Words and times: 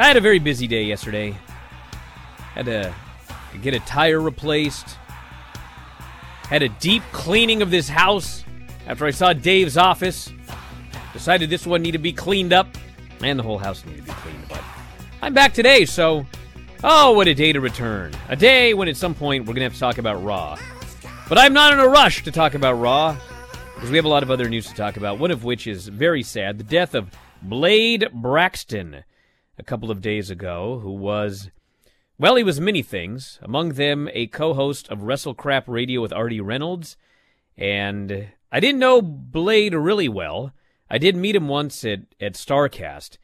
I 0.00 0.06
had 0.06 0.16
a 0.16 0.20
very 0.22 0.38
busy 0.38 0.66
day 0.66 0.84
yesterday. 0.84 1.36
Had 2.54 2.64
to 2.64 2.94
get 3.60 3.74
a 3.74 3.80
tire 3.80 4.18
replaced. 4.18 4.96
Had 6.44 6.62
a 6.62 6.70
deep 6.70 7.02
cleaning 7.12 7.60
of 7.60 7.70
this 7.70 7.86
house 7.86 8.42
after 8.86 9.04
I 9.04 9.10
saw 9.10 9.34
Dave's 9.34 9.76
office. 9.76 10.32
Decided 11.12 11.50
this 11.50 11.66
one 11.66 11.82
needed 11.82 11.98
to 11.98 12.02
be 12.02 12.14
cleaned 12.14 12.54
up, 12.54 12.78
and 13.20 13.38
the 13.38 13.42
whole 13.42 13.58
house 13.58 13.84
needed 13.84 14.06
to 14.06 14.06
be 14.06 14.12
cleaned. 14.12 14.48
But 14.48 14.62
I'm 15.20 15.34
back 15.34 15.52
today, 15.52 15.84
so 15.84 16.24
oh, 16.82 17.12
what 17.12 17.28
a 17.28 17.34
day 17.34 17.52
to 17.52 17.60
return! 17.60 18.14
A 18.30 18.36
day 18.36 18.72
when 18.72 18.88
at 18.88 18.96
some 18.96 19.14
point 19.14 19.44
we're 19.44 19.52
gonna 19.52 19.64
have 19.64 19.74
to 19.74 19.80
talk 19.80 19.98
about 19.98 20.24
Raw. 20.24 20.58
But 21.28 21.36
I'm 21.36 21.52
not 21.52 21.74
in 21.74 21.78
a 21.78 21.86
rush 21.86 22.24
to 22.24 22.32
talk 22.32 22.54
about 22.54 22.80
Raw 22.80 23.18
because 23.74 23.90
we 23.90 23.98
have 23.98 24.06
a 24.06 24.08
lot 24.08 24.22
of 24.22 24.30
other 24.30 24.48
news 24.48 24.66
to 24.68 24.74
talk 24.74 24.96
about. 24.96 25.18
One 25.18 25.30
of 25.30 25.44
which 25.44 25.66
is 25.66 25.88
very 25.88 26.22
sad: 26.22 26.56
the 26.56 26.64
death 26.64 26.94
of 26.94 27.10
Blade 27.42 28.08
Braxton 28.14 29.04
a 29.60 29.62
couple 29.62 29.90
of 29.90 30.00
days 30.00 30.30
ago, 30.30 30.80
who 30.82 30.90
was, 30.90 31.50
well, 32.18 32.36
he 32.36 32.42
was 32.42 32.58
many 32.58 32.82
things. 32.82 33.38
Among 33.42 33.74
them, 33.74 34.08
a 34.14 34.26
co 34.26 34.54
host 34.54 34.88
of 34.88 35.00
WrestleCrap 35.00 35.64
Radio 35.66 36.00
with 36.00 36.12
RD 36.16 36.40
Reynolds. 36.40 36.96
And 37.58 38.28
I 38.50 38.58
didn't 38.58 38.80
know 38.80 39.02
Blade 39.02 39.74
really 39.74 40.08
well. 40.08 40.52
I 40.88 40.96
did 40.96 41.14
meet 41.14 41.36
him 41.36 41.46
once 41.46 41.84
at, 41.84 42.00
at 42.18 42.34
Starrcast. 42.34 43.18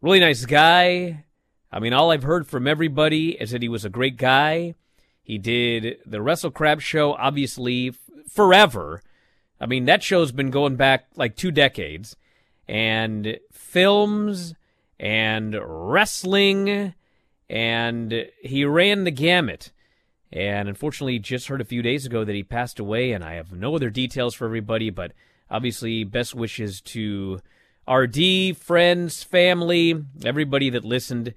Really 0.00 0.20
nice 0.20 0.46
guy. 0.46 1.24
I 1.70 1.80
mean, 1.80 1.92
all 1.92 2.10
I've 2.10 2.22
heard 2.22 2.46
from 2.46 2.66
everybody 2.66 3.32
is 3.32 3.50
that 3.50 3.62
he 3.62 3.68
was 3.68 3.84
a 3.84 3.90
great 3.90 4.16
guy. 4.16 4.74
He 5.22 5.36
did 5.36 5.98
the 6.06 6.22
Wrestle 6.22 6.50
WrestleCrap 6.50 6.80
show, 6.80 7.12
obviously, 7.12 7.88
f- 7.88 7.98
forever. 8.30 9.02
I 9.60 9.66
mean, 9.66 9.84
that 9.84 10.02
show's 10.02 10.32
been 10.32 10.50
going 10.50 10.76
back 10.76 11.08
like 11.14 11.36
two 11.36 11.50
decades. 11.50 12.16
And 12.66 13.38
films 13.52 14.54
and 14.98 15.56
wrestling, 15.62 16.94
and 17.48 18.26
he 18.42 18.64
ran 18.64 19.04
the 19.04 19.10
gamut. 19.10 19.72
And 20.32 20.68
unfortunately, 20.68 21.18
just 21.18 21.48
heard 21.48 21.60
a 21.60 21.66
few 21.66 21.82
days 21.82 22.04
ago 22.04 22.24
that 22.24 22.34
he 22.34 22.42
passed 22.42 22.78
away, 22.78 23.12
and 23.12 23.24
I 23.24 23.34
have 23.34 23.52
no 23.52 23.74
other 23.74 23.90
details 23.90 24.34
for 24.34 24.44
everybody, 24.44 24.90
but 24.90 25.12
obviously, 25.50 26.04
best 26.04 26.34
wishes 26.34 26.80
to 26.82 27.40
RD, 27.88 28.56
friends, 28.56 29.22
family, 29.22 30.04
everybody 30.24 30.70
that 30.70 30.84
listened. 30.84 31.34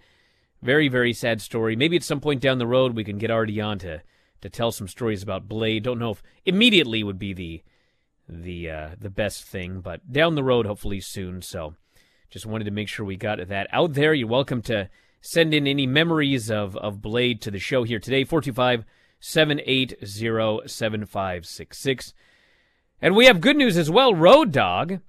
Very, 0.62 0.90
very 0.90 1.14
sad 1.14 1.42
story. 1.42 1.75
Maybe 1.75 1.96
at 1.96 2.03
some 2.03 2.19
point 2.19 2.42
down 2.42 2.58
the 2.58 2.68
road 2.68 2.96
we 2.96 3.03
can 3.03 3.18
get 3.18 3.34
RD 3.34 3.59
on 3.59 3.80
to, 3.80 4.02
to 4.42 4.50
tell 4.50 4.72
some 4.72 4.88
stories 4.88 5.24
about 5.24 5.48
Blade. 5.48 5.84
Don't 5.84 6.00
know 6.00 6.12
if 6.12 6.24
immediately 6.46 7.03
would 7.03 7.19
be 7.19 7.34
the 7.34 7.64
the 8.28 8.69
uh, 8.69 8.90
the 9.00 9.09
best 9.09 9.44
thing, 9.44 9.81
but 9.81 10.12
down 10.12 10.36
the 10.36 10.44
road, 10.44 10.66
hopefully 10.66 11.00
soon. 11.00 11.42
So 11.42 11.75
just 12.29 12.45
wanted 12.45 12.66
to 12.66 12.72
make 12.72 12.88
sure 12.88 13.06
we 13.06 13.17
got 13.17 13.47
that 13.47 13.67
out 13.72 13.94
there. 13.94 14.13
You're 14.13 14.28
welcome 14.28 14.62
to 14.63 14.90
send 15.22 15.53
in 15.53 15.67
any 15.67 15.88
memories 15.88 16.51
of, 16.51 16.75
of 16.78 17.01
Blade 17.01 17.41
to 17.41 17.51
the 17.51 17.59
show 17.59 17.84
here 17.84 18.00
today, 18.00 18.23
425 18.23 18.85
780 19.19 20.68
7566. 20.68 22.13
And 23.01 23.16
we 23.16 23.25
have 23.25 23.41
good 23.41 23.57
news 23.57 23.78
as 23.78 23.89
well. 23.89 24.13
Road 24.13 24.51
Dog 24.51 25.00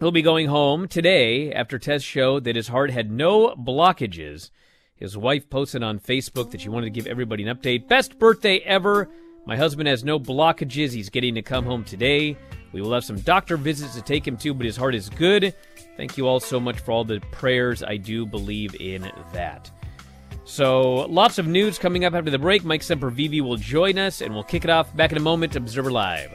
will 0.00 0.10
be 0.10 0.22
going 0.22 0.48
home 0.48 0.88
today 0.88 1.52
after 1.52 1.78
tests 1.78 2.06
showed 2.06 2.44
that 2.44 2.56
his 2.56 2.68
heart 2.68 2.90
had 2.90 3.10
no 3.10 3.54
blockages. 3.54 4.50
His 4.96 5.16
wife 5.16 5.48
posted 5.48 5.82
on 5.82 6.00
Facebook 6.00 6.50
that 6.50 6.60
she 6.60 6.68
wanted 6.68 6.86
to 6.86 6.90
give 6.90 7.06
everybody 7.06 7.46
an 7.46 7.56
update. 7.56 7.88
Best 7.88 8.18
birthday 8.18 8.58
ever. 8.58 9.08
My 9.46 9.56
husband 9.56 9.88
has 9.88 10.04
no 10.04 10.18
blockages. 10.18 10.92
He's 10.92 11.08
getting 11.08 11.36
to 11.36 11.42
come 11.42 11.64
home 11.64 11.84
today. 11.84 12.36
We 12.72 12.82
will 12.82 12.92
have 12.92 13.04
some 13.04 13.20
doctor 13.20 13.56
visits 13.56 13.94
to 13.94 14.02
take 14.02 14.26
him 14.26 14.36
to, 14.38 14.52
but 14.52 14.66
his 14.66 14.76
heart 14.76 14.94
is 14.94 15.08
good. 15.08 15.54
Thank 15.98 16.16
you 16.16 16.28
all 16.28 16.38
so 16.38 16.60
much 16.60 16.78
for 16.78 16.92
all 16.92 17.02
the 17.02 17.18
prayers. 17.32 17.82
I 17.82 17.96
do 17.96 18.24
believe 18.24 18.80
in 18.80 19.10
that. 19.32 19.68
So, 20.44 21.06
lots 21.06 21.38
of 21.38 21.48
news 21.48 21.76
coming 21.76 22.04
up 22.04 22.14
after 22.14 22.30
the 22.30 22.38
break. 22.38 22.64
Mike 22.64 22.82
Sempervive 22.82 23.40
will 23.40 23.56
join 23.56 23.98
us, 23.98 24.20
and 24.20 24.32
we'll 24.32 24.44
kick 24.44 24.62
it 24.62 24.70
off 24.70 24.94
back 24.94 25.10
in 25.10 25.18
a 25.18 25.20
moment. 25.20 25.56
Observer 25.56 25.90
Live. 25.90 26.30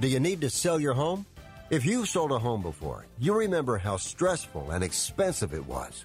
Do 0.00 0.06
you 0.06 0.20
need 0.20 0.40
to 0.42 0.48
sell 0.48 0.78
your 0.78 0.94
home? 0.94 1.26
If 1.70 1.84
you've 1.84 2.08
sold 2.08 2.32
a 2.32 2.38
home 2.38 2.62
before, 2.62 3.06
you 3.18 3.32
remember 3.36 3.78
how 3.78 3.96
stressful 3.96 4.70
and 4.70 4.82
expensive 4.82 5.54
it 5.54 5.66
was. 5.66 6.04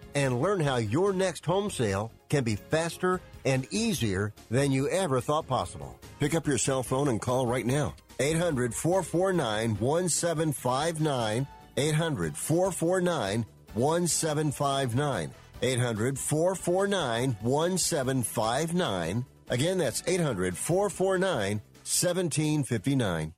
and 0.15 0.41
learn 0.41 0.59
how 0.59 0.77
your 0.77 1.13
next 1.13 1.45
home 1.45 1.69
sale 1.69 2.11
can 2.29 2.43
be 2.43 2.55
faster 2.55 3.21
and 3.45 3.67
easier 3.71 4.33
than 4.49 4.71
you 4.71 4.87
ever 4.89 5.21
thought 5.21 5.47
possible. 5.47 5.99
Pick 6.19 6.35
up 6.35 6.47
your 6.47 6.57
cell 6.57 6.83
phone 6.83 7.07
and 7.07 7.21
call 7.21 7.47
right 7.47 7.65
now. 7.65 7.95
800 8.19 8.73
449 8.73 9.77
1759. 9.77 11.47
800 11.77 12.37
449 12.37 13.45
1759. 13.73 15.31
800 15.61 16.19
449 16.19 17.37
1759. 17.41 19.25
Again, 19.49 19.77
that's 19.77 20.03
800 20.07 20.57
449 20.57 21.61
1759. 21.83 23.33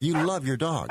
You 0.00 0.24
love 0.24 0.46
your 0.46 0.56
dog. 0.56 0.90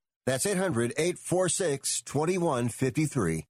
That's 0.25 0.45
800 0.45 0.93
846 0.97 2.01
2153. 2.03 3.45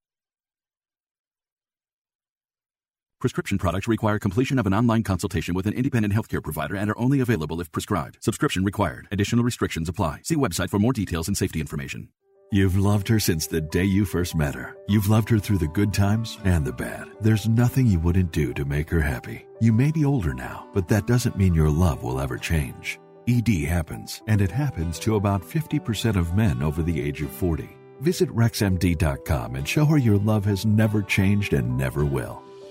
Prescription 3.20 3.60
products 3.60 3.88
require 3.88 4.18
completion 4.18 4.58
of 4.58 4.66
an 4.66 4.74
online 4.74 5.04
consultation 5.04 5.54
with 5.54 5.68
an 5.68 5.74
independent 5.74 6.12
healthcare 6.12 6.42
provider 6.42 6.76
and 6.76 6.90
are 6.90 6.98
only 6.98 7.20
available 7.20 7.62
if 7.62 7.72
prescribed. 7.72 8.18
Subscription 8.20 8.64
required. 8.64 9.08
Additional 9.12 9.44
restrictions 9.44 9.88
apply. 9.88 10.22
See 10.24 10.36
website 10.36 10.72
for 10.72 10.80
more 10.80 10.92
details 10.92 11.28
and 11.28 11.38
safety 11.38 11.60
information. 11.60 12.10
You've 12.52 12.78
loved 12.78 13.08
her 13.10 13.20
since 13.20 13.46
the 13.46 13.62
day 13.62 13.84
you 13.84 14.06
first 14.06 14.36
met 14.36 14.56
her. 14.56 14.76
You've 14.88 15.08
loved 15.08 15.30
her 15.30 15.38
through 15.40 15.60
the 15.60 15.68
good 15.68 15.94
times 15.94 16.40
and 16.46 16.66
the 16.66 16.74
bad. 16.74 17.10
There's 17.22 17.48
nothing 17.48 17.86
you 17.86 18.00
wouldn't 18.00 18.32
do 18.32 18.54
to 18.56 18.66
make 18.66 18.90
her 18.90 19.00
happy. 19.00 19.46
You 19.62 19.72
may 19.72 19.92
be 19.92 20.04
older 20.04 20.34
now, 20.34 20.68
but 20.74 20.88
that 20.88 21.06
doesn't 21.06 21.38
mean 21.38 21.54
your 21.54 21.70
love 21.70 22.04
will 22.04 22.20
ever 22.20 22.38
change. 22.38 23.00
ED 23.28 23.66
happens, 23.68 24.22
and 24.28 24.42
it 24.42 24.52
happens 24.52 25.00
to 25.00 25.16
about 25.16 25.42
50% 25.42 26.16
of 26.16 26.36
men 26.36 26.62
over 26.62 26.82
the 26.82 27.02
age 27.02 27.22
of 27.22 27.32
40. 27.32 27.70
Visit 28.00 28.30
RexMD.com 28.30 29.56
and 29.56 29.68
show 29.68 29.86
her 29.86 29.98
your 29.98 30.18
love 30.18 30.46
has 30.46 30.66
never 30.66 31.02
changed 31.02 31.54
and 31.54 31.78
never 31.78 32.04
will. 32.04 32.44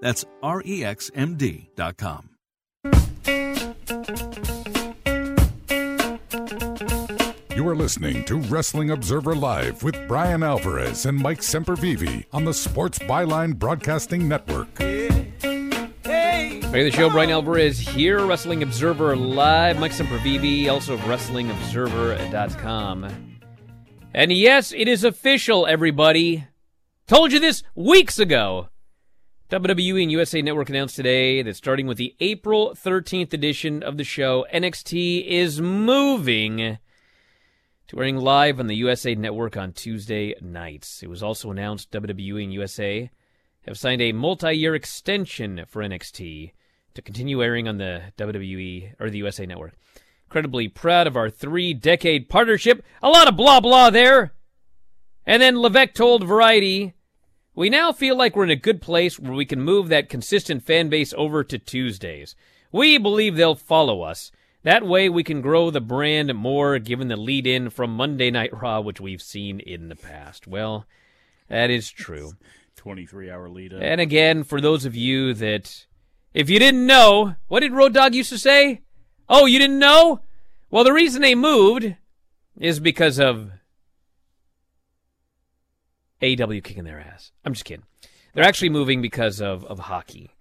That's 0.00 0.24
R 0.42 0.62
E 0.64 0.84
X 0.84 1.10
M 1.14 1.36
D.com. 1.36 2.30
You 7.58 7.66
are 7.66 7.74
listening 7.74 8.22
to 8.26 8.36
Wrestling 8.36 8.90
Observer 8.90 9.34
Live 9.34 9.82
with 9.82 10.06
Bryan 10.06 10.44
Alvarez 10.44 11.06
and 11.06 11.18
Mike 11.18 11.40
Sempervive 11.40 12.24
on 12.32 12.44
the 12.44 12.54
Sports 12.54 13.00
Byline 13.00 13.56
Broadcasting 13.56 14.28
Network. 14.28 14.68
Hey, 14.78 15.32
to 16.84 16.84
the 16.84 16.92
show, 16.92 17.10
Bryan 17.10 17.30
Alvarez 17.30 17.80
here, 17.80 18.24
Wrestling 18.24 18.62
Observer 18.62 19.16
Live. 19.16 19.80
Mike 19.80 19.90
Sempervive, 19.90 20.70
also 20.70 20.94
of 20.94 21.00
WrestlingObserver.com. 21.00 23.38
And 24.14 24.32
yes, 24.32 24.72
it 24.72 24.86
is 24.86 25.02
official, 25.02 25.66
everybody. 25.66 26.46
Told 27.08 27.32
you 27.32 27.40
this 27.40 27.64
weeks 27.74 28.20
ago. 28.20 28.68
WWE 29.50 30.02
and 30.02 30.12
USA 30.12 30.42
Network 30.42 30.68
announced 30.68 30.96
today 30.96 31.40
that 31.40 31.56
starting 31.56 31.86
with 31.86 31.96
the 31.96 32.14
April 32.20 32.74
13th 32.74 33.32
edition 33.32 33.82
of 33.82 33.96
the 33.96 34.04
show, 34.04 34.44
NXT 34.52 35.26
is 35.26 35.58
moving 35.58 36.76
to 37.86 37.98
airing 37.98 38.18
live 38.18 38.60
on 38.60 38.66
the 38.66 38.76
USA 38.76 39.14
Network 39.14 39.56
on 39.56 39.72
Tuesday 39.72 40.34
nights. 40.42 41.02
It 41.02 41.08
was 41.08 41.22
also 41.22 41.50
announced 41.50 41.90
WWE 41.92 42.44
and 42.44 42.52
USA 42.52 43.10
have 43.62 43.78
signed 43.78 44.02
a 44.02 44.12
multi-year 44.12 44.74
extension 44.74 45.64
for 45.66 45.82
NXT 45.82 46.52
to 46.92 47.00
continue 47.00 47.42
airing 47.42 47.66
on 47.66 47.78
the 47.78 48.02
WWE 48.18 48.96
or 49.00 49.08
the 49.08 49.18
USA 49.18 49.46
Network. 49.46 49.72
Incredibly 50.26 50.68
proud 50.68 51.06
of 51.06 51.16
our 51.16 51.30
three-decade 51.30 52.28
partnership. 52.28 52.84
A 53.02 53.08
lot 53.08 53.28
of 53.28 53.38
blah 53.38 53.60
blah 53.60 53.88
there. 53.88 54.34
And 55.24 55.40
then 55.40 55.58
Levesque 55.58 55.94
told 55.94 56.24
Variety, 56.24 56.92
"We 57.58 57.70
now 57.70 57.90
feel 57.90 58.16
like 58.16 58.36
we're 58.36 58.44
in 58.44 58.50
a 58.50 58.56
good 58.56 58.80
place 58.80 59.18
where 59.18 59.32
we 59.32 59.44
can 59.44 59.60
move 59.60 59.88
that 59.88 60.08
consistent 60.08 60.62
fan 60.62 60.88
base 60.88 61.12
over 61.16 61.42
to 61.42 61.58
Tuesdays. 61.58 62.36
We 62.70 62.98
believe 62.98 63.34
they'll 63.34 63.56
follow 63.56 64.02
us." 64.02 64.30
That 64.62 64.86
way 64.86 65.08
we 65.08 65.24
can 65.24 65.40
grow 65.40 65.68
the 65.70 65.80
brand 65.80 66.32
more 66.34 66.78
given 66.78 67.08
the 67.08 67.16
lead 67.16 67.48
in 67.48 67.70
from 67.70 67.96
Monday 67.96 68.30
Night 68.30 68.50
Raw, 68.52 68.80
which 68.80 69.00
we've 69.00 69.20
seen 69.20 69.58
in 69.58 69.88
the 69.88 69.96
past. 69.96 70.46
Well, 70.46 70.86
that 71.48 71.68
is 71.68 71.90
true. 71.90 72.34
23 72.76 73.28
hour 73.28 73.48
lead 73.48 73.74
up. 73.74 73.82
And 73.82 74.00
again, 74.00 74.44
for 74.44 74.60
those 74.60 74.84
of 74.84 74.94
you 74.94 75.34
that, 75.34 75.86
if 76.32 76.48
you 76.48 76.60
didn't 76.60 76.86
know, 76.86 77.34
what 77.48 77.60
did 77.60 77.72
Road 77.72 77.92
Dog 77.92 78.14
used 78.14 78.30
to 78.30 78.38
say? 78.38 78.82
Oh, 79.28 79.46
you 79.46 79.58
didn't 79.58 79.80
know? 79.80 80.20
Well, 80.70 80.84
the 80.84 80.92
reason 80.92 81.22
they 81.22 81.34
moved 81.34 81.96
is 82.56 82.78
because 82.78 83.18
of 83.18 83.50
AEW 86.22 86.62
kicking 86.62 86.84
their 86.84 87.00
ass. 87.00 87.32
I'm 87.44 87.52
just 87.52 87.64
kidding. 87.64 87.84
They're 88.34 88.44
actually 88.44 88.70
moving 88.70 89.02
because 89.02 89.40
of, 89.40 89.64
of 89.64 89.78
hockey. 89.78 90.34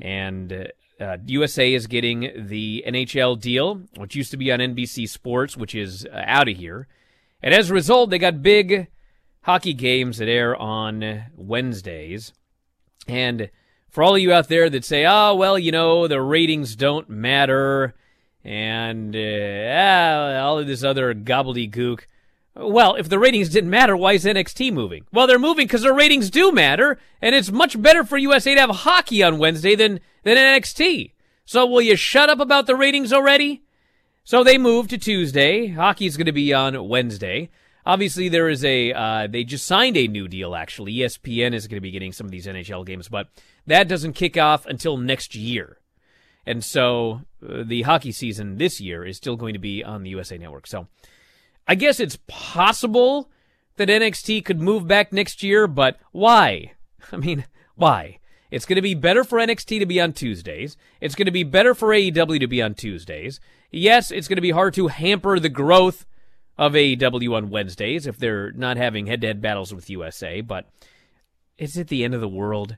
And 0.00 0.52
uh, 0.52 0.64
uh, 1.02 1.16
USA 1.26 1.72
is 1.72 1.86
getting 1.86 2.46
the 2.48 2.84
NHL 2.86 3.40
deal, 3.40 3.82
which 3.96 4.16
used 4.16 4.30
to 4.30 4.36
be 4.36 4.52
on 4.52 4.60
NBC 4.60 5.08
Sports, 5.08 5.56
which 5.56 5.74
is 5.74 6.06
uh, 6.06 6.22
out 6.26 6.48
of 6.48 6.56
here. 6.56 6.86
And 7.42 7.52
as 7.52 7.70
a 7.70 7.74
result, 7.74 8.10
they 8.10 8.18
got 8.18 8.42
big 8.42 8.88
hockey 9.42 9.74
games 9.74 10.18
that 10.18 10.28
air 10.28 10.56
on 10.56 11.24
Wednesdays. 11.36 12.32
And 13.08 13.50
for 13.90 14.02
all 14.02 14.14
of 14.14 14.20
you 14.20 14.32
out 14.32 14.48
there 14.48 14.70
that 14.70 14.84
say, 14.84 15.04
oh, 15.06 15.34
well, 15.34 15.58
you 15.58 15.72
know, 15.72 16.06
the 16.06 16.20
ratings 16.20 16.76
don't 16.76 17.08
matter 17.10 17.94
and 18.44 19.14
uh, 19.14 19.68
ah, 19.68 20.44
all 20.44 20.58
of 20.58 20.66
this 20.66 20.82
other 20.82 21.14
gobbledygook. 21.14 22.06
Well, 22.54 22.96
if 22.96 23.08
the 23.08 23.18
ratings 23.18 23.48
didn't 23.48 23.70
matter, 23.70 23.96
why 23.96 24.12
is 24.12 24.24
NXT 24.24 24.72
moving? 24.72 25.06
Well, 25.10 25.26
they're 25.26 25.38
moving 25.38 25.66
because 25.66 25.82
their 25.82 25.94
ratings 25.94 26.28
do 26.28 26.52
matter, 26.52 26.98
and 27.22 27.34
it's 27.34 27.50
much 27.50 27.80
better 27.80 28.04
for 28.04 28.18
USA 28.18 28.54
to 28.54 28.60
have 28.60 28.70
hockey 28.70 29.22
on 29.22 29.38
Wednesday 29.38 29.74
than, 29.74 30.00
than 30.22 30.36
NXT. 30.36 31.12
So 31.46 31.66
will 31.66 31.80
you 31.80 31.96
shut 31.96 32.28
up 32.28 32.40
about 32.40 32.66
the 32.66 32.76
ratings 32.76 33.12
already? 33.12 33.62
So 34.24 34.44
they 34.44 34.58
moved 34.58 34.90
to 34.90 34.98
Tuesday. 34.98 35.68
Hockey's 35.68 36.16
going 36.16 36.26
to 36.26 36.32
be 36.32 36.52
on 36.52 36.88
Wednesday. 36.88 37.48
Obviously, 37.84 38.28
there 38.28 38.48
is 38.48 38.64
a, 38.64 38.92
uh, 38.92 39.26
they 39.26 39.44
just 39.44 39.66
signed 39.66 39.96
a 39.96 40.06
new 40.06 40.28
deal, 40.28 40.54
actually. 40.54 40.94
ESPN 40.94 41.54
is 41.54 41.66
going 41.66 41.78
to 41.78 41.80
be 41.80 41.90
getting 41.90 42.12
some 42.12 42.26
of 42.26 42.30
these 42.30 42.46
NHL 42.46 42.86
games, 42.86 43.08
but 43.08 43.28
that 43.66 43.88
doesn't 43.88 44.12
kick 44.12 44.36
off 44.36 44.66
until 44.66 44.96
next 44.96 45.34
year. 45.34 45.78
And 46.46 46.64
so 46.64 47.22
uh, 47.46 47.62
the 47.64 47.82
hockey 47.82 48.12
season 48.12 48.58
this 48.58 48.80
year 48.80 49.04
is 49.04 49.16
still 49.16 49.36
going 49.36 49.54
to 49.54 49.58
be 49.58 49.82
on 49.82 50.02
the 50.02 50.10
USA 50.10 50.38
Network. 50.38 50.66
So 50.66 50.86
I 51.66 51.74
guess 51.74 52.00
it's 52.00 52.18
possible 52.26 53.30
that 53.76 53.88
NXT 53.88 54.44
could 54.44 54.60
move 54.60 54.86
back 54.86 55.12
next 55.12 55.42
year, 55.42 55.66
but 55.66 55.98
why? 56.10 56.72
I 57.12 57.16
mean, 57.16 57.44
why? 57.74 58.18
It's 58.50 58.66
going 58.66 58.76
to 58.76 58.82
be 58.82 58.94
better 58.94 59.24
for 59.24 59.38
NXT 59.38 59.78
to 59.78 59.86
be 59.86 60.00
on 60.00 60.12
Tuesdays. 60.12 60.76
It's 61.00 61.14
going 61.14 61.26
to 61.26 61.32
be 61.32 61.42
better 61.42 61.74
for 61.74 61.88
AEW 61.88 62.38
to 62.40 62.46
be 62.46 62.60
on 62.60 62.74
Tuesdays. 62.74 63.40
Yes, 63.70 64.10
it's 64.10 64.28
going 64.28 64.36
to 64.36 64.42
be 64.42 64.50
hard 64.50 64.74
to 64.74 64.88
hamper 64.88 65.40
the 65.40 65.48
growth 65.48 66.04
of 66.58 66.74
AEW 66.74 67.34
on 67.34 67.50
Wednesdays 67.50 68.06
if 68.06 68.18
they're 68.18 68.52
not 68.52 68.76
having 68.76 69.06
head 69.06 69.22
to 69.22 69.26
head 69.28 69.40
battles 69.40 69.72
with 69.72 69.88
USA, 69.88 70.42
but 70.42 70.68
is 71.56 71.78
it 71.78 71.88
the 71.88 72.04
end 72.04 72.14
of 72.14 72.20
the 72.20 72.28
world? 72.28 72.76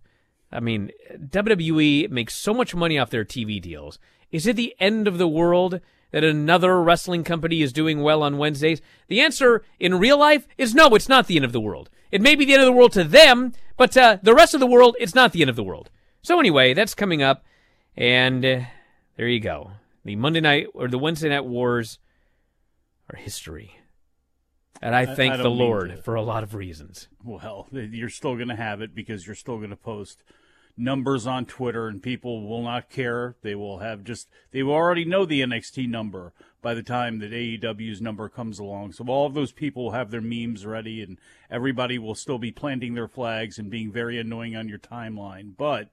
I 0.53 0.61
mean, 0.61 0.93
WWE 1.13 2.09
makes 2.11 2.35
so 2.35 2.55
much 2.55 2.75
money 2.75 2.99
off 2.99 3.11
their 3.11 3.25
TV 3.25 3.61
deals. 3.61 3.99
Is 4.31 4.47
it 4.47 4.55
the 4.55 4.77
end 4.79 5.09
of 5.09 5.19
the 5.19 5.29
world 5.29 5.81
that 6.15 6.23
another 6.23 6.81
wrestling 6.81 7.25
company 7.25 7.61
is 7.61 7.73
doing 7.73 8.01
well 8.01 8.23
on 8.23 8.39
Wednesdays? 8.39 8.81
The 9.09 9.21
answer 9.21 9.65
in 9.81 9.99
real 9.99 10.17
life 10.17 10.47
is 10.57 10.73
no, 10.73 10.95
it's 10.95 11.09
not 11.09 11.27
the 11.27 11.35
end 11.35 11.45
of 11.45 11.51
the 11.51 11.61
world. 11.61 11.91
It 12.13 12.23
may 12.23 12.37
be 12.37 12.45
the 12.45 12.53
end 12.53 12.63
of 12.63 12.67
the 12.67 12.73
world 12.73 12.93
to 12.93 13.03
them, 13.03 13.53
but 13.77 13.97
uh, 13.97 14.19
the 14.23 14.33
rest 14.33 14.55
of 14.55 14.61
the 14.61 14.67
world, 14.67 14.95
it's 15.01 15.17
not 15.17 15.33
the 15.33 15.41
end 15.41 15.51
of 15.51 15.57
the 15.57 15.65
world. 15.65 15.91
So 16.23 16.39
anyway, 16.39 16.73
that's 16.73 16.95
coming 16.95 17.21
up, 17.21 17.45
and 17.97 18.45
uh, 18.45 18.61
There 19.17 19.27
you 19.27 19.41
go. 19.41 19.73
The 20.05 20.15
Monday 20.15 20.41
night 20.41 20.69
or 20.73 20.87
the 20.87 20.99
Wednesday 20.99 21.31
night 21.31 21.47
wars 21.47 21.99
are 23.13 23.17
history. 23.17 23.81
And 24.81 24.95
I 24.95 25.07
thank 25.07 25.35
I 25.35 25.37
the 25.39 25.51
Lord 25.51 26.05
for 26.05 26.15
a 26.15 26.23
lot 26.23 26.45
of 26.45 26.55
reasons. 26.55 27.09
Well, 27.25 27.67
you're 27.73 28.09
still 28.09 28.37
going 28.37 28.49
to 28.49 28.57
have 28.57 28.81
it 28.81 28.95
because 28.95 29.27
you're 29.27 29.35
still 29.35 29.57
going 29.57 29.71
to 29.71 29.77
post 29.77 30.23
numbers 30.77 31.27
on 31.27 31.47
Twitter, 31.47 31.89
and 31.89 32.03
people 32.03 32.47
will 32.47 32.63
not 32.63 32.91
care. 32.91 33.37
They 33.43 33.55
will 33.55 33.79
have 33.79 34.05
just 34.05 34.29
they 34.51 34.63
will 34.63 34.75
already 34.75 35.05
know 35.05 35.25
the 35.25 35.41
NXT 35.43 35.89
number 35.89 36.33
by 36.63 36.75
the 36.75 36.83
time 36.83 37.19
that 37.19 37.31
AEW's 37.31 38.01
number 38.01 38.29
comes 38.29 38.59
along. 38.59 38.93
So 38.93 39.05
all 39.07 39.27
of 39.27 39.35
those 39.35 39.53
people 39.53 39.85
will 39.85 39.91
have 39.93 40.11
their 40.11 40.21
memes 40.21 40.65
ready, 40.65 41.03
and 41.03 41.19
everybody 41.51 41.99
will 41.99 42.15
still 42.15 42.39
be 42.39 42.51
planting 42.51 42.95
their 42.95 43.09
flags 43.09 43.59
and 43.59 43.71
being 43.71 43.93
very 43.93 44.19
annoying 44.19 44.57
on 44.57 44.69
your 44.69 44.79
timeline. 44.79 45.53
But 45.57 45.91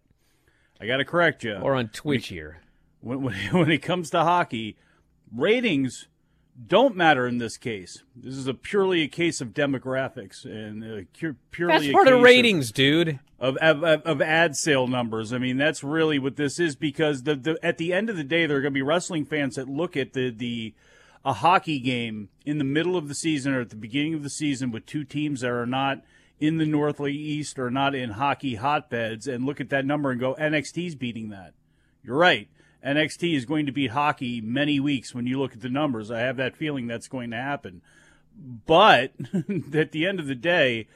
I 0.79 0.87
got 0.87 0.97
to 0.97 1.05
correct 1.05 1.43
you. 1.43 1.55
Or 1.55 1.75
on 1.75 1.89
Twitch 1.89 2.29
here. 2.29 2.61
when, 3.01 3.21
when, 3.21 3.35
when 3.51 3.71
it 3.71 3.81
comes 3.83 4.09
to 4.11 4.23
hockey, 4.23 4.77
ratings 5.35 6.07
don't 6.67 6.95
matter 6.95 7.27
in 7.27 7.37
this 7.37 7.57
case. 7.57 8.03
This 8.15 8.35
is 8.35 8.47
a 8.47 8.53
purely 8.53 9.01
a 9.01 9.07
case 9.07 9.41
of 9.41 9.49
demographics 9.49 10.45
and 10.45 10.83
uh, 10.83 11.03
cu- 11.19 11.35
purely 11.51 11.73
That's 11.73 11.87
a 11.87 11.91
part 11.91 12.07
of 12.07 12.21
ratings, 12.21 12.71
dude. 12.71 13.19
of, 13.39 13.57
of, 13.57 13.83
of, 13.83 14.01
of 14.03 14.21
ad 14.21 14.55
sale 14.55 14.87
numbers. 14.87 15.33
I 15.33 15.37
mean, 15.37 15.57
that's 15.57 15.83
really 15.83 16.19
what 16.19 16.35
this 16.35 16.59
is 16.59 16.75
because 16.75 17.23
the, 17.23 17.35
the 17.35 17.59
at 17.63 17.77
the 17.77 17.93
end 17.93 18.09
of 18.09 18.17
the 18.17 18.23
day, 18.23 18.45
there 18.45 18.57
are 18.57 18.61
going 18.61 18.73
to 18.73 18.77
be 18.77 18.81
wrestling 18.81 19.25
fans 19.25 19.55
that 19.55 19.67
look 19.69 19.95
at 19.95 20.13
the 20.13 20.29
the 20.29 20.73
a 21.23 21.33
hockey 21.33 21.79
game 21.79 22.29
in 22.45 22.57
the 22.57 22.63
middle 22.63 22.97
of 22.97 23.07
the 23.07 23.15
season 23.15 23.53
or 23.53 23.61
at 23.61 23.69
the 23.69 23.75
beginning 23.75 24.13
of 24.13 24.23
the 24.23 24.29
season 24.29 24.71
with 24.71 24.85
two 24.85 25.03
teams 25.03 25.41
that 25.41 25.51
are 25.51 25.67
not 25.67 26.01
in 26.39 26.57
the 26.57 26.65
Northeast 26.65 27.59
or 27.59 27.69
not 27.69 27.93
in 27.93 28.11
hockey 28.11 28.55
hotbeds 28.55 29.27
and 29.27 29.45
look 29.45 29.61
at 29.61 29.69
that 29.69 29.85
number 29.85 30.09
and 30.09 30.19
go, 30.19 30.33
NXT's 30.35 30.95
beating 30.95 31.29
that. 31.29 31.53
You're 32.03 32.17
right. 32.17 32.47
NXT 32.85 33.35
is 33.35 33.45
going 33.45 33.65
to 33.65 33.71
beat 33.71 33.91
hockey 33.91 34.41
many 34.41 34.79
weeks 34.79 35.13
when 35.13 35.27
you 35.27 35.39
look 35.39 35.53
at 35.53 35.61
the 35.61 35.69
numbers. 35.69 36.09
I 36.09 36.19
have 36.19 36.37
that 36.37 36.55
feeling 36.55 36.87
that's 36.87 37.07
going 37.07 37.31
to 37.31 37.37
happen. 37.37 37.81
But 38.65 39.13
at 39.73 39.91
the 39.91 40.07
end 40.07 40.19
of 40.19 40.27
the 40.27 40.35
day, 40.35 40.87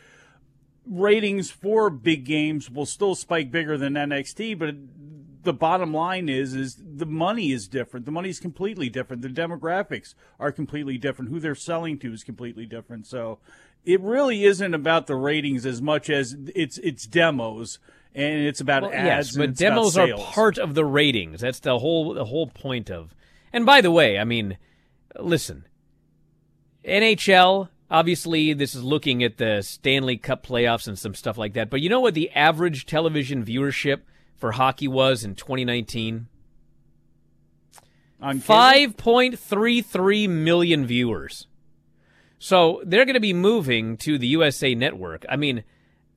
ratings 0.90 1.52
for 1.52 1.90
big 1.90 2.26
games 2.26 2.70
will 2.70 2.86
still 2.86 3.16
spike 3.16 3.52
bigger 3.52 3.78
than 3.78 3.94
NXT, 3.94 4.58
but 4.58 4.76
the 5.44 5.54
bottom 5.54 5.94
line 5.94 6.28
is 6.28 6.54
is 6.54 6.78
the 6.78 7.06
money 7.06 7.52
is 7.52 7.68
different. 7.68 8.06
The 8.06 8.12
money 8.12 8.30
is 8.30 8.40
completely 8.40 8.90
different. 8.90 9.22
The 9.22 9.30
demographics 9.30 10.16
are 10.40 10.52
completely 10.52 10.98
different. 10.98 11.32
Who 11.32 11.40
they're 11.40 11.56
selling 11.56 12.00
to 12.00 12.12
is 12.12 12.24
completely 12.24 12.66
different. 12.66 13.06
So 13.08 13.40
it 13.86 14.02
really 14.02 14.44
isn't 14.46 14.74
about 14.74 15.08
the 15.08 15.16
ratings 15.16 15.66
as 15.66 15.82
much 15.82 16.10
as 16.10 16.36
it's 16.56 16.78
it's 16.80 17.06
demos 17.06 17.80
and 18.14 18.46
it's 18.46 18.60
about 18.62 18.84
Well, 18.84 18.94
ads. 18.94 19.30
yes, 19.30 19.36
but 19.38 19.56
demos 19.56 19.98
are 19.98 20.08
part 20.18 20.58
of 20.58 20.74
the 20.74 20.86
ratings. 20.86 21.42
That's 21.42 21.60
the 21.60 21.80
whole 21.80 22.14
the 22.14 22.24
whole 22.26 22.48
point 22.48 22.90
of. 22.90 23.14
And 23.54 23.66
by 23.66 23.82
the 23.82 23.92
way, 23.92 24.18
I 24.18 24.24
mean, 24.24 24.58
listen, 25.20 25.68
NHL. 26.84 27.70
Obviously, 27.92 28.54
this 28.54 28.74
is 28.74 28.84
looking 28.84 29.24
at 29.24 29.38
the 29.38 29.62
Stanley 29.62 30.18
Cup 30.18 30.44
playoffs 30.46 30.88
and 30.88 30.98
some 30.98 31.14
stuff 31.14 31.38
like 31.38 31.54
that. 31.54 31.70
But 31.70 31.82
you 31.82 31.90
know 31.90 32.00
what 32.00 32.16
the 32.16 32.32
average 32.32 32.88
television 32.88 33.46
viewership 33.46 34.00
for 34.36 34.54
hockey 34.54 34.88
was 34.88 35.24
in 35.24 35.36
2019? 35.36 36.26
5.33 38.22 40.30
million 40.30 40.86
viewers. 40.86 41.48
So 42.40 42.82
they're 42.86 43.06
going 43.06 43.16
to 43.16 43.20
be 43.20 43.34
moving 43.34 43.98
to 43.98 44.18
the 44.18 44.28
USA 44.28 44.76
Network. 44.76 45.26
I 45.30 45.36
mean, 45.36 45.64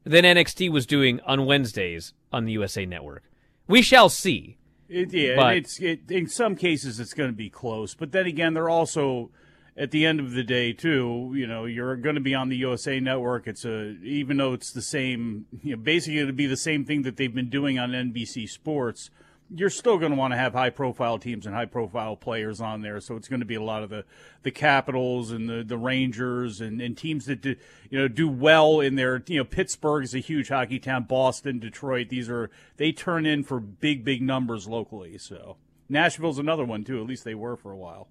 than 0.03 0.25
NXT 0.25 0.69
was 0.71 0.85
doing 0.85 1.19
on 1.21 1.45
Wednesdays 1.45 2.13
on 2.31 2.45
the 2.45 2.51
USA 2.51 2.85
Network. 2.85 3.23
We 3.67 3.81
shall 3.81 4.09
see. 4.09 4.57
It, 4.89 5.13
yeah, 5.13 5.35
But- 5.35 5.57
it's 5.57 5.79
it, 5.79 6.11
in 6.11 6.27
some 6.27 6.55
cases 6.55 6.99
it's 6.99 7.13
going 7.13 7.29
to 7.29 7.35
be 7.35 7.49
close, 7.49 7.93
but 7.95 8.11
then 8.11 8.25
again, 8.25 8.53
they're 8.53 8.69
also 8.69 9.29
at 9.75 9.91
the 9.91 10.05
end 10.05 10.19
of 10.19 10.31
the 10.33 10.43
day 10.43 10.73
too. 10.73 11.33
You 11.35 11.47
know, 11.47 11.65
you're 11.65 11.95
going 11.95 12.15
to 12.15 12.21
be 12.21 12.35
on 12.35 12.49
the 12.49 12.57
USA 12.57 12.99
Network. 12.99 13.47
It's 13.47 13.65
a 13.65 13.95
even 14.03 14.37
though 14.37 14.53
it's 14.53 14.71
the 14.71 14.81
same, 14.81 15.45
you 15.63 15.75
know, 15.75 15.81
basically 15.81 16.19
it'll 16.19 16.33
be 16.33 16.45
the 16.45 16.57
same 16.57 16.85
thing 16.85 17.01
that 17.03 17.17
they've 17.17 17.33
been 17.33 17.49
doing 17.49 17.79
on 17.79 17.91
NBC 17.91 18.47
Sports. 18.49 19.09
You're 19.55 19.69
still 19.69 19.97
going 19.97 20.11
to 20.11 20.17
want 20.17 20.33
to 20.33 20.37
have 20.37 20.53
high 20.53 20.71
profile 20.71 21.19
teams 21.19 21.45
and 21.45 21.53
high 21.53 21.65
profile 21.65 22.15
players 22.15 22.59
on 22.59 22.81
there, 22.81 22.99
so 22.99 23.15
it's 23.15 23.27
going 23.27 23.41
to 23.41 23.45
be 23.45 23.55
a 23.55 23.61
lot 23.61 23.83
of 23.83 23.89
the 23.89 24.03
the 24.41 24.51
Capitals 24.51 25.31
and 25.31 25.47
the 25.47 25.63
the 25.63 25.77
Rangers 25.77 26.59
and, 26.59 26.81
and 26.81 26.97
teams 26.97 27.25
that 27.25 27.41
do 27.41 27.55
you 27.89 27.99
know 27.99 28.07
do 28.07 28.27
well 28.27 28.79
in 28.79 28.95
their 28.95 29.23
you 29.27 29.37
know 29.37 29.43
Pittsburgh 29.43 30.03
is 30.03 30.15
a 30.15 30.19
huge 30.19 30.49
hockey 30.49 30.79
town, 30.79 31.03
Boston, 31.03 31.59
Detroit. 31.59 32.09
These 32.09 32.29
are 32.29 32.49
they 32.77 32.91
turn 32.91 33.25
in 33.25 33.43
for 33.43 33.59
big 33.59 34.03
big 34.03 34.21
numbers 34.21 34.67
locally. 34.67 35.17
So 35.17 35.57
Nashville's 35.87 36.39
another 36.39 36.65
one 36.65 36.83
too. 36.83 36.99
At 36.99 37.07
least 37.07 37.23
they 37.23 37.35
were 37.35 37.55
for 37.55 37.71
a 37.71 37.77
while. 37.77 38.07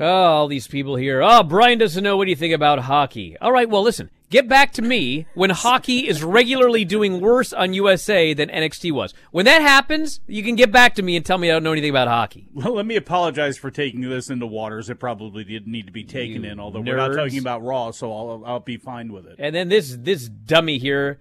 Oh, 0.00 0.06
all 0.06 0.48
these 0.48 0.66
people 0.66 0.96
here. 0.96 1.22
Oh, 1.22 1.42
Bryan 1.42 1.78
doesn't 1.78 2.02
know 2.02 2.16
what 2.16 2.28
you 2.28 2.36
think 2.36 2.54
about 2.54 2.80
hockey. 2.80 3.36
All 3.40 3.52
right, 3.52 3.68
well, 3.68 3.82
listen. 3.82 4.10
Get 4.32 4.48
back 4.48 4.72
to 4.72 4.82
me 4.82 5.26
when 5.34 5.50
hockey 5.50 6.08
is 6.08 6.24
regularly 6.24 6.86
doing 6.86 7.20
worse 7.20 7.52
on 7.52 7.74
USA 7.74 8.32
than 8.32 8.48
NXT 8.48 8.90
was. 8.90 9.12
When 9.30 9.44
that 9.44 9.60
happens, 9.60 10.20
you 10.26 10.42
can 10.42 10.56
get 10.56 10.72
back 10.72 10.94
to 10.94 11.02
me 11.02 11.16
and 11.16 11.26
tell 11.26 11.36
me 11.36 11.50
I 11.50 11.52
don't 11.52 11.62
know 11.62 11.72
anything 11.72 11.90
about 11.90 12.08
hockey. 12.08 12.48
Well, 12.54 12.72
let 12.72 12.86
me 12.86 12.96
apologize 12.96 13.58
for 13.58 13.70
taking 13.70 14.00
this 14.00 14.30
into 14.30 14.46
waters 14.46 14.88
it 14.88 14.98
probably 14.98 15.44
didn't 15.44 15.70
need 15.70 15.84
to 15.84 15.92
be 15.92 16.04
taken 16.04 16.44
You 16.44 16.50
in. 16.50 16.60
Although 16.60 16.80
we're 16.80 16.96
not 16.96 17.12
talking 17.12 17.40
about 17.40 17.62
Raw, 17.62 17.90
so 17.90 18.10
I'll 18.10 18.42
I'll 18.46 18.60
be 18.60 18.78
fine 18.78 19.12
with 19.12 19.26
it. 19.26 19.36
And 19.38 19.54
then 19.54 19.68
this 19.68 19.94
this 20.00 20.30
dummy 20.30 20.78
here 20.78 21.18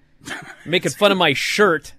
making 0.65 0.91
fun 0.91 1.11
of 1.11 1.17
my 1.17 1.33
shirt. 1.33 1.93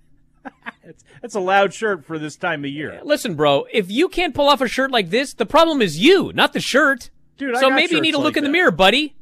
That's 1.21 1.35
a 1.35 1.41
loud 1.41 1.73
shirt 1.73 2.05
for 2.05 2.19
this 2.19 2.37
time 2.37 2.65
of 2.65 2.71
year, 2.71 3.01
Listen, 3.05 3.35
bro, 3.35 3.67
if 3.73 3.91
you 3.91 4.09
can't 4.09 4.35
pull 4.35 4.49
off 4.49 4.61
a 4.61 4.69
shirt 4.69 4.91
like 4.91 5.11
this, 5.11 5.35
the 5.35 5.47
problem 5.47 5.81
is 5.81 5.99
you, 5.99 6.33
not 6.35 6.53
the 6.53 6.61
shirt. 6.61 7.11
dude. 7.37 7.57
I 7.57 7.61
so 7.61 7.71
maybe 7.71 7.95
you 7.95 8.01
need 8.01 8.12
to 8.12 8.19
look 8.19 8.35
like 8.35 8.39
in 8.39 8.45
the 8.45 8.51
mirror, 8.51 8.71
buddy. 8.71 9.15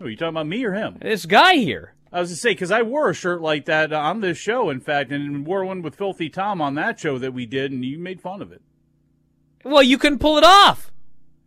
Oh, 0.00 0.06
you 0.06 0.16
talking 0.16 0.30
about 0.30 0.46
me 0.46 0.64
or 0.64 0.72
him? 0.72 0.98
This 1.00 1.26
guy 1.26 1.56
here. 1.56 1.94
I 2.12 2.20
was 2.20 2.30
to 2.30 2.36
say 2.36 2.50
because 2.50 2.72
I 2.72 2.82
wore 2.82 3.08
a 3.08 3.14
shirt 3.14 3.40
like 3.40 3.66
that 3.66 3.92
on 3.92 4.20
this 4.20 4.36
show, 4.36 4.70
in 4.70 4.80
fact, 4.80 5.12
and 5.12 5.46
wore 5.46 5.64
one 5.64 5.82
with 5.82 5.94
Filthy 5.94 6.28
Tom 6.28 6.60
on 6.60 6.74
that 6.74 6.98
show 6.98 7.18
that 7.18 7.32
we 7.32 7.46
did, 7.46 7.70
and 7.70 7.84
you 7.84 7.98
made 7.98 8.20
fun 8.20 8.42
of 8.42 8.50
it. 8.50 8.62
Well, 9.64 9.82
you 9.82 9.98
couldn't 9.98 10.18
pull 10.18 10.38
it 10.38 10.44
off. 10.44 10.90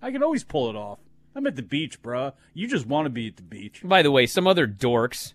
I 0.01 0.11
can 0.11 0.23
always 0.23 0.43
pull 0.43 0.69
it 0.69 0.75
off. 0.75 0.99
I'm 1.35 1.47
at 1.47 1.55
the 1.55 1.63
beach, 1.63 2.01
bruh. 2.01 2.33
You 2.53 2.67
just 2.67 2.85
want 2.85 3.07
to 3.07 3.09
be 3.09 3.27
at 3.27 3.37
the 3.37 3.43
beach. 3.43 3.81
By 3.83 4.03
the 4.03 4.11
way, 4.11 4.25
some 4.25 4.47
other 4.47 4.67
dorks, 4.67 5.33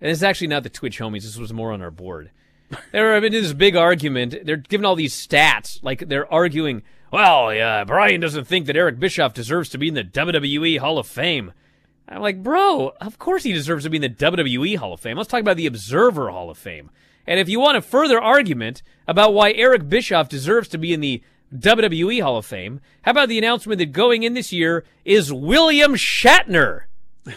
and 0.00 0.10
it's 0.10 0.22
actually 0.22 0.46
not 0.46 0.62
the 0.62 0.70
Twitch 0.70 0.98
homies, 0.98 1.22
this 1.22 1.36
was 1.36 1.52
more 1.52 1.70
on 1.70 1.82
our 1.82 1.90
board. 1.90 2.30
They're 2.92 3.14
having 3.14 3.32
this 3.32 3.52
big 3.52 3.76
argument. 3.76 4.34
They're 4.44 4.56
giving 4.56 4.84
all 4.84 4.96
these 4.96 5.14
stats. 5.14 5.82
Like, 5.82 6.08
they're 6.08 6.32
arguing, 6.32 6.82
well, 7.12 7.52
yeah, 7.52 7.84
Bryan 7.84 8.20
doesn't 8.20 8.46
think 8.46 8.66
that 8.66 8.76
Eric 8.76 8.98
Bischoff 8.98 9.34
deserves 9.34 9.68
to 9.70 9.78
be 9.78 9.88
in 9.88 9.94
the 9.94 10.04
WWE 10.04 10.78
Hall 10.78 10.98
of 10.98 11.06
Fame. 11.06 11.52
I'm 12.08 12.20
like, 12.20 12.42
bro, 12.42 12.92
of 13.00 13.18
course 13.18 13.42
he 13.42 13.52
deserves 13.52 13.84
to 13.84 13.90
be 13.90 13.96
in 13.96 14.02
the 14.02 14.08
WWE 14.08 14.76
Hall 14.76 14.92
of 14.92 15.00
Fame. 15.00 15.16
Let's 15.16 15.28
talk 15.28 15.40
about 15.40 15.56
the 15.56 15.66
Observer 15.66 16.30
Hall 16.30 16.50
of 16.50 16.58
Fame. 16.58 16.90
And 17.26 17.38
if 17.38 17.48
you 17.48 17.60
want 17.60 17.76
a 17.76 17.82
further 17.82 18.20
argument 18.20 18.82
about 19.06 19.34
why 19.34 19.52
Eric 19.52 19.88
Bischoff 19.88 20.28
deserves 20.28 20.68
to 20.68 20.78
be 20.78 20.92
in 20.92 21.00
the 21.00 21.22
WWE 21.54 22.22
Hall 22.22 22.36
of 22.36 22.46
Fame, 22.46 22.80
how 23.02 23.12
about 23.12 23.28
the 23.28 23.38
announcement 23.38 23.78
that 23.78 23.92
going 23.92 24.24
in 24.24 24.34
this 24.34 24.52
year 24.52 24.84
is 25.04 25.32
William 25.32 25.94
Shatner? 25.94 26.82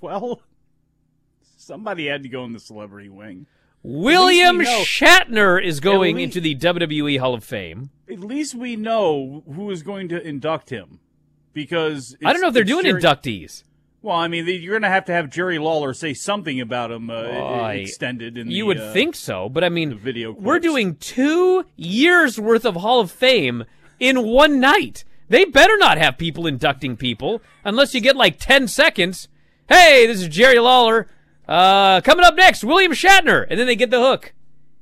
Well, 0.00 0.40
somebody 1.56 2.06
had 2.06 2.22
to 2.22 2.28
go 2.28 2.44
in 2.44 2.52
the 2.52 2.60
celebrity 2.60 3.08
wing. 3.08 3.46
William 3.84 4.60
Shatner 4.60 5.62
is 5.62 5.78
going 5.78 6.14
At 6.14 6.16
lea- 6.16 6.22
into 6.24 6.40
the 6.40 6.54
WWE 6.56 7.20
Hall 7.20 7.34
of 7.34 7.44
Fame. 7.44 7.90
At 8.10 8.20
least 8.20 8.54
we 8.54 8.76
know 8.76 9.44
who 9.46 9.70
is 9.70 9.82
going 9.82 10.08
to 10.08 10.26
induct 10.26 10.70
him, 10.70 11.00
because 11.52 12.16
I 12.24 12.32
don't 12.32 12.40
know 12.40 12.48
if 12.48 12.54
they're 12.54 12.64
doing 12.64 12.84
sharing- 12.86 13.02
inductees. 13.02 13.62
Well, 14.00 14.16
I 14.16 14.28
mean, 14.28 14.46
you're 14.46 14.72
going 14.72 14.82
to 14.82 14.88
have 14.88 15.04
to 15.06 15.12
have 15.12 15.30
Jerry 15.30 15.58
Lawler 15.58 15.94
say 15.94 16.12
something 16.14 16.60
about 16.60 16.90
him 16.90 17.08
uh, 17.10 17.14
I- 17.14 17.74
extended. 17.74 18.36
In 18.38 18.50
You 18.50 18.64
the, 18.64 18.66
would 18.68 18.80
uh, 18.80 18.92
think 18.94 19.14
so, 19.16 19.48
but 19.50 19.62
I 19.64 19.68
mean, 19.68 19.98
video 19.98 20.32
we're 20.32 20.58
doing 20.58 20.96
two 20.96 21.64
years 21.76 22.40
worth 22.40 22.64
of 22.64 22.76
Hall 22.76 23.00
of 23.00 23.10
Fame 23.10 23.64
in 24.00 24.26
one 24.26 24.60
night. 24.60 25.04
They 25.28 25.44
better 25.46 25.76
not 25.78 25.96
have 25.98 26.18
people 26.18 26.46
inducting 26.46 26.96
people 26.96 27.40
unless 27.64 27.94
you 27.94 28.00
get 28.00 28.16
like 28.16 28.38
10 28.38 28.68
seconds. 28.68 29.28
Hey, 29.68 30.06
this 30.06 30.20
is 30.20 30.28
Jerry 30.28 30.58
Lawler. 30.58 31.06
Uh, 31.48 32.00
coming 32.00 32.24
up 32.24 32.34
next, 32.34 32.64
William 32.64 32.92
Shatner. 32.92 33.46
And 33.48 33.58
then 33.58 33.66
they 33.66 33.76
get 33.76 33.90
the 33.90 34.00
hook. 34.00 34.32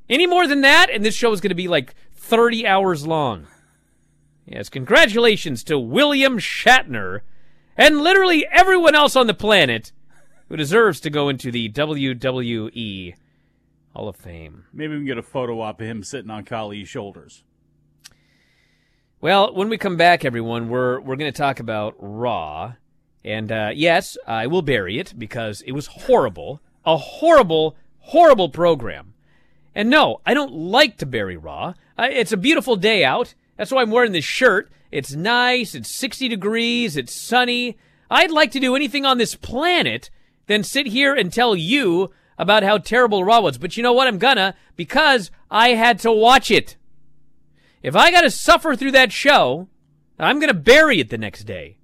Any 0.08 0.26
more 0.26 0.46
than 0.46 0.60
that, 0.62 0.90
and 0.90 1.04
this 1.04 1.14
show 1.14 1.32
is 1.32 1.40
going 1.40 1.50
to 1.50 1.54
be 1.54 1.68
like 1.68 1.94
30 2.14 2.66
hours 2.66 3.06
long. 3.06 3.46
Yes, 4.46 4.68
congratulations 4.68 5.64
to 5.64 5.78
William 5.78 6.38
Shatner 6.38 7.20
and 7.76 8.00
literally 8.00 8.46
everyone 8.50 8.94
else 8.94 9.16
on 9.16 9.26
the 9.26 9.34
planet 9.34 9.92
who 10.48 10.56
deserves 10.56 11.00
to 11.00 11.10
go 11.10 11.28
into 11.28 11.50
the 11.50 11.70
WWE 11.70 13.14
Hall 13.94 14.08
of 14.08 14.16
Fame. 14.16 14.64
Maybe 14.72 14.92
we 14.94 14.98
can 14.98 15.06
get 15.06 15.18
a 15.18 15.22
photo 15.22 15.60
op 15.60 15.80
of 15.80 15.86
him 15.86 16.02
sitting 16.02 16.30
on 16.30 16.44
Khali's 16.44 16.88
shoulders. 16.88 17.44
Well, 19.20 19.54
when 19.54 19.68
we 19.68 19.78
come 19.78 19.96
back, 19.96 20.24
everyone, 20.24 20.68
we're 20.68 21.00
we're 21.00 21.16
going 21.16 21.32
to 21.32 21.36
talk 21.36 21.60
about 21.60 21.94
Raw, 21.98 22.74
and 23.24 23.52
uh, 23.52 23.70
yes, 23.74 24.16
I 24.26 24.46
will 24.46 24.62
bury 24.62 24.98
it 24.98 25.14
because 25.16 25.62
it 25.62 25.72
was 25.72 25.86
horrible, 25.86 26.60
a 26.84 26.96
horrible, 26.96 27.76
horrible 27.98 28.48
program. 28.48 29.14
And 29.74 29.88
no, 29.88 30.20
I 30.26 30.34
don't 30.34 30.52
like 30.52 30.98
to 30.98 31.06
bury 31.06 31.36
Raw. 31.36 31.74
Uh, 31.98 32.08
it's 32.10 32.32
a 32.32 32.36
beautiful 32.36 32.76
day 32.76 33.04
out. 33.04 33.34
That's 33.56 33.70
why 33.70 33.82
I'm 33.82 33.90
wearing 33.90 34.12
this 34.12 34.24
shirt. 34.24 34.70
It's 34.90 35.14
nice. 35.14 35.74
It's 35.74 35.90
60 35.90 36.28
degrees. 36.28 36.96
It's 36.96 37.14
sunny. 37.14 37.78
I'd 38.10 38.30
like 38.30 38.50
to 38.52 38.60
do 38.60 38.76
anything 38.76 39.06
on 39.06 39.18
this 39.18 39.34
planet 39.34 40.10
than 40.46 40.62
sit 40.62 40.88
here 40.88 41.14
and 41.14 41.32
tell 41.32 41.56
you 41.56 42.10
about 42.36 42.62
how 42.62 42.76
terrible 42.76 43.24
Raw 43.24 43.40
was. 43.40 43.56
But 43.56 43.76
you 43.76 43.82
know 43.82 43.92
what? 43.92 44.08
I'm 44.08 44.18
gonna 44.18 44.54
because 44.76 45.30
I 45.50 45.70
had 45.70 45.98
to 46.00 46.12
watch 46.12 46.50
it. 46.50 46.76
If 47.82 47.96
I 47.96 48.10
got 48.10 48.20
to 48.22 48.30
suffer 48.30 48.76
through 48.76 48.92
that 48.92 49.12
show, 49.12 49.68
I'm 50.18 50.40
to 50.40 50.54
bury 50.54 51.00
it 51.00 51.10
the 51.10 51.18
next 51.18 51.44
day 51.44 51.78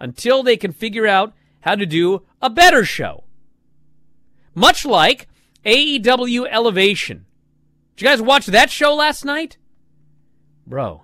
until 0.00 0.42
they 0.42 0.56
can 0.56 0.72
figure 0.72 1.06
out 1.06 1.32
how 1.60 1.74
to 1.74 1.86
do 1.86 2.22
a 2.40 2.50
better 2.50 2.84
show. 2.84 3.24
Much 4.54 4.84
like 4.84 5.28
AEW 5.64 6.46
Elevation. 6.50 7.26
Did 7.96 8.04
you 8.04 8.08
guys 8.08 8.22
watch 8.22 8.46
that 8.46 8.70
show 8.70 8.94
last 8.94 9.24
night? 9.24 9.58
Bro, 10.66 11.02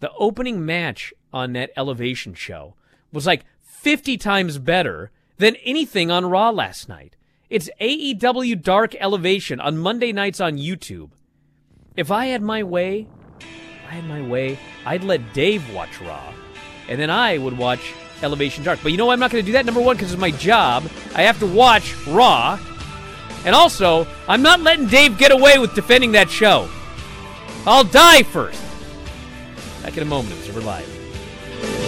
the 0.00 0.10
opening 0.18 0.64
match 0.64 1.12
on 1.32 1.52
that 1.52 1.70
Elevation 1.76 2.34
show 2.34 2.74
was 3.12 3.26
like 3.26 3.44
50 3.60 4.16
times 4.16 4.58
better 4.58 5.10
than 5.36 5.56
anything 5.56 6.10
on 6.10 6.26
Raw 6.26 6.50
last 6.50 6.88
night. 6.88 7.16
It's 7.50 7.70
AEW 7.80 8.62
Dark 8.62 8.94
Elevation 8.96 9.60
on 9.60 9.78
Monday 9.78 10.12
nights 10.12 10.40
on 10.40 10.56
YouTube. 10.56 11.10
If 11.96 12.10
I 12.10 12.26
had 12.26 12.42
my 12.42 12.62
way, 12.62 13.08
I 13.88 13.92
had 13.92 14.04
my 14.04 14.20
way, 14.20 14.58
I'd 14.84 15.04
let 15.04 15.32
Dave 15.32 15.72
watch 15.72 16.00
Raw, 16.00 16.32
and 16.88 17.00
then 17.00 17.10
I 17.10 17.38
would 17.38 17.56
watch 17.56 17.94
Elevation 18.22 18.64
Dark. 18.64 18.80
But 18.82 18.92
you 18.92 18.98
know 18.98 19.06
what? 19.06 19.14
I'm 19.14 19.20
not 19.20 19.30
going 19.30 19.44
to 19.44 19.46
do 19.46 19.52
that. 19.52 19.66
Number 19.66 19.80
one, 19.80 19.96
because 19.96 20.12
it's 20.12 20.20
my 20.20 20.30
job. 20.30 20.84
I 21.14 21.22
have 21.22 21.38
to 21.40 21.46
watch 21.46 21.94
Raw, 22.06 22.58
and 23.44 23.54
also 23.54 24.06
I'm 24.26 24.42
not 24.42 24.60
letting 24.60 24.86
Dave 24.86 25.18
get 25.18 25.32
away 25.32 25.58
with 25.58 25.74
defending 25.74 26.12
that 26.12 26.30
show. 26.30 26.68
I'll 27.66 27.84
die 27.84 28.22
first. 28.22 28.62
Back 29.82 29.96
in 29.96 30.02
a 30.02 30.06
moment. 30.06 30.34
It's 30.38 30.48
over 30.48 30.60
live. 30.60 31.87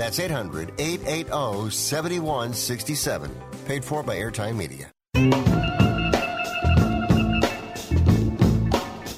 That's 0.00 0.18
800 0.18 0.72
880 0.78 1.68
7167. 1.68 3.30
Paid 3.66 3.84
for 3.84 4.02
by 4.02 4.16
Airtime 4.16 4.56
Media. 4.56 4.90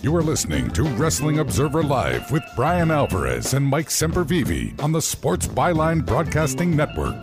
You 0.02 0.16
are 0.16 0.22
listening 0.24 0.72
to 0.72 0.82
Wrestling 0.82 1.38
Observer 1.38 1.84
Live 1.84 2.32
with 2.32 2.42
Bryan 2.56 2.90
Alvarez 2.90 3.54
and 3.54 3.64
Mike 3.64 3.90
Sempervive 3.90 4.82
on 4.82 4.90
the 4.90 5.00
Sports 5.00 5.46
Byline 5.46 6.04
Broadcasting 6.04 6.74
Network. 6.74 7.14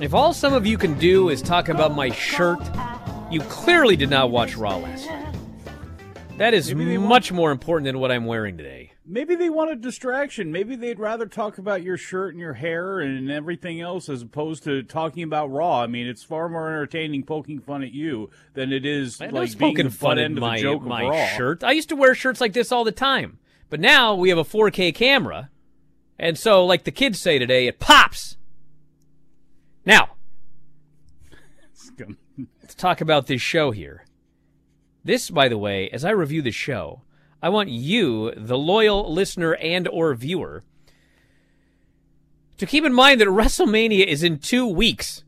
If 0.00 0.14
all 0.14 0.32
some 0.32 0.52
of 0.52 0.66
you 0.66 0.76
can 0.76 0.98
do 0.98 1.28
is 1.28 1.42
talk 1.42 1.68
about 1.68 1.94
my 1.94 2.10
shirt, 2.10 2.58
you 3.30 3.38
clearly 3.42 3.94
did 3.94 4.10
not 4.10 4.32
watch 4.32 4.56
Raw 4.56 4.78
last 4.78 5.06
night. 5.06 5.36
That 6.38 6.54
is 6.54 6.74
much 6.74 7.30
more 7.30 7.52
important 7.52 7.84
than 7.84 8.00
what 8.00 8.10
I'm 8.10 8.26
wearing 8.26 8.56
today. 8.58 8.93
Maybe 9.06 9.34
they 9.34 9.50
want 9.50 9.70
a 9.70 9.76
distraction. 9.76 10.50
Maybe 10.50 10.76
they'd 10.76 10.98
rather 10.98 11.26
talk 11.26 11.58
about 11.58 11.82
your 11.82 11.98
shirt 11.98 12.32
and 12.32 12.40
your 12.40 12.54
hair 12.54 13.00
and 13.00 13.30
everything 13.30 13.78
else 13.80 14.08
as 14.08 14.22
opposed 14.22 14.64
to 14.64 14.82
talking 14.82 15.22
about 15.22 15.50
Raw. 15.50 15.82
I 15.82 15.86
mean, 15.86 16.06
it's 16.06 16.22
far 16.22 16.48
more 16.48 16.68
entertaining 16.68 17.24
poking 17.24 17.60
fun 17.60 17.82
at 17.82 17.92
you 17.92 18.30
than 18.54 18.72
it 18.72 18.86
is 18.86 19.20
I 19.20 19.26
like 19.26 19.58
being 19.58 19.72
poking 19.72 19.86
the 19.86 19.94
fun 19.94 20.18
at 20.18 20.24
end 20.24 20.38
of 20.38 20.42
my, 20.42 20.56
the 20.56 20.62
joke 20.62 20.82
my 20.82 21.02
of 21.02 21.10
Raw. 21.10 21.26
shirt. 21.36 21.62
I 21.62 21.72
used 21.72 21.90
to 21.90 21.96
wear 21.96 22.14
shirts 22.14 22.40
like 22.40 22.54
this 22.54 22.72
all 22.72 22.82
the 22.82 22.92
time, 22.92 23.38
but 23.68 23.78
now 23.78 24.14
we 24.14 24.30
have 24.30 24.38
a 24.38 24.44
4K 24.44 24.94
camera, 24.94 25.50
and 26.18 26.38
so 26.38 26.64
like 26.64 26.84
the 26.84 26.90
kids 26.90 27.20
say 27.20 27.38
today, 27.38 27.66
it 27.66 27.78
pops. 27.78 28.38
Now, 29.84 30.16
let's 32.62 32.74
talk 32.74 33.02
about 33.02 33.26
this 33.26 33.42
show 33.42 33.70
here. 33.70 34.06
This, 35.04 35.28
by 35.28 35.48
the 35.48 35.58
way, 35.58 35.90
as 35.90 36.06
I 36.06 36.10
review 36.10 36.40
the 36.40 36.50
show, 36.50 37.02
I 37.44 37.50
want 37.50 37.68
you, 37.68 38.32
the 38.38 38.56
loyal 38.56 39.12
listener 39.12 39.54
and 39.56 39.86
or 39.88 40.14
viewer, 40.14 40.64
to 42.56 42.64
keep 42.64 42.86
in 42.86 42.94
mind 42.94 43.20
that 43.20 43.28
WrestleMania 43.28 44.06
is 44.06 44.22
in 44.22 44.38
two 44.38 44.66
weeks. 44.66 45.24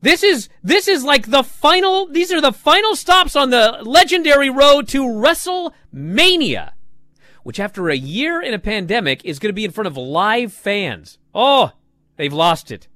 This 0.00 0.22
is 0.22 0.48
this 0.62 0.88
is 0.88 1.04
like 1.04 1.30
the 1.30 1.42
final. 1.42 2.06
These 2.06 2.32
are 2.32 2.40
the 2.40 2.54
final 2.54 2.96
stops 2.96 3.36
on 3.36 3.50
the 3.50 3.80
legendary 3.82 4.48
road 4.48 4.88
to 4.88 5.02
WrestleMania, 5.02 6.72
which 7.42 7.60
after 7.60 7.90
a 7.90 7.94
year 7.94 8.40
in 8.40 8.54
a 8.54 8.58
pandemic 8.58 9.22
is 9.26 9.38
going 9.38 9.50
to 9.50 9.54
be 9.54 9.66
in 9.66 9.72
front 9.72 9.88
of 9.88 9.98
live 9.98 10.54
fans. 10.54 11.18
Oh, 11.34 11.72
they've 12.16 12.32
lost 12.32 12.72
it. 12.72 12.88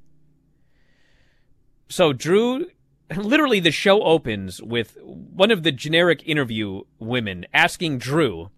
So 1.91 2.15
Drew, 2.15 2.69
literally, 3.15 3.61
the 3.61 3.71
show 3.71 4.03
opens 4.03 4.63
with 4.63 4.97
one 5.03 5.51
of 5.51 5.63
the 5.63 5.73
generic 5.73 6.23
interview 6.27 6.83
women 6.99 7.47
asking 7.53 7.99
Drew. 7.99 8.51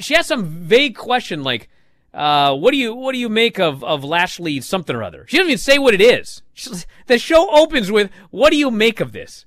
She 0.00 0.14
has 0.14 0.26
some 0.26 0.46
vague 0.46 0.96
question 0.96 1.44
like, 1.44 1.68
uh, 2.12 2.56
"What 2.56 2.72
do 2.72 2.76
you 2.76 2.94
what 2.94 3.12
do 3.12 3.18
you 3.18 3.28
make 3.28 3.60
of 3.60 3.84
of 3.84 4.02
Lashley 4.02 4.60
something 4.60 4.96
or 4.96 5.02
other?" 5.02 5.24
She 5.28 5.36
doesn't 5.36 5.50
even 5.50 5.58
say 5.58 5.78
what 5.78 5.94
it 5.94 6.00
is. 6.00 6.42
She's, 6.52 6.86
the 7.06 7.18
show 7.18 7.48
opens 7.50 7.92
with, 7.92 8.10
"What 8.30 8.50
do 8.50 8.56
you 8.56 8.70
make 8.70 8.98
of 8.98 9.12
this?" 9.12 9.44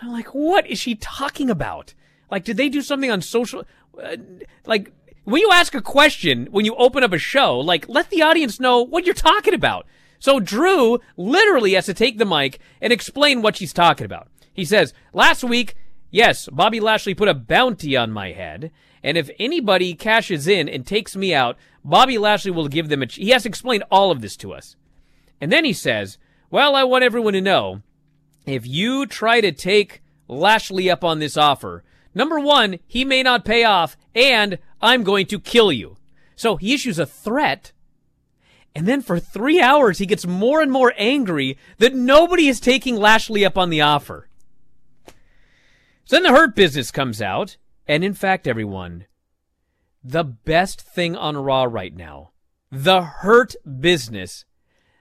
I'm 0.00 0.10
like, 0.10 0.28
"What 0.28 0.66
is 0.66 0.78
she 0.78 0.94
talking 0.94 1.48
about?" 1.48 1.94
Like, 2.30 2.44
did 2.44 2.56
they 2.56 2.68
do 2.68 2.82
something 2.82 3.10
on 3.10 3.22
social? 3.22 3.64
Uh, 4.02 4.16
like, 4.66 4.90
when 5.24 5.40
you 5.40 5.50
ask 5.52 5.74
a 5.74 5.82
question 5.82 6.48
when 6.50 6.64
you 6.64 6.74
open 6.74 7.04
up 7.04 7.12
a 7.12 7.18
show, 7.18 7.58
like, 7.58 7.88
let 7.88 8.10
the 8.10 8.22
audience 8.22 8.58
know 8.58 8.82
what 8.82 9.04
you're 9.04 9.14
talking 9.14 9.54
about. 9.54 9.86
So 10.22 10.38
Drew 10.38 11.00
literally 11.16 11.72
has 11.72 11.86
to 11.86 11.94
take 11.94 12.16
the 12.16 12.24
mic 12.24 12.60
and 12.80 12.92
explain 12.92 13.42
what 13.42 13.56
she's 13.56 13.72
talking 13.72 14.04
about. 14.04 14.28
He 14.54 14.64
says, 14.64 14.94
last 15.12 15.42
week, 15.42 15.74
yes, 16.12 16.48
Bobby 16.52 16.78
Lashley 16.78 17.12
put 17.12 17.26
a 17.26 17.34
bounty 17.34 17.96
on 17.96 18.12
my 18.12 18.30
head, 18.30 18.70
and 19.02 19.18
if 19.18 19.30
anybody 19.40 19.94
cashes 19.94 20.46
in 20.46 20.68
and 20.68 20.86
takes 20.86 21.16
me 21.16 21.34
out, 21.34 21.56
Bobby 21.84 22.18
Lashley 22.18 22.52
will 22.52 22.68
give 22.68 22.88
them 22.88 23.02
a. 23.02 23.06
Ch-. 23.06 23.16
He 23.16 23.30
has 23.30 23.42
to 23.42 23.48
explain 23.48 23.82
all 23.90 24.12
of 24.12 24.20
this 24.20 24.36
to 24.36 24.52
us. 24.52 24.76
And 25.40 25.50
then 25.50 25.64
he 25.64 25.72
says, 25.72 26.18
well, 26.52 26.76
I 26.76 26.84
want 26.84 27.02
everyone 27.02 27.32
to 27.32 27.40
know 27.40 27.82
if 28.46 28.64
you 28.64 29.06
try 29.06 29.40
to 29.40 29.50
take 29.50 30.02
Lashley 30.28 30.88
up 30.88 31.02
on 31.02 31.18
this 31.18 31.36
offer, 31.36 31.82
number 32.14 32.38
one, 32.38 32.78
he 32.86 33.04
may 33.04 33.24
not 33.24 33.44
pay 33.44 33.64
off, 33.64 33.96
and 34.14 34.60
I'm 34.80 35.02
going 35.02 35.26
to 35.26 35.40
kill 35.40 35.72
you. 35.72 35.96
So 36.36 36.58
he 36.58 36.74
issues 36.74 37.00
a 37.00 37.06
threat. 37.06 37.72
And 38.74 38.88
then 38.88 39.02
for 39.02 39.20
three 39.20 39.60
hours, 39.60 39.98
he 39.98 40.06
gets 40.06 40.26
more 40.26 40.62
and 40.62 40.72
more 40.72 40.94
angry 40.96 41.58
that 41.78 41.94
nobody 41.94 42.48
is 42.48 42.60
taking 42.60 42.96
Lashley 42.96 43.44
up 43.44 43.58
on 43.58 43.70
the 43.70 43.82
offer. 43.82 44.28
So 46.04 46.16
then 46.16 46.22
the 46.22 46.30
Hurt 46.30 46.54
Business 46.54 46.90
comes 46.90 47.20
out. 47.20 47.56
And 47.86 48.04
in 48.04 48.14
fact, 48.14 48.46
everyone, 48.46 49.06
the 50.02 50.24
best 50.24 50.80
thing 50.80 51.16
on 51.16 51.36
Raw 51.36 51.64
right 51.64 51.94
now, 51.94 52.30
the 52.70 53.02
Hurt 53.02 53.54
Business, 53.80 54.44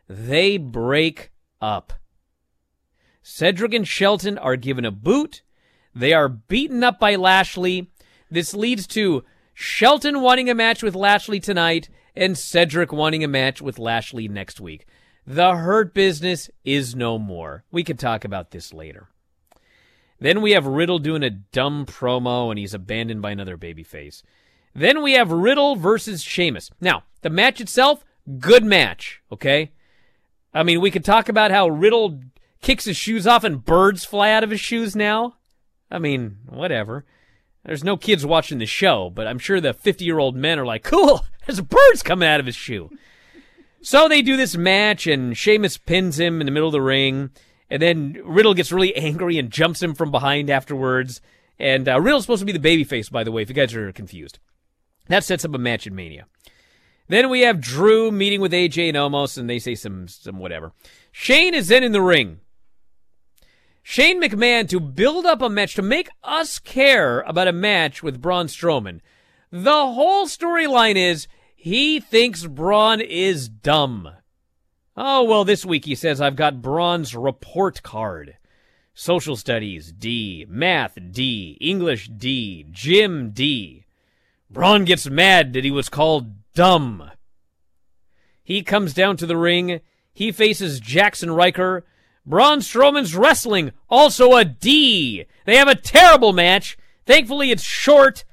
they 0.07 0.57
break 0.57 1.31
up. 1.61 1.93
Cedric 3.23 3.73
and 3.73 3.87
Shelton 3.87 4.37
are 4.37 4.55
given 4.55 4.83
a 4.83 4.91
boot. 4.91 5.43
They 5.93 6.11
are 6.11 6.27
beaten 6.27 6.83
up 6.83 6.99
by 6.99 7.15
Lashley. 7.15 7.91
This 8.29 8.53
leads 8.53 8.87
to 8.87 9.23
Shelton 9.53 10.21
wanting 10.21 10.49
a 10.49 10.55
match 10.55 10.81
with 10.81 10.95
Lashley 10.95 11.39
tonight 11.39 11.87
and 12.15 12.37
Cedric 12.37 12.91
wanting 12.91 13.23
a 13.23 13.27
match 13.27 13.61
with 13.61 13.79
Lashley 13.79 14.27
next 14.27 14.59
week. 14.59 14.85
The 15.25 15.55
Hurt 15.55 15.93
Business 15.93 16.49
is 16.65 16.95
no 16.95 17.17
more. 17.17 17.63
We 17.71 17.83
can 17.83 17.97
talk 17.97 18.25
about 18.25 18.51
this 18.51 18.73
later. 18.73 19.09
Then 20.19 20.41
we 20.41 20.51
have 20.51 20.65
Riddle 20.65 20.99
doing 20.99 21.23
a 21.23 21.29
dumb 21.29 21.85
promo 21.85 22.49
and 22.49 22.59
he's 22.59 22.73
abandoned 22.73 23.21
by 23.21 23.31
another 23.31 23.57
babyface. 23.57 24.23
Then 24.73 25.01
we 25.01 25.13
have 25.13 25.31
Riddle 25.31 25.75
versus 25.75 26.21
Sheamus. 26.21 26.69
Now, 26.79 27.03
the 27.21 27.29
match 27.29 27.59
itself, 27.59 28.05
good 28.39 28.63
match, 28.63 29.21
okay? 29.31 29.71
I 30.53 30.63
mean, 30.63 30.81
we 30.81 30.91
could 30.91 31.05
talk 31.05 31.29
about 31.29 31.51
how 31.51 31.67
Riddle 31.67 32.21
kicks 32.61 32.85
his 32.85 32.97
shoes 32.97 33.25
off 33.25 33.43
and 33.43 33.65
birds 33.65 34.05
fly 34.05 34.31
out 34.31 34.43
of 34.43 34.51
his 34.51 34.61
shoes 34.61 34.95
now. 34.95 35.35
I 35.89 35.99
mean, 35.99 36.37
whatever. 36.47 37.05
There's 37.65 37.83
no 37.83 37.97
kids 37.97 38.25
watching 38.25 38.59
the 38.59 38.65
show, 38.65 39.09
but 39.09 39.27
I'm 39.27 39.39
sure 39.39 39.59
the 39.59 39.73
50 39.73 40.05
year 40.05 40.19
old 40.19 40.35
men 40.35 40.59
are 40.59 40.65
like, 40.65 40.83
cool, 40.83 41.25
there's 41.45 41.59
a 41.59 41.63
birds 41.63 42.03
coming 42.03 42.27
out 42.27 42.39
of 42.39 42.45
his 42.45 42.55
shoe. 42.55 42.89
So 43.81 44.07
they 44.07 44.21
do 44.21 44.37
this 44.37 44.55
match, 44.55 45.07
and 45.07 45.35
Sheamus 45.35 45.77
pins 45.77 46.19
him 46.19 46.39
in 46.39 46.45
the 46.45 46.51
middle 46.51 46.69
of 46.69 46.73
the 46.73 46.81
ring, 46.81 47.31
and 47.69 47.81
then 47.81 48.21
Riddle 48.23 48.53
gets 48.53 48.71
really 48.71 48.95
angry 48.95 49.37
and 49.37 49.49
jumps 49.49 49.81
him 49.81 49.95
from 49.95 50.11
behind 50.11 50.49
afterwards. 50.49 51.21
And 51.57 51.87
uh, 51.87 51.99
Riddle's 51.99 52.23
supposed 52.23 52.41
to 52.41 52.51
be 52.51 52.57
the 52.57 52.59
babyface, 52.59 53.11
by 53.11 53.23
the 53.23 53.31
way, 53.31 53.41
if 53.41 53.49
you 53.49 53.55
guys 53.55 53.75
are 53.75 53.91
confused. 53.91 54.39
That 55.07 55.23
sets 55.23 55.45
up 55.45 55.53
a 55.53 55.57
match 55.57 55.87
in 55.87 55.95
Mania. 55.95 56.25
Then 57.07 57.29
we 57.29 57.41
have 57.41 57.59
Drew 57.59 58.11
meeting 58.11 58.39
with 58.39 58.53
AJ 58.53 58.89
and 58.89 58.97
Omos, 58.97 59.37
and 59.37 59.49
they 59.49 59.59
say 59.59 59.75
some 59.75 60.07
some 60.07 60.39
whatever. 60.39 60.71
Shane 61.11 61.53
is 61.53 61.67
then 61.67 61.83
in 61.83 61.91
the 61.91 62.01
ring. 62.01 62.39
Shane 63.83 64.21
McMahon 64.21 64.69
to 64.69 64.79
build 64.79 65.25
up 65.25 65.41
a 65.41 65.49
match 65.49 65.73
to 65.75 65.81
make 65.81 66.09
us 66.23 66.59
care 66.59 67.21
about 67.21 67.47
a 67.47 67.51
match 67.51 68.01
with 68.01 68.21
Braun 68.21 68.45
Strowman. 68.45 69.01
The 69.51 69.71
whole 69.71 70.27
storyline 70.27 70.95
is 70.95 71.27
he 71.55 71.99
thinks 71.99 72.45
Braun 72.45 73.01
is 73.01 73.49
dumb. 73.49 74.09
Oh, 74.95 75.23
well, 75.23 75.43
this 75.43 75.65
week 75.65 75.83
he 75.83 75.95
says 75.95 76.21
I've 76.21 76.37
got 76.37 76.61
Braun's 76.61 77.15
report 77.15 77.83
card. 77.83 78.37
Social 78.93 79.35
studies 79.35 79.91
D, 79.91 80.45
math 80.47 80.97
D, 81.11 81.57
English 81.59 82.07
D, 82.07 82.65
gym 82.71 83.31
D. 83.31 83.85
Braun 84.49 84.85
gets 84.85 85.09
mad 85.09 85.53
that 85.53 85.65
he 85.65 85.71
was 85.71 85.89
called 85.89 86.33
dumb. 86.53 87.11
He 88.43 88.63
comes 88.63 88.93
down 88.93 89.17
to 89.17 89.25
the 89.25 89.37
ring. 89.37 89.81
He 90.13 90.31
faces 90.31 90.79
Jaxson 90.81 91.35
Ryker. 91.35 91.85
Braun 92.25 92.59
Strowman's 92.59 93.15
wrestling, 93.15 93.71
also 93.89 94.35
a 94.35 94.45
D. 94.45 95.25
They 95.45 95.57
have 95.57 95.67
a 95.67 95.75
terrible 95.75 96.33
match. 96.33 96.77
Thankfully, 97.05 97.51
it's 97.51 97.63
short. 97.63 98.23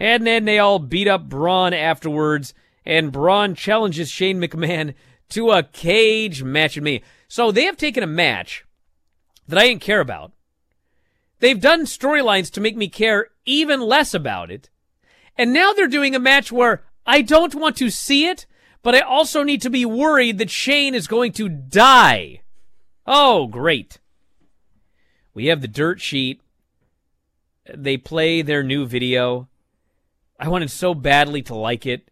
And 0.00 0.26
then 0.26 0.46
they 0.46 0.58
all 0.58 0.78
beat 0.78 1.06
up 1.06 1.28
Braun 1.28 1.74
afterwards. 1.74 2.54
And 2.86 3.12
Braun 3.12 3.54
challenges 3.54 4.10
Shane 4.10 4.40
McMahon 4.40 4.94
to 5.28 5.50
a 5.50 5.62
cage 5.62 6.42
match 6.42 6.74
with 6.74 6.84
me. 6.84 7.02
So 7.28 7.52
they 7.52 7.64
have 7.64 7.76
taken 7.76 8.02
a 8.02 8.08
match 8.08 8.64
that 9.46 9.58
I 9.58 9.68
didn't 9.68 9.82
care 9.82 10.00
about. 10.00 10.32
They've 11.38 11.60
done 11.60 11.84
storylines 11.84 12.50
to 12.52 12.60
make 12.60 12.76
me 12.76 12.88
care 12.88 13.28
even 13.44 13.80
less 13.80 14.14
about 14.14 14.50
it. 14.50 14.70
And 15.36 15.52
now 15.52 15.72
they're 15.72 15.86
doing 15.86 16.14
a 16.14 16.20
match 16.20 16.50
where 16.50 16.82
I 17.06 17.22
don't 17.22 17.54
want 17.54 17.76
to 17.76 17.90
see 17.90 18.26
it, 18.26 18.46
but 18.82 18.94
I 18.94 19.00
also 19.00 19.42
need 19.42 19.62
to 19.62 19.70
be 19.70 19.84
worried 19.84 20.38
that 20.38 20.50
Shane 20.50 20.94
is 20.94 21.06
going 21.06 21.32
to 21.32 21.48
die. 21.48 22.40
Oh, 23.06 23.46
great. 23.46 23.98
We 25.32 25.46
have 25.46 25.60
the 25.60 25.68
dirt 25.68 26.00
sheet. 26.00 26.40
They 27.72 27.96
play 27.96 28.42
their 28.42 28.62
new 28.62 28.86
video. 28.86 29.48
I 30.40 30.48
wanted 30.48 30.70
so 30.70 30.94
badly 30.94 31.42
to 31.42 31.54
like 31.54 31.84
it, 31.84 32.08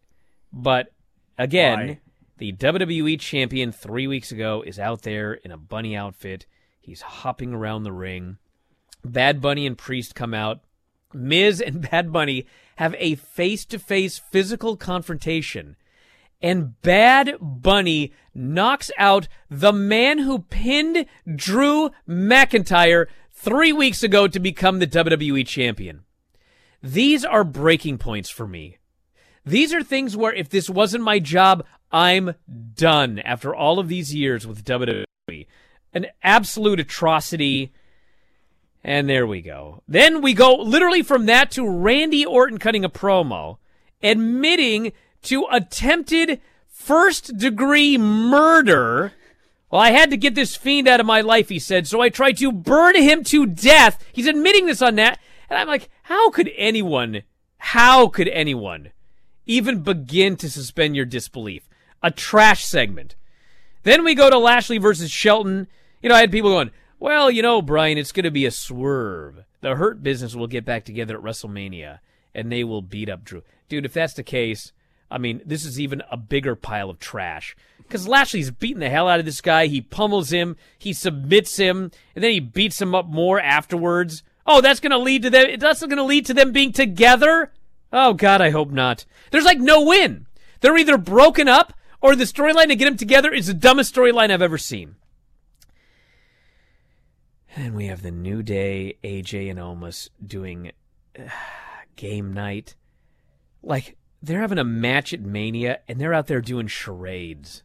but 0.52 0.92
again, 1.38 1.78
Why? 1.78 2.00
the 2.36 2.52
WWE 2.52 3.18
champion 3.18 3.72
three 3.72 4.06
weeks 4.06 4.30
ago 4.30 4.62
is 4.66 4.78
out 4.78 5.00
there 5.00 5.32
in 5.32 5.50
a 5.50 5.56
bunny 5.56 5.96
outfit. 5.96 6.44
He's 6.78 7.00
hopping 7.00 7.54
around 7.54 7.84
the 7.84 7.92
ring. 7.92 8.36
Bad 9.02 9.40
Bunny 9.40 9.66
and 9.66 9.78
Priest 9.78 10.14
come 10.14 10.34
out. 10.34 10.60
Miz 11.14 11.62
and 11.62 11.80
Bad 11.90 12.12
Bunny 12.12 12.46
have 12.76 12.94
a 12.98 13.14
face 13.14 13.64
to 13.64 13.78
face 13.78 14.18
physical 14.18 14.76
confrontation. 14.76 15.76
And 16.42 16.80
Bad 16.82 17.36
Bunny 17.40 18.12
knocks 18.34 18.90
out 18.98 19.26
the 19.50 19.72
man 19.72 20.18
who 20.18 20.40
pinned 20.40 21.06
Drew 21.34 21.90
McIntyre 22.06 23.06
three 23.32 23.72
weeks 23.72 24.02
ago 24.02 24.28
to 24.28 24.38
become 24.38 24.80
the 24.80 24.86
WWE 24.86 25.46
champion. 25.46 26.04
These 26.82 27.24
are 27.24 27.44
breaking 27.44 27.98
points 27.98 28.30
for 28.30 28.46
me. 28.46 28.78
These 29.44 29.72
are 29.72 29.82
things 29.82 30.16
where 30.16 30.32
if 30.32 30.48
this 30.48 30.68
wasn't 30.68 31.04
my 31.04 31.18
job, 31.18 31.64
I'm 31.90 32.34
done 32.74 33.18
after 33.20 33.54
all 33.54 33.78
of 33.78 33.88
these 33.88 34.14
years 34.14 34.46
with 34.46 34.64
WWE. 34.64 35.04
An 35.92 36.06
absolute 36.22 36.80
atrocity. 36.80 37.72
And 38.84 39.08
there 39.08 39.26
we 39.26 39.40
go. 39.40 39.82
Then 39.88 40.20
we 40.20 40.34
go 40.34 40.54
literally 40.54 41.02
from 41.02 41.26
that 41.26 41.50
to 41.52 41.68
Randy 41.68 42.24
Orton 42.24 42.58
cutting 42.58 42.84
a 42.84 42.90
promo, 42.90 43.58
admitting 44.02 44.92
to 45.22 45.46
attempted 45.50 46.40
first 46.68 47.36
degree 47.36 47.98
murder. 47.98 49.12
Well, 49.70 49.80
I 49.80 49.90
had 49.90 50.10
to 50.10 50.16
get 50.16 50.34
this 50.34 50.56
fiend 50.56 50.88
out 50.88 51.00
of 51.00 51.06
my 51.06 51.20
life, 51.20 51.48
he 51.48 51.58
said, 51.58 51.86
so 51.86 52.00
I 52.00 52.08
tried 52.08 52.38
to 52.38 52.52
burn 52.52 52.96
him 52.96 53.24
to 53.24 53.46
death. 53.46 54.02
He's 54.12 54.26
admitting 54.26 54.66
this 54.66 54.80
on 54.80 54.94
that. 54.94 55.18
And 55.48 55.58
I'm 55.58 55.66
like, 55.66 55.88
how 56.04 56.30
could 56.30 56.50
anyone, 56.56 57.22
how 57.58 58.08
could 58.08 58.28
anyone 58.28 58.90
even 59.46 59.82
begin 59.82 60.36
to 60.36 60.50
suspend 60.50 60.96
your 60.96 61.04
disbelief? 61.04 61.68
A 62.02 62.10
trash 62.10 62.64
segment. 62.64 63.16
Then 63.82 64.04
we 64.04 64.14
go 64.14 64.30
to 64.30 64.38
Lashley 64.38 64.78
versus 64.78 65.10
Shelton. 65.10 65.66
You 66.02 66.08
know, 66.08 66.14
I 66.14 66.20
had 66.20 66.32
people 66.32 66.50
going, 66.50 66.70
well, 67.00 67.30
you 67.30 67.42
know, 67.42 67.62
Bryan, 67.62 67.98
it's 67.98 68.12
going 68.12 68.24
to 68.24 68.30
be 68.30 68.46
a 68.46 68.50
swerve. 68.50 69.44
The 69.60 69.76
Hurt 69.76 70.02
Business 70.02 70.34
will 70.34 70.46
get 70.46 70.64
back 70.64 70.84
together 70.84 71.16
at 71.16 71.22
WrestleMania 71.22 72.00
and 72.34 72.52
they 72.52 72.64
will 72.64 72.82
beat 72.82 73.08
up 73.08 73.24
Drew. 73.24 73.42
Dude, 73.68 73.84
if 73.84 73.92
that's 73.92 74.14
the 74.14 74.22
case, 74.22 74.72
I 75.10 75.18
mean, 75.18 75.40
this 75.44 75.64
is 75.64 75.80
even 75.80 76.02
a 76.10 76.16
bigger 76.16 76.54
pile 76.54 76.90
of 76.90 76.98
trash. 76.98 77.56
Because 77.78 78.06
Lashley's 78.06 78.50
beating 78.50 78.80
the 78.80 78.90
hell 78.90 79.08
out 79.08 79.18
of 79.18 79.24
this 79.24 79.40
guy. 79.40 79.66
He 79.66 79.80
pummels 79.80 80.30
him, 80.30 80.56
he 80.78 80.92
submits 80.92 81.56
him, 81.56 81.90
and 82.14 82.22
then 82.22 82.32
he 82.32 82.40
beats 82.40 82.80
him 82.80 82.94
up 82.94 83.06
more 83.06 83.40
afterwards. 83.40 84.22
Oh, 84.50 84.62
that's 84.62 84.80
going 84.80 84.92
to 84.92 84.98
lead 84.98 85.22
to 85.22 85.30
them. 85.30 85.58
That's 85.58 85.80
going 85.80 85.98
to 85.98 86.02
lead 86.02 86.24
to 86.26 86.34
them 86.34 86.52
being 86.52 86.72
together. 86.72 87.52
Oh 87.92 88.14
God, 88.14 88.40
I 88.40 88.48
hope 88.48 88.70
not. 88.70 89.04
There's 89.30 89.44
like 89.44 89.58
no 89.58 89.82
win. 89.82 90.26
They're 90.60 90.78
either 90.78 90.96
broken 90.96 91.48
up 91.48 91.74
or 92.00 92.16
the 92.16 92.24
storyline 92.24 92.68
to 92.68 92.76
get 92.76 92.86
them 92.86 92.96
together 92.96 93.32
is 93.32 93.48
the 93.48 93.54
dumbest 93.54 93.94
storyline 93.94 94.30
I've 94.30 94.40
ever 94.40 94.56
seen. 94.56 94.96
And 97.54 97.74
we 97.74 97.86
have 97.86 98.02
the 98.02 98.10
New 98.10 98.42
Day, 98.42 98.96
AJ 99.04 99.50
and 99.50 99.58
Omos 99.58 100.08
doing 100.24 100.72
uh, 101.18 101.28
game 101.96 102.32
night. 102.32 102.74
Like 103.62 103.98
they're 104.22 104.40
having 104.40 104.58
a 104.58 104.64
match 104.64 105.12
at 105.12 105.20
Mania 105.20 105.80
and 105.86 106.00
they're 106.00 106.14
out 106.14 106.26
there 106.26 106.40
doing 106.40 106.68
charades. 106.68 107.62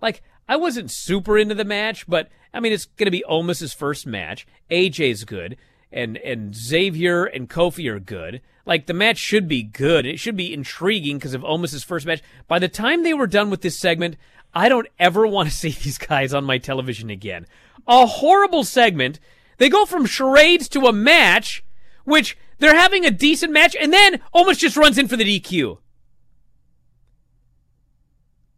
Like, 0.00 0.22
I 0.50 0.56
wasn't 0.56 0.90
super 0.90 1.38
into 1.38 1.54
the 1.54 1.64
match, 1.64 2.08
but 2.08 2.28
I 2.52 2.58
mean, 2.58 2.72
it's 2.72 2.86
going 2.86 3.06
to 3.06 3.12
be 3.12 3.22
Omos's 3.30 3.72
first 3.72 4.04
match. 4.04 4.48
AJ's 4.68 5.22
good, 5.22 5.56
and 5.92 6.16
and 6.16 6.56
Xavier 6.56 7.24
and 7.24 7.48
Kofi 7.48 7.88
are 7.88 8.00
good. 8.00 8.40
Like 8.66 8.86
the 8.86 8.92
match 8.92 9.16
should 9.16 9.46
be 9.46 9.62
good. 9.62 10.04
It 10.04 10.18
should 10.18 10.36
be 10.36 10.52
intriguing 10.52 11.18
because 11.18 11.34
of 11.34 11.42
Omos's 11.42 11.84
first 11.84 12.04
match. 12.04 12.20
By 12.48 12.58
the 12.58 12.66
time 12.66 13.04
they 13.04 13.14
were 13.14 13.28
done 13.28 13.48
with 13.48 13.60
this 13.60 13.78
segment, 13.78 14.16
I 14.52 14.68
don't 14.68 14.88
ever 14.98 15.24
want 15.28 15.48
to 15.48 15.54
see 15.54 15.70
these 15.70 15.98
guys 15.98 16.34
on 16.34 16.42
my 16.42 16.58
television 16.58 17.10
again. 17.10 17.46
A 17.86 18.06
horrible 18.06 18.64
segment. 18.64 19.20
They 19.58 19.68
go 19.68 19.86
from 19.86 20.04
charades 20.04 20.68
to 20.70 20.86
a 20.86 20.92
match, 20.92 21.62
which 22.02 22.36
they're 22.58 22.74
having 22.74 23.04
a 23.04 23.12
decent 23.12 23.52
match, 23.52 23.76
and 23.80 23.92
then 23.92 24.20
Omos 24.34 24.58
just 24.58 24.76
runs 24.76 24.98
in 24.98 25.06
for 25.06 25.16
the 25.16 25.40
DQ. 25.40 25.78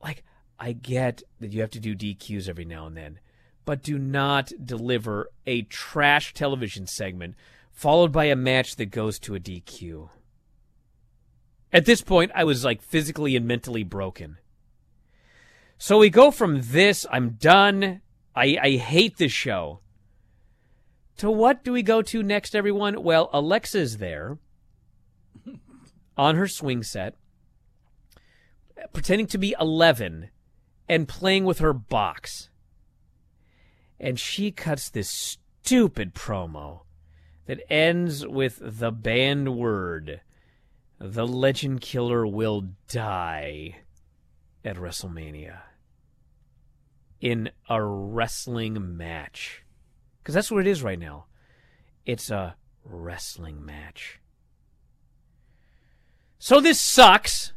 Like, 0.02 0.24
I 0.62 0.70
get 0.70 1.24
that 1.40 1.52
you 1.52 1.60
have 1.60 1.70
to 1.70 1.80
do 1.80 1.96
DQs 1.96 2.48
every 2.48 2.64
now 2.64 2.86
and 2.86 2.96
then, 2.96 3.18
but 3.64 3.82
do 3.82 3.98
not 3.98 4.52
deliver 4.64 5.28
a 5.44 5.62
trash 5.62 6.34
television 6.34 6.86
segment 6.86 7.34
followed 7.72 8.12
by 8.12 8.26
a 8.26 8.36
match 8.36 8.76
that 8.76 8.92
goes 8.92 9.18
to 9.18 9.34
a 9.34 9.40
DQ. 9.40 10.08
At 11.72 11.84
this 11.84 12.00
point, 12.00 12.30
I 12.32 12.44
was 12.44 12.64
like 12.64 12.80
physically 12.80 13.34
and 13.34 13.44
mentally 13.44 13.82
broken. 13.82 14.38
So 15.78 15.98
we 15.98 16.10
go 16.10 16.30
from 16.30 16.60
this, 16.62 17.06
I'm 17.10 17.30
done. 17.30 18.00
I, 18.36 18.56
I 18.62 18.70
hate 18.76 19.16
this 19.16 19.32
show. 19.32 19.80
To 21.16 21.28
what 21.28 21.64
do 21.64 21.72
we 21.72 21.82
go 21.82 22.02
to 22.02 22.22
next, 22.22 22.54
everyone? 22.54 23.02
Well, 23.02 23.30
Alexa's 23.32 23.96
there 23.98 24.38
on 26.16 26.36
her 26.36 26.46
swing 26.46 26.84
set, 26.84 27.16
pretending 28.92 29.26
to 29.26 29.38
be 29.38 29.56
11 29.58 30.30
and 30.88 31.08
playing 31.08 31.44
with 31.44 31.58
her 31.58 31.72
box. 31.72 32.48
And 33.98 34.18
she 34.18 34.50
cuts 34.50 34.90
this 34.90 35.10
stupid 35.10 36.14
promo 36.14 36.80
that 37.46 37.60
ends 37.70 38.26
with 38.26 38.58
the 38.60 38.90
banned 38.90 39.56
word 39.56 40.20
The 40.98 41.26
Legend 41.26 41.80
Killer 41.80 42.26
will 42.26 42.68
die 42.88 43.76
at 44.64 44.76
WrestleMania 44.76 45.58
in 47.20 47.50
a 47.68 47.82
wrestling 47.82 48.96
match. 48.96 49.62
Because 50.20 50.34
that's 50.34 50.50
what 50.50 50.66
it 50.66 50.70
is 50.70 50.82
right 50.82 50.98
now. 50.98 51.26
It's 52.04 52.30
a 52.30 52.56
wrestling 52.84 53.64
match. 53.64 54.20
So 56.38 56.60
this 56.60 56.80
sucks. 56.80 57.52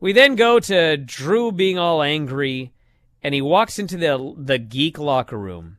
We 0.00 0.12
then 0.12 0.34
go 0.36 0.60
to 0.60 0.96
Drew 0.96 1.52
being 1.52 1.78
all 1.78 2.02
angry, 2.02 2.72
and 3.22 3.34
he 3.34 3.40
walks 3.40 3.78
into 3.78 3.96
the 3.96 4.34
the 4.36 4.58
geek 4.58 4.98
locker 4.98 5.38
room. 5.38 5.78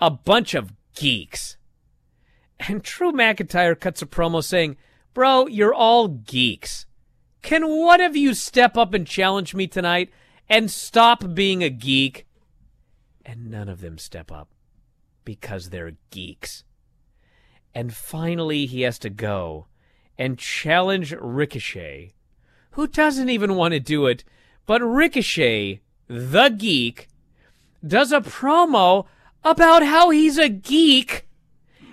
A 0.00 0.10
bunch 0.10 0.54
of 0.54 0.72
geeks. 0.94 1.56
And 2.58 2.82
Drew 2.82 3.12
McIntyre 3.12 3.78
cuts 3.78 4.02
a 4.02 4.06
promo 4.06 4.44
saying, 4.44 4.76
Bro, 5.14 5.48
you're 5.48 5.74
all 5.74 6.08
geeks. 6.08 6.86
Can 7.42 7.68
one 7.68 8.00
of 8.00 8.16
you 8.16 8.34
step 8.34 8.76
up 8.76 8.92
and 8.92 9.06
challenge 9.06 9.54
me 9.54 9.66
tonight 9.66 10.10
and 10.48 10.70
stop 10.70 11.34
being 11.34 11.64
a 11.64 11.70
geek? 11.70 12.26
And 13.24 13.50
none 13.50 13.68
of 13.68 13.80
them 13.80 13.96
step 13.98 14.30
up 14.30 14.48
because 15.24 15.70
they're 15.70 15.92
geeks. 16.10 16.64
And 17.74 17.94
finally, 17.94 18.66
he 18.66 18.82
has 18.82 18.98
to 19.00 19.10
go 19.10 19.66
and 20.18 20.38
challenge 20.38 21.14
Ricochet, 21.18 22.14
who 22.72 22.86
doesn't 22.86 23.28
even 23.28 23.54
want 23.54 23.72
to 23.72 23.80
do 23.80 24.06
it. 24.06 24.24
But 24.66 24.80
Ricochet, 24.80 25.80
the 26.06 26.48
geek, 26.48 27.08
does 27.86 28.12
a 28.12 28.20
promo 28.20 29.06
about 29.42 29.84
how 29.84 30.10
he's 30.10 30.38
a 30.38 30.48
geek 30.48 31.26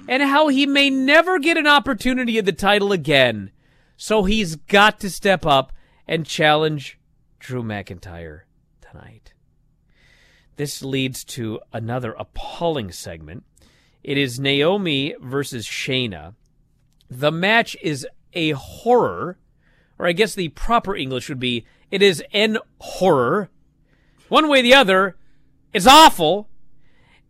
and 0.08 0.24
how 0.24 0.48
he 0.48 0.66
may 0.66 0.90
never 0.90 1.40
get 1.40 1.58
an 1.58 1.68
opportunity 1.68 2.38
at 2.38 2.46
the 2.46 2.54
title 2.54 2.92
again. 2.92 3.52
So 3.98 4.24
he's 4.24 4.56
got 4.56 5.00
to 5.02 5.10
step 5.10 5.46
up 5.46 5.74
and 6.08 6.26
challenge 6.26 7.00
Drew 7.40 7.64
McIntyre 7.64 8.42
tonight. 8.80 9.34
This 10.56 10.82
leads 10.82 11.24
to 11.26 11.60
another 11.74 12.14
appalling 12.14 12.92
segment. 12.92 13.44
It 14.04 14.18
is 14.18 14.40
Naomi 14.40 15.16
versus 15.20 15.68
Shayna. 15.68 16.36
The 17.10 17.32
match 17.32 17.76
is 17.82 18.08
a 18.34 18.52
horror, 18.52 19.38
or 20.00 20.08
I 20.08 20.12
guess 20.12 20.36
the 20.36 20.50
proper 20.50 20.96
English 20.96 21.30
would 21.30 21.40
be 21.40 21.66
it 21.92 22.02
is 22.02 22.24
an 22.34 22.58
horror. 22.80 23.50
One 24.30 24.50
way 24.50 24.60
or 24.60 24.64
the 24.64 24.74
other, 24.74 25.16
it's 25.74 25.88
awful. 25.88 26.50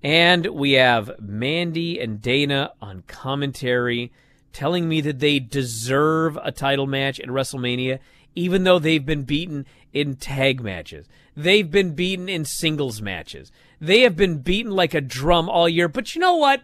And 0.04 0.48
we 0.48 0.74
have 0.74 1.12
Mandy 1.20 2.00
and 2.00 2.22
Dana 2.22 2.72
on 2.82 3.04
commentary 3.08 4.12
telling 4.54 4.88
me 4.90 5.02
that 5.02 5.20
they 5.20 5.40
deserve 5.40 6.38
a 6.44 6.52
title 6.52 6.88
match 6.88 7.20
at 7.20 7.28
WrestleMania, 7.28 8.00
even 8.36 8.64
though 8.64 8.80
they've 8.80 9.06
been 9.06 9.24
beaten 9.24 9.66
in 9.94 10.16
tag 10.16 10.62
matches. 10.62 11.08
They've 11.36 11.70
been 11.70 11.94
beaten 11.94 12.30
in 12.30 12.46
singles 12.46 13.02
matches. 13.02 13.52
They 13.80 14.02
have 14.02 14.16
been 14.16 14.40
beaten 14.40 14.72
like 14.72 14.96
a 14.96 15.02
drum 15.02 15.50
all 15.50 15.70
year. 15.70 15.88
But 15.88 16.16
you 16.16 16.22
know 16.22 16.36
what? 16.36 16.64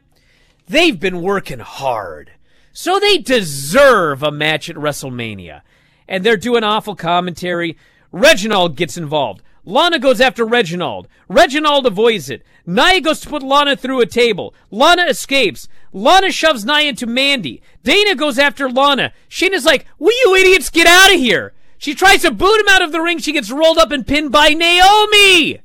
They've 0.68 1.00
been 1.00 1.22
working 1.22 1.60
hard. 1.60 2.32
So 2.72 3.00
they 3.00 3.20
deserve 3.20 4.24
a 4.24 4.32
match 4.32 4.70
at 4.70 4.76
WrestleMania. 4.76 5.62
And 6.08 6.24
they're 6.24 6.38
doing 6.38 6.64
awful 6.64 6.96
commentary. 6.96 7.78
Reginald 8.12 8.76
gets 8.76 8.98
involved. 8.98 9.42
Lana 9.66 9.98
goes 9.98 10.20
after 10.20 10.46
Reginald. 10.46 11.08
Reginald 11.30 11.86
avoids 11.86 12.30
it. 12.30 12.44
Nia 12.66 13.00
goes 13.00 13.22
to 13.22 13.30
put 13.30 13.42
Lana 13.42 13.76
through 13.78 14.02
a 14.02 14.06
table. 14.06 14.54
Lana 14.72 15.04
escapes. 15.04 15.70
Lana 15.94 16.32
shoves 16.32 16.66
Nia 16.66 16.90
into 16.90 17.08
Mandy. 17.08 17.62
Dana 17.84 18.16
goes 18.16 18.38
after 18.38 18.70
Lana. 18.70 19.14
Shayna's 19.30 19.66
like, 19.66 19.86
will 20.00 20.12
you 20.26 20.36
idiots 20.36 20.70
get 20.70 20.88
out 20.88 21.14
of 21.14 21.20
here? 21.20 21.54
She 21.78 21.96
tries 21.96 22.22
to 22.22 22.32
boot 22.32 22.60
him 22.60 22.68
out 22.70 22.82
of 22.82 22.92
the 22.92 23.02
ring. 23.02 23.20
She 23.20 23.32
gets 23.32 23.52
rolled 23.52 23.78
up 23.78 23.92
and 23.92 24.06
pinned 24.08 24.32
by 24.32 24.50
Naomi. 24.50 25.62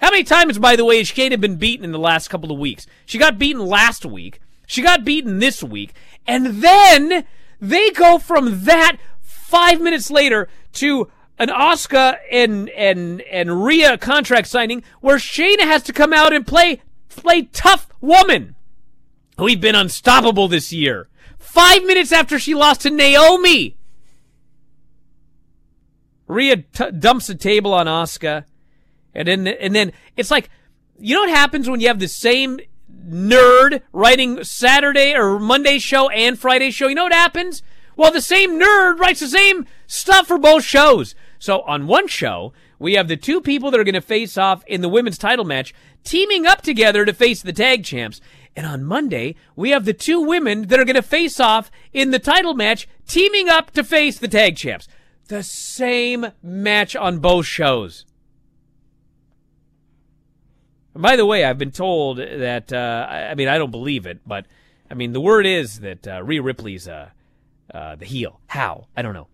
How 0.00 0.10
many 0.10 0.24
times, 0.24 0.58
by 0.58 0.76
the 0.76 0.84
way, 0.84 0.98
has 0.98 1.10
Shayna 1.10 1.40
been 1.40 1.56
beaten 1.56 1.84
in 1.84 1.92
the 1.92 1.98
last 1.98 2.28
couple 2.28 2.50
of 2.50 2.58
weeks? 2.58 2.86
She 3.06 3.18
got 3.18 3.38
beaten 3.38 3.64
last 3.66 4.06
week. 4.06 4.40
She 4.66 4.82
got 4.82 5.04
beaten 5.04 5.40
this 5.40 5.62
week. 5.62 5.92
And 6.26 6.62
then 6.62 7.26
they 7.60 7.90
go 7.90 8.18
from 8.18 8.64
that 8.64 8.96
five 9.20 9.80
minutes 9.80 10.10
later 10.10 10.48
to 10.74 11.10
an 11.38 11.48
Asuka 11.48 12.18
and 12.30 12.68
and 12.70 13.22
and 13.22 13.64
Rhea 13.64 13.98
contract 13.98 14.46
signing 14.48 14.82
where 15.00 15.16
Shayna 15.16 15.62
has 15.62 15.82
to 15.84 15.92
come 15.92 16.12
out 16.12 16.32
and 16.32 16.46
play 16.46 16.82
play 17.08 17.42
tough 17.42 17.88
woman. 18.00 18.54
We've 19.38 19.60
been 19.60 19.74
unstoppable 19.74 20.48
this 20.48 20.72
year. 20.72 21.08
Five 21.38 21.84
minutes 21.84 22.12
after 22.12 22.38
she 22.38 22.54
lost 22.54 22.82
to 22.82 22.90
Naomi, 22.90 23.76
Rhea 26.26 26.58
t- 26.58 26.90
dumps 26.90 27.26
the 27.26 27.34
table 27.34 27.72
on 27.72 27.86
Asuka, 27.86 28.44
and 29.14 29.26
then 29.26 29.46
and 29.46 29.74
then 29.74 29.92
it's 30.16 30.30
like, 30.30 30.50
you 30.98 31.14
know 31.14 31.22
what 31.22 31.30
happens 31.30 31.68
when 31.68 31.80
you 31.80 31.88
have 31.88 31.98
the 31.98 32.08
same 32.08 32.60
nerd 33.08 33.82
writing 33.92 34.44
Saturday 34.44 35.14
or 35.14 35.38
Monday 35.38 35.78
show 35.78 36.08
and 36.10 36.38
Friday 36.38 36.70
show? 36.70 36.88
You 36.88 36.94
know 36.94 37.04
what 37.04 37.12
happens? 37.12 37.62
Well, 37.96 38.12
the 38.12 38.20
same 38.20 38.58
nerd 38.58 38.98
writes 38.98 39.20
the 39.20 39.28
same 39.28 39.66
stuff 39.86 40.26
for 40.26 40.38
both 40.38 40.64
shows. 40.64 41.14
So 41.38 41.62
on 41.62 41.86
one 41.86 42.08
show, 42.08 42.52
we 42.78 42.94
have 42.94 43.08
the 43.08 43.16
two 43.16 43.40
people 43.40 43.70
that 43.70 43.78
are 43.78 43.84
going 43.84 43.94
to 43.94 44.00
face 44.00 44.38
off 44.38 44.64
in 44.66 44.80
the 44.80 44.88
women's 44.88 45.18
title 45.18 45.44
match 45.44 45.74
teaming 46.02 46.46
up 46.46 46.62
together 46.62 47.04
to 47.04 47.12
face 47.12 47.42
the 47.42 47.52
tag 47.52 47.84
champs. 47.84 48.20
And 48.56 48.66
on 48.66 48.84
Monday, 48.84 49.36
we 49.54 49.70
have 49.70 49.84
the 49.84 49.92
two 49.92 50.20
women 50.20 50.68
that 50.68 50.80
are 50.80 50.84
going 50.84 50.96
to 50.96 51.02
face 51.02 51.38
off 51.38 51.70
in 51.92 52.10
the 52.10 52.18
title 52.18 52.54
match 52.54 52.88
teaming 53.06 53.48
up 53.48 53.70
to 53.72 53.84
face 53.84 54.18
the 54.18 54.28
tag 54.28 54.56
champs. 54.56 54.88
The 55.28 55.42
same 55.42 56.32
match 56.42 56.96
on 56.96 57.18
both 57.18 57.46
shows. 57.46 58.04
And 60.94 61.02
by 61.02 61.16
the 61.16 61.26
way, 61.26 61.44
I've 61.44 61.58
been 61.58 61.70
told 61.70 62.18
that, 62.18 62.72
uh, 62.72 63.06
I 63.08 63.34
mean, 63.34 63.48
I 63.48 63.58
don't 63.58 63.70
believe 63.70 64.06
it, 64.06 64.20
but 64.26 64.46
I 64.90 64.94
mean, 64.94 65.12
the 65.12 65.20
word 65.20 65.46
is 65.46 65.80
that 65.80 66.06
uh, 66.06 66.22
Rhea 66.22 66.42
Ripley's 66.42 66.88
uh, 66.88 67.10
uh, 67.72 67.96
the 67.96 68.04
heel. 68.04 68.40
How? 68.48 68.86
I 68.96 69.02
don't 69.02 69.14
know. 69.14 69.28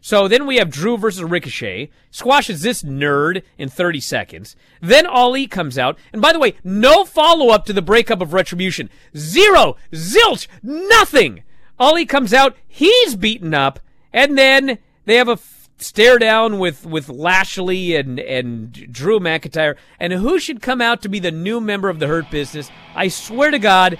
So 0.00 0.28
then 0.28 0.46
we 0.46 0.56
have 0.56 0.70
Drew 0.70 0.96
versus 0.96 1.22
Ricochet, 1.24 1.90
squashes 2.10 2.62
this 2.62 2.82
nerd 2.82 3.42
in 3.56 3.68
30 3.68 4.00
seconds. 4.00 4.56
Then 4.80 5.06
Ali 5.06 5.46
comes 5.46 5.76
out. 5.76 5.98
And 6.12 6.22
by 6.22 6.32
the 6.32 6.38
way, 6.38 6.54
no 6.62 7.04
follow 7.04 7.48
up 7.48 7.64
to 7.66 7.72
the 7.72 7.82
breakup 7.82 8.20
of 8.20 8.32
Retribution. 8.32 8.90
Zero, 9.16 9.76
zilch, 9.92 10.46
nothing. 10.62 11.42
Ali 11.78 12.06
comes 12.06 12.32
out, 12.32 12.56
he's 12.66 13.16
beaten 13.16 13.54
up, 13.54 13.80
and 14.12 14.36
then 14.36 14.78
they 15.04 15.16
have 15.16 15.28
a 15.28 15.36
stare 15.78 16.18
down 16.18 16.58
with, 16.58 16.84
with 16.86 17.08
Lashley 17.08 17.96
and, 17.96 18.18
and 18.20 18.72
Drew 18.92 19.20
McIntyre. 19.20 19.76
And 19.98 20.12
who 20.12 20.38
should 20.38 20.60
come 20.62 20.80
out 20.80 21.02
to 21.02 21.08
be 21.08 21.18
the 21.18 21.30
new 21.30 21.60
member 21.60 21.88
of 21.88 21.98
the 21.98 22.06
Hurt 22.06 22.30
Business? 22.30 22.70
I 22.94 23.08
swear 23.08 23.50
to 23.50 23.58
God, 23.58 23.98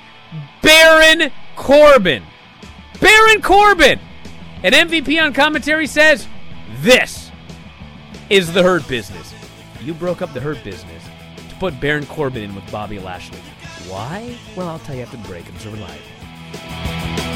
Baron 0.62 1.30
Corbin. 1.56 2.22
Baron 3.00 3.42
Corbin! 3.42 4.00
And 4.62 4.74
MVP 4.74 5.22
on 5.22 5.32
commentary 5.32 5.86
says, 5.86 6.26
This 6.80 7.30
is 8.28 8.52
the 8.52 8.62
Hurt 8.62 8.86
Business. 8.88 9.34
You 9.80 9.94
broke 9.94 10.20
up 10.20 10.32
the 10.34 10.40
Hurt 10.40 10.62
Business 10.64 11.04
to 11.48 11.54
put 11.56 11.80
Baron 11.80 12.06
Corbin 12.06 12.42
in 12.42 12.54
with 12.54 12.70
Bobby 12.70 12.98
Lashley. 12.98 13.38
Why? 13.88 14.36
Well, 14.56 14.68
I'll 14.68 14.80
tell 14.80 14.96
you 14.96 15.02
after 15.02 15.16
the 15.16 15.28
break. 15.28 15.48
Observer 15.48 15.76
Live. 15.76 17.27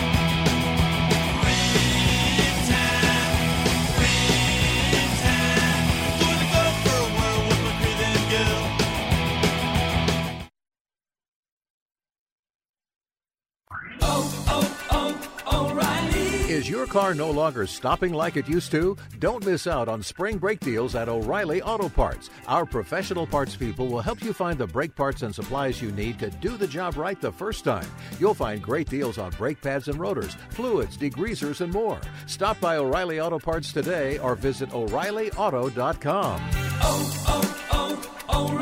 Is 16.63 16.71
your 16.71 16.87
car 16.87 17.13
no 17.13 17.29
longer 17.29 17.67
stopping 17.67 18.13
like 18.13 18.37
it 18.37 18.49
used 18.49 18.71
to? 18.71 18.97
Don't 19.19 19.45
miss 19.45 19.67
out 19.67 19.89
on 19.89 20.01
spring 20.01 20.39
brake 20.39 20.61
deals 20.61 20.95
at 20.95 21.09
O'Reilly 21.09 21.61
Auto 21.61 21.89
Parts. 21.89 22.31
Our 22.47 22.65
professional 22.65 23.27
parts 23.27 23.57
people 23.57 23.89
will 23.89 24.01
help 24.01 24.23
you 24.23 24.33
find 24.33 24.57
the 24.57 24.69
brake 24.69 24.95
parts 24.95 25.23
and 25.23 25.35
supplies 25.35 25.83
you 25.83 25.91
need 25.91 26.21
to 26.21 26.31
do 26.31 26.57
the 26.57 26.69
job 26.69 26.97
right 26.97 27.21
the 27.21 27.33
first 27.33 27.65
time. 27.65 27.89
You'll 28.21 28.33
find 28.33 28.63
great 28.63 28.89
deals 28.89 29.19
on 29.19 29.33
brake 29.33 29.61
pads 29.61 29.89
and 29.89 29.99
rotors, 29.99 30.37
fluids, 30.51 30.97
degreasers, 30.97 31.63
and 31.63 31.73
more. 31.73 32.01
Stop 32.27 32.61
by 32.61 32.77
O'Reilly 32.77 33.19
Auto 33.19 33.41
Parts 33.41 33.73
today 33.73 34.19
or 34.19 34.37
visit 34.37 34.73
O'ReillyAuto.com. 34.73 36.41
Oh, 36.81 37.25
oh, 37.27 38.07
oh, 38.31 38.53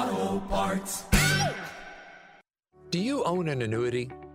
O'Reilly 0.00 0.16
Auto 0.16 0.40
Parts. 0.48 1.04
Do 2.88 2.98
you 2.98 3.22
own 3.24 3.48
an 3.48 3.60
annuity, 3.60 4.10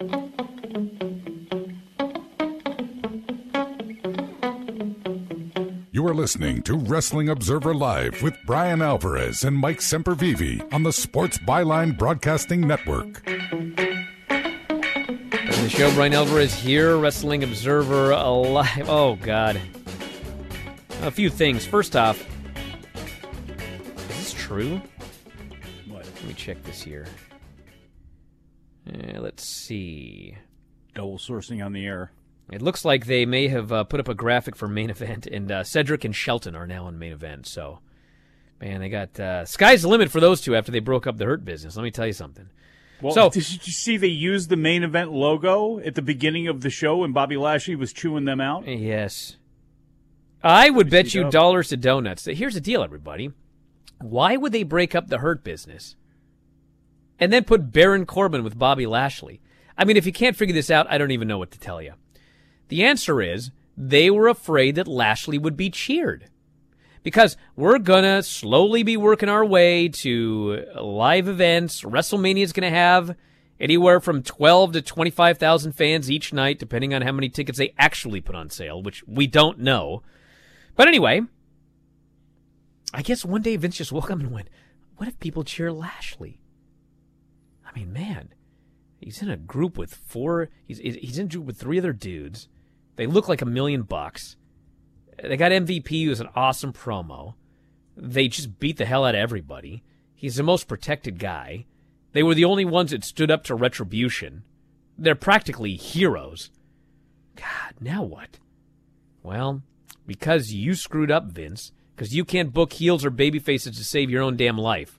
You 0.00 0.06
are 6.06 6.14
listening 6.14 6.62
to 6.62 6.76
Wrestling 6.76 7.28
Observer 7.28 7.74
Live 7.74 8.22
with 8.22 8.36
Bryan 8.46 8.80
Alvarez 8.80 9.42
and 9.42 9.56
Mike 9.56 9.80
Sempervive 9.80 10.72
on 10.72 10.84
the 10.84 10.92
Sports 10.92 11.38
Byline 11.38 11.98
Broadcasting 11.98 12.60
Network. 12.60 13.24
The 14.28 15.68
show. 15.68 15.92
Bryan 15.94 16.14
Alvarez 16.14 16.54
here, 16.54 16.96
Wrestling 16.96 17.42
Observer 17.42 18.12
Alive. 18.12 18.88
Oh, 18.88 19.16
God. 19.16 19.60
A 21.02 21.10
few 21.10 21.28
things. 21.28 21.66
First 21.66 21.96
off, 21.96 22.24
is 23.96 24.06
this 24.06 24.32
true? 24.32 24.80
What? 25.88 26.04
Let 26.04 26.24
me 26.24 26.34
check 26.34 26.62
this 26.62 26.80
here. 26.80 27.08
Uh, 28.88 29.20
let's 29.20 29.44
see. 29.44 30.36
Double 30.94 31.18
sourcing 31.18 31.64
on 31.64 31.72
the 31.72 31.84
air. 31.84 32.12
It 32.50 32.62
looks 32.62 32.84
like 32.84 33.06
they 33.06 33.26
may 33.26 33.48
have 33.48 33.70
uh, 33.72 33.84
put 33.84 34.00
up 34.00 34.08
a 34.08 34.14
graphic 34.14 34.56
for 34.56 34.68
main 34.68 34.90
event, 34.98 35.26
and 35.26 35.50
uh, 35.50 35.64
Cedric 35.64 36.04
and 36.04 36.14
Shelton 36.14 36.54
are 36.54 36.66
now 36.66 36.84
on 36.86 36.98
main 36.98 37.12
event. 37.12 37.46
So, 37.46 37.80
man, 38.60 38.80
they 38.80 38.88
got 38.88 39.18
uh, 39.20 39.44
sky's 39.44 39.82
the 39.82 39.88
limit 39.88 40.10
for 40.10 40.20
those 40.20 40.40
two 40.40 40.56
after 40.56 40.72
they 40.72 40.80
broke 40.80 41.06
up 41.06 41.18
the 41.18 41.26
Hurt 41.26 41.44
business. 41.44 41.76
Let 41.76 41.82
me 41.82 41.90
tell 41.90 42.06
you 42.06 42.12
something. 42.12 42.48
Well, 43.00 43.14
so, 43.14 43.30
did 43.30 43.48
you 43.48 43.72
see 43.72 43.96
they 43.96 44.08
used 44.08 44.48
the 44.48 44.56
main 44.56 44.82
event 44.82 45.12
logo 45.12 45.78
at 45.78 45.94
the 45.94 46.02
beginning 46.02 46.48
of 46.48 46.62
the 46.62 46.70
show 46.70 46.98
when 46.98 47.12
Bobby 47.12 47.36
Lashley 47.36 47.76
was 47.76 47.92
chewing 47.92 48.24
them 48.24 48.40
out? 48.40 48.66
Yes. 48.66 49.36
I 50.42 50.70
would 50.70 50.90
bet 50.90 51.14
you 51.14 51.30
dollars 51.30 51.68
to 51.68 51.76
donuts. 51.76 52.24
that 52.24 52.36
Here's 52.38 52.54
the 52.54 52.60
deal, 52.60 52.82
everybody. 52.82 53.32
Why 54.00 54.36
would 54.36 54.52
they 54.52 54.62
break 54.62 54.94
up 54.94 55.08
the 55.08 55.18
Hurt 55.18 55.44
business 55.44 55.96
and 57.18 57.32
then 57.32 57.44
put 57.44 57.72
Baron 57.72 58.06
Corbin 58.06 58.44
with 58.44 58.58
Bobby 58.58 58.86
Lashley? 58.86 59.40
I 59.76 59.84
mean, 59.84 59.96
if 59.96 60.06
you 60.06 60.12
can't 60.12 60.36
figure 60.36 60.54
this 60.54 60.70
out, 60.70 60.90
I 60.90 60.98
don't 60.98 61.12
even 61.12 61.28
know 61.28 61.38
what 61.38 61.50
to 61.52 61.58
tell 61.60 61.80
you. 61.80 61.94
The 62.68 62.84
answer 62.84 63.22
is 63.22 63.50
they 63.76 64.10
were 64.10 64.28
afraid 64.28 64.74
that 64.74 64.88
Lashley 64.88 65.38
would 65.38 65.56
be 65.56 65.70
cheered. 65.70 66.28
Because 67.02 67.36
we're 67.56 67.78
to 67.78 68.22
slowly 68.22 68.82
be 68.82 68.96
working 68.96 69.28
our 69.28 69.44
way 69.44 69.88
to 69.88 70.66
live 70.80 71.28
events. 71.28 71.82
WrestleMania 71.82 72.42
is 72.42 72.52
to 72.52 72.76
have 72.76 73.16
anywhere 73.60 74.00
from 74.00 74.22
12 74.22 74.72
to 74.72 74.82
25,000 74.82 75.72
fans 75.72 76.10
each 76.10 76.32
night, 76.32 76.58
depending 76.58 76.92
on 76.92 77.02
how 77.02 77.12
many 77.12 77.28
tickets 77.28 77.58
they 77.58 77.72
actually 77.78 78.20
put 78.20 78.34
on 78.34 78.50
sale, 78.50 78.82
which 78.82 79.04
we 79.06 79.26
don't 79.26 79.58
know. 79.58 80.02
But 80.76 80.88
anyway, 80.88 81.22
I 82.92 83.02
guess 83.02 83.24
one 83.24 83.42
day 83.42 83.56
Vince 83.56 83.76
just 83.76 83.92
woke 83.92 84.10
up 84.10 84.18
and 84.18 84.32
went, 84.32 84.48
What 84.96 85.08
if 85.08 85.18
people 85.20 85.44
cheer 85.44 85.72
Lashley? 85.72 86.40
I 87.68 87.78
mean, 87.78 87.92
man, 87.92 88.30
he's 89.00 89.22
in 89.22 89.30
a 89.30 89.36
group 89.36 89.76
with 89.76 89.94
four, 89.94 90.48
he's, 90.66 90.78
he's 90.78 91.18
in 91.18 91.26
a 91.26 91.28
group 91.28 91.44
with 91.44 91.58
three 91.58 91.78
other 91.78 91.92
dudes. 91.92 92.48
They 92.96 93.06
look 93.06 93.28
like 93.28 93.42
a 93.42 93.46
million 93.46 93.82
bucks. 93.82 94.36
They 95.22 95.36
got 95.36 95.52
MVP, 95.52 96.04
who's 96.04 96.20
an 96.20 96.28
awesome 96.34 96.72
promo. 96.72 97.34
They 97.96 98.28
just 98.28 98.58
beat 98.58 98.76
the 98.76 98.84
hell 98.86 99.04
out 99.04 99.14
of 99.14 99.20
everybody. 99.20 99.82
He's 100.14 100.36
the 100.36 100.42
most 100.42 100.68
protected 100.68 101.18
guy. 101.18 101.66
They 102.12 102.22
were 102.22 102.34
the 102.34 102.44
only 102.44 102.64
ones 102.64 102.90
that 102.90 103.04
stood 103.04 103.30
up 103.30 103.44
to 103.44 103.54
retribution. 103.54 104.44
They're 104.96 105.14
practically 105.14 105.74
heroes. 105.74 106.50
God, 107.36 107.74
now 107.80 108.02
what? 108.02 108.38
Well, 109.22 109.62
because 110.06 110.52
you 110.52 110.74
screwed 110.74 111.10
up, 111.10 111.26
Vince, 111.26 111.70
because 111.94 112.14
you 112.14 112.24
can't 112.24 112.52
book 112.52 112.72
heels 112.72 113.04
or 113.04 113.10
baby 113.10 113.38
faces 113.38 113.76
to 113.76 113.84
save 113.84 114.10
your 114.10 114.22
own 114.22 114.36
damn 114.36 114.58
life. 114.58 114.98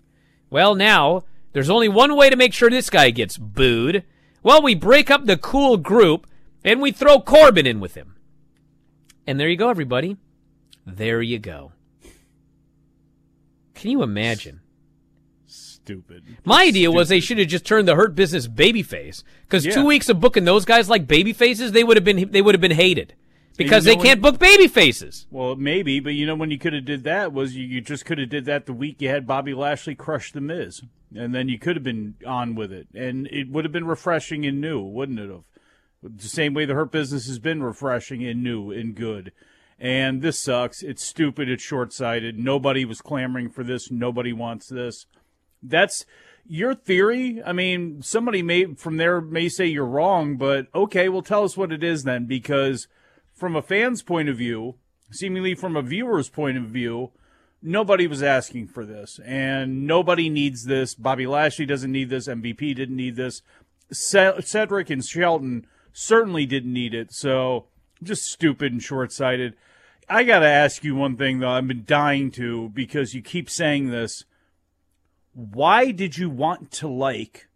Well, 0.50 0.76
now, 0.76 1.24
there's 1.54 1.70
only 1.70 1.90
one 1.90 2.16
way 2.16 2.30
to 2.30 2.36
make 2.36 2.54
sure 2.54 2.70
this 2.70 2.90
guy 2.90 3.10
gets 3.12 3.38
booed. 3.38 4.04
Well, 4.44 4.62
we 4.62 4.76
break 4.76 5.10
up 5.12 5.26
the 5.26 5.38
cool 5.38 5.78
group 5.78 6.28
and 6.64 6.82
we 6.82 6.92
throw 6.92 7.20
Corbin 7.20 7.66
in 7.68 7.80
with 7.80 7.96
him. 7.96 8.16
And 9.28 9.40
there 9.40 9.50
you 9.50 9.58
go, 9.58 9.70
everybody. 9.70 10.18
There 10.86 11.22
you 11.22 11.40
go. 11.40 11.74
Can 13.76 13.92
you 13.92 14.04
imagine? 14.04 14.62
Stupid. 15.46 16.24
My 16.46 16.64
idea 16.66 16.92
was 16.92 17.10
they 17.10 17.20
should 17.20 17.40
have 17.40 17.48
just 17.48 17.66
turned 17.66 17.88
the 17.88 17.96
Hurt 17.96 18.14
Business 18.16 18.48
babyface 18.48 19.24
because 19.46 19.66
Yeah. 19.66 19.72
two 19.74 19.86
weeks 19.86 20.10
of 20.10 20.20
booking 20.20 20.46
those 20.46 20.66
guys 20.66 20.90
like 20.90 21.08
babyfaces, 21.08 21.72
they 21.72 21.84
would 21.84 21.98
have 21.98 22.04
been 22.04 22.30
they 22.32 22.42
would 22.42 22.54
have 22.54 22.62
been 22.62 22.72
hated 22.72 23.16
because 23.58 23.86
you 23.86 23.96
know 23.96 24.02
they 24.02 24.08
can't 24.08 24.22
book 24.22 24.38
babyfaces. 24.38 25.26
Well, 25.32 25.56
maybe, 25.56 26.00
but 26.00 26.14
you 26.14 26.26
know 26.28 26.36
when 26.36 26.52
you 26.52 26.60
could 26.60 26.74
have 26.74 26.86
did 26.86 27.04
that 27.06 27.34
was 27.34 27.56
you, 27.56 27.66
you 27.66 27.82
just 27.82 28.06
could 28.06 28.20
have 28.20 28.30
did 28.30 28.46
that 28.46 28.66
the 28.68 28.74
week 28.74 29.02
you 29.02 29.10
had 29.10 29.26
Bobby 29.26 29.54
Lashley 29.54 29.96
crush 29.96 30.32
the 30.32 30.42
Miz, 30.42 30.84
and 31.16 31.34
then 31.34 31.50
you 31.50 31.60
could 31.60 31.76
have 31.76 31.84
been 31.84 32.16
on 32.26 32.56
with 32.56 32.72
it, 32.72 32.88
and 32.94 33.28
it 33.28 33.50
would 33.50 33.66
have 33.66 33.72
been 33.72 33.88
refreshing 33.88 34.46
and 34.46 34.62
new, 34.62 34.82
wouldn't 34.82 35.20
it 35.20 35.30
have? 35.30 35.44
The 36.02 36.30
same 36.30 36.54
way 36.54 36.66
the 36.66 36.76
Hurt 36.76 36.92
Business 36.92 37.28
has 37.28 37.40
been 37.40 37.62
refreshing 37.62 38.26
and 38.26 38.42
new 38.42 38.72
and 38.72 38.96
good. 38.96 39.34
And 39.78 40.22
this 40.22 40.40
sucks. 40.40 40.82
It's 40.82 41.04
stupid. 41.04 41.50
It's 41.50 41.64
short 41.64 41.94
sighted. 41.94 42.38
Nobody 42.38 42.86
was 42.86 43.02
clamoring 43.02 43.50
for 43.50 43.64
this. 43.64 43.90
Nobody 43.92 44.34
wants 44.34 44.68
this. 44.68 45.06
That's 45.62 46.06
your 46.46 46.74
theory. 46.74 47.42
I 47.46 47.54
mean, 47.54 48.02
somebody 48.02 48.42
may 48.42 48.74
from 48.76 48.98
there 48.98 49.22
may 49.22 49.50
say 49.50 49.66
you're 49.66 49.86
wrong, 49.86 50.38
but 50.38 50.68
okay, 50.74 51.10
well, 51.10 51.22
tell 51.22 51.44
us 51.44 51.58
what 51.58 51.72
it 51.72 51.84
is 51.84 52.04
then, 52.04 52.26
because 52.26 52.88
from 53.34 53.56
a 53.56 53.62
fan's 53.62 54.02
point 54.02 54.30
of 54.30 54.38
view, 54.38 54.76
seemingly 55.12 55.56
from 55.56 55.76
a 55.76 55.82
viewer's 55.82 56.30
point 56.30 56.58
of 56.58 56.66
view, 56.66 57.12
nobody 57.62 58.08
was 58.08 58.24
asking 58.24 58.68
for 58.68 58.86
this, 58.86 59.20
and 59.26 59.86
nobody 59.86 60.30
needs 60.30 60.66
this. 60.66 60.96
Bobby 60.96 61.28
Lashley 61.28 61.66
doesn't 61.66 61.92
need 61.92 62.10
this. 62.10 62.28
MVP 62.28 62.76
didn't 62.76 62.96
need 62.96 63.16
this. 63.16 63.42
Cedric 63.92 64.90
and 64.90 65.04
Shelton 65.04 65.66
certainly 65.92 66.46
didn't 66.46 66.74
need 66.74 66.94
it. 66.94 67.12
So 67.12 67.66
just 68.02 68.24
stupid 68.24 68.72
and 68.72 68.82
short 68.82 69.12
sighted. 69.12 69.56
I 70.08 70.24
got 70.24 70.40
to 70.40 70.48
ask 70.48 70.84
you 70.84 70.96
one 70.96 71.18
thing, 71.18 71.40
though. 71.40 71.50
I've 71.50 71.68
been 71.68 71.84
dying 71.86 72.32
to 72.32 72.70
because 72.70 73.14
you 73.14 73.22
keep 73.22 73.50
saying 73.50 73.90
this. 73.90 74.26
Why 75.34 75.92
did 75.92 76.18
you 76.18 76.30
want 76.30 76.72
to 76.72 76.88
like 76.88 77.48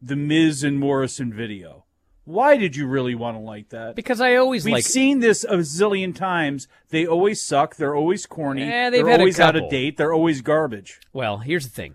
the 0.00 0.16
Miz 0.16 0.62
and 0.62 0.78
Morrison 0.78 1.32
video? 1.32 1.84
Why 2.24 2.56
did 2.56 2.74
you 2.74 2.86
really 2.86 3.14
want 3.14 3.36
to 3.36 3.40
like 3.40 3.68
that? 3.70 3.96
Because 3.96 4.20
I 4.20 4.36
always 4.36 4.64
We've 4.64 4.72
like 4.74 4.84
seen 4.84 5.20
this 5.20 5.44
a 5.44 5.56
zillion 5.58 6.14
times. 6.14 6.68
They 6.88 7.06
always 7.06 7.44
suck. 7.44 7.76
They're 7.76 7.94
always 7.94 8.24
corny. 8.24 8.62
Eh, 8.62 8.90
they've 8.90 9.04
They're 9.04 9.10
had 9.10 9.20
a 9.20 9.24
always 9.24 9.38
out 9.40 9.56
of 9.56 9.60
couple. 9.60 9.70
date. 9.70 9.96
They're 9.98 10.12
always 10.12 10.40
garbage. 10.40 11.00
Well, 11.12 11.38
here's 11.38 11.64
the 11.66 11.74
thing. 11.74 11.94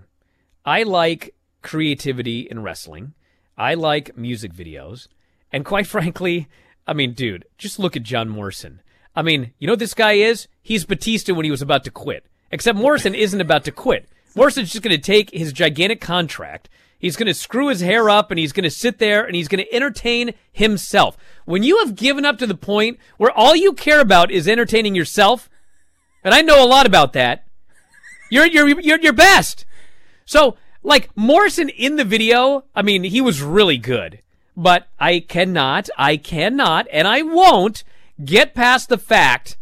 I 0.66 0.84
like 0.84 1.34
creativity 1.64 2.42
in 2.42 2.62
wrestling. 2.62 3.14
I 3.58 3.74
like 3.74 4.16
music 4.18 4.54
videos. 4.54 5.08
And 5.52 5.66
quite 5.66 5.88
frankly, 5.96 6.48
I 6.86 6.94
mean, 6.94 7.14
dude, 7.14 7.46
just 7.58 7.80
look 7.80 7.96
at 7.96 8.04
John 8.04 8.30
Morrison. 8.30 8.82
I 9.16 9.24
mean, 9.24 9.54
you 9.58 9.66
know 9.66 9.74
what 9.74 9.80
this 9.80 9.96
guy 9.96 10.14
is? 10.14 10.48
He's 10.62 10.86
Batista 10.86 11.34
when 11.34 11.46
he 11.46 11.52
was 11.52 11.62
about 11.64 11.84
to 11.86 11.92
quit. 11.92 12.26
Except 12.52 12.78
Morrison 12.78 13.16
isn't 13.16 13.42
about 13.42 13.64
to 13.66 13.72
quit. 13.72 14.08
Morrison's 14.36 14.72
just 14.72 14.84
going 14.84 14.96
to 14.96 15.02
take 15.02 15.32
his 15.32 15.52
gigantic 15.54 16.02
contract. 16.02 16.70
He's 17.00 17.16
going 17.16 17.28
to 17.28 17.34
screw 17.34 17.70
his 17.70 17.80
hair 17.80 18.10
up 18.10 18.30
and 18.30 18.38
he's 18.38 18.52
going 18.52 18.66
to 18.66 18.70
sit 18.70 19.00
there 19.00 19.24
and 19.24 19.34
he's 19.34 19.47
going 19.47 19.64
to 19.64 19.74
entertain 19.74 20.34
himself. 20.52 21.18
When 21.45 21.64
you 21.64 21.80
have 21.80 21.95
given 21.95 22.26
up 22.26 22.38
to 22.39 22.47
the 22.47 22.56
point 22.56 23.00
where 23.18 23.32
all 23.32 23.56
you 23.56 23.72
care 23.72 24.02
about 24.02 24.30
is 24.30 24.47
entertaining 24.50 24.95
yourself, 24.95 25.50
and 26.24 26.34
I 26.34 26.41
know 26.41 26.64
a 26.64 26.68
lot 26.68 26.86
about 26.86 27.14
that, 27.14 27.45
you're 28.30 28.45
you're 28.45 28.80
you're 28.82 29.00
your 29.00 29.14
best. 29.14 29.66
So, 30.26 30.58
like 30.84 31.10
Morrison 31.16 31.70
in 31.70 31.95
the 31.95 32.04
video, 32.04 32.66
I 32.76 32.82
mean, 32.82 33.04
he 33.04 33.22
was 33.22 33.41
really 33.41 33.78
good. 33.78 34.22
But 34.56 34.89
I 35.00 35.22
cannot, 35.22 35.89
I 35.97 36.18
cannot, 36.18 36.86
and 36.91 37.08
I 37.08 37.22
won't 37.22 37.86
get 38.24 38.54
past 38.54 38.89
the 38.89 38.97
fact 38.97 39.58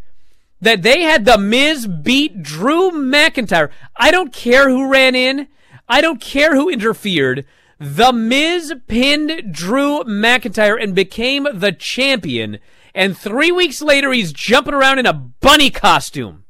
that 0.60 0.82
they 0.82 1.04
had 1.04 1.26
the 1.26 1.38
Miz 1.38 1.86
beat 1.86 2.42
Drew 2.42 2.90
McIntyre. 2.90 3.70
I 3.96 4.10
don't 4.10 4.34
care 4.34 4.70
who 4.70 4.90
ran 4.90 5.14
in. 5.14 5.48
I 5.88 6.02
don't 6.02 6.22
care 6.22 6.56
who 6.56 6.70
interfered. 6.70 7.46
The 7.80 8.12
Miz 8.12 8.74
pinned 8.88 9.54
Drew 9.54 10.04
McIntyre 10.04 10.82
and 10.82 10.96
became 10.96 11.48
the 11.54 11.72
champion. 11.72 12.60
And 12.94 13.18
three 13.18 13.52
weeks 13.52 13.82
later, 13.82 14.12
he's 14.12 14.34
jumping 14.34 14.74
around 14.74 15.00
in 15.00 15.06
a 15.06 15.14
bunny 15.14 15.70
costume. 15.70 16.46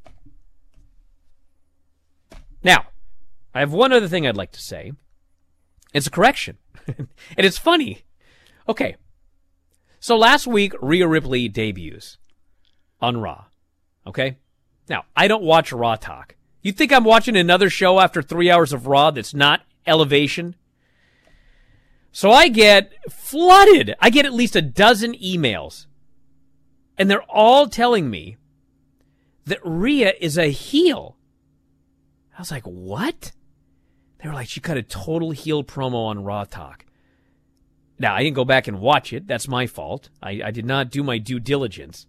Now, 2.63 2.88
I 3.53 3.59
have 3.59 3.73
one 3.73 3.91
other 3.91 4.07
thing 4.07 4.25
I'd 4.25 4.38
like 4.38 4.53
to 4.53 4.61
say. 4.61 4.93
It's 5.93 6.07
a 6.07 6.11
correction. 6.11 6.57
and 6.88 7.07
it's 7.38 7.57
funny. 7.57 8.03
Okay. 8.67 8.95
So 9.99 10.15
last 10.15 10.47
week, 10.47 10.73
Rhea 10.81 11.07
Ripley 11.07 11.49
debuts 11.49 12.17
on 13.01 13.17
Raw. 13.17 13.45
Okay? 14.05 14.38
Now, 14.89 15.03
I 15.15 15.27
don't 15.27 15.43
watch 15.43 15.73
Raw 15.73 15.95
Talk. 15.95 16.35
You 16.61 16.71
think 16.71 16.91
I'm 16.91 17.03
watching 17.03 17.37
another 17.37 17.69
show 17.69 17.99
after 17.99 18.21
three 18.21 18.49
hours 18.49 18.73
of 18.73 18.87
Raw 18.87 19.11
that's 19.11 19.33
not 19.33 19.61
elevation? 19.85 20.55
So 22.11 22.31
I 22.31 22.47
get 22.47 22.91
flooded. 23.11 23.95
I 23.99 24.09
get 24.09 24.25
at 24.25 24.33
least 24.33 24.55
a 24.55 24.61
dozen 24.61 25.13
emails. 25.13 25.85
And 26.97 27.11
they're 27.11 27.21
all 27.23 27.67
telling 27.67 28.09
me 28.09 28.37
that 29.45 29.59
Rhea 29.63 30.13
is 30.19 30.37
a 30.37 30.51
heel. 30.51 31.15
I 32.37 32.41
was 32.41 32.51
like, 32.51 32.63
what? 32.63 33.31
They 34.17 34.27
were 34.27 34.35
like, 34.35 34.47
she 34.47 34.59
cut 34.59 34.77
a 34.77 34.83
total 34.83 35.31
heel 35.31 35.63
promo 35.63 36.07
on 36.07 36.23
Raw 36.23 36.43
Talk. 36.43 36.85
Now, 37.99 38.15
I 38.15 38.23
didn't 38.23 38.35
go 38.35 38.45
back 38.45 38.67
and 38.67 38.79
watch 38.79 39.13
it. 39.13 39.27
That's 39.27 39.47
my 39.47 39.65
fault. 39.65 40.09
I, 40.21 40.41
I 40.45 40.51
did 40.51 40.65
not 40.65 40.91
do 40.91 41.03
my 41.03 41.17
due 41.17 41.39
diligence. 41.39 42.05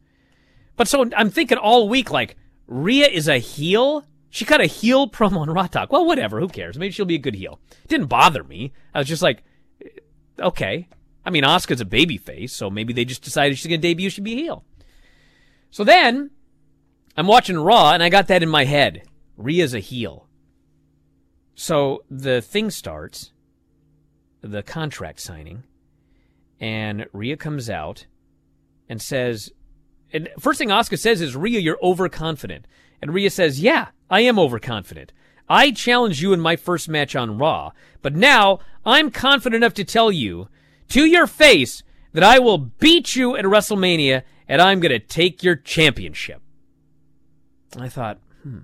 But 0.76 0.88
so 0.88 1.08
I'm 1.16 1.30
thinking 1.30 1.58
all 1.58 1.88
week, 1.88 2.10
like, 2.10 2.36
Rhea 2.66 3.08
is 3.08 3.28
a 3.28 3.38
heel? 3.38 4.04
She 4.30 4.44
cut 4.44 4.60
a 4.60 4.66
heel 4.66 5.08
promo 5.08 5.38
on 5.38 5.50
Raw 5.50 5.66
Talk. 5.66 5.90
Well, 5.90 6.04
whatever. 6.04 6.40
Who 6.40 6.48
cares? 6.48 6.78
Maybe 6.78 6.92
she'll 6.92 7.06
be 7.06 7.14
a 7.14 7.18
good 7.18 7.34
heel. 7.34 7.60
Didn't 7.86 8.06
bother 8.06 8.44
me. 8.44 8.72
I 8.94 8.98
was 8.98 9.08
just 9.08 9.22
like, 9.22 9.42
eh, 9.82 9.88
okay. 10.38 10.88
I 11.24 11.30
mean, 11.30 11.44
Asuka's 11.44 11.80
a 11.80 11.86
baby 11.86 12.16
face, 12.16 12.54
so 12.54 12.70
maybe 12.70 12.92
they 12.92 13.04
just 13.04 13.22
decided 13.22 13.56
she's 13.58 13.66
going 13.66 13.80
to 13.80 13.88
debut, 13.88 14.10
she'd 14.10 14.24
be 14.24 14.34
a 14.34 14.42
heel. 14.42 14.64
So 15.70 15.84
then, 15.84 16.30
I'm 17.16 17.26
watching 17.26 17.58
Raw, 17.58 17.92
and 17.92 18.02
I 18.02 18.08
got 18.08 18.28
that 18.28 18.42
in 18.42 18.48
my 18.48 18.64
head. 18.64 19.02
Rhea's 19.36 19.74
a 19.74 19.80
heel. 19.80 20.26
So 21.54 22.04
the 22.10 22.40
thing 22.40 22.70
starts, 22.70 23.32
the 24.40 24.62
contract 24.62 25.20
signing, 25.20 25.64
and 26.60 27.06
Rhea 27.12 27.36
comes 27.36 27.68
out 27.68 28.06
and 28.88 29.02
says, 29.02 29.50
and 30.12 30.28
first 30.38 30.58
thing 30.58 30.68
Asuka 30.68 30.98
says 30.98 31.20
is, 31.20 31.36
Rhea, 31.36 31.60
you're 31.60 31.78
overconfident. 31.82 32.66
And 33.00 33.12
Rhea 33.12 33.30
says, 33.30 33.60
yeah, 33.60 33.88
I 34.10 34.20
am 34.20 34.38
overconfident. 34.38 35.12
I 35.48 35.70
challenged 35.70 36.20
you 36.20 36.32
in 36.32 36.40
my 36.40 36.56
first 36.56 36.88
match 36.88 37.16
on 37.16 37.38
Raw, 37.38 37.72
but 38.02 38.14
now 38.14 38.60
I'm 38.84 39.10
confident 39.10 39.62
enough 39.62 39.74
to 39.74 39.84
tell 39.84 40.12
you 40.12 40.48
to 40.88 41.06
your 41.06 41.26
face 41.26 41.82
that 42.12 42.24
I 42.24 42.38
will 42.38 42.58
beat 42.58 43.16
you 43.16 43.36
at 43.36 43.44
WrestleMania 43.44 44.22
and 44.46 44.60
I'm 44.60 44.80
going 44.80 44.92
to 44.92 44.98
take 44.98 45.42
your 45.42 45.56
championship. 45.56 46.42
I 47.78 47.88
thought, 47.88 48.18
hmm. 48.42 48.60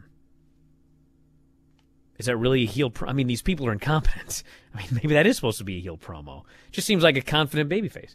Is 2.18 2.26
that 2.26 2.36
really 2.36 2.62
a 2.62 2.66
heel? 2.66 2.90
Pro- 2.90 3.08
I 3.08 3.12
mean, 3.12 3.26
these 3.26 3.42
people 3.42 3.66
are 3.66 3.72
incompetent. 3.72 4.42
I 4.74 4.78
mean, 4.78 4.88
maybe 4.92 5.14
that 5.14 5.26
is 5.26 5.36
supposed 5.36 5.58
to 5.58 5.64
be 5.64 5.78
a 5.78 5.80
heel 5.80 5.98
promo. 5.98 6.44
Just 6.70 6.86
seems 6.86 7.02
like 7.02 7.16
a 7.16 7.22
confident 7.22 7.70
babyface. 7.70 8.14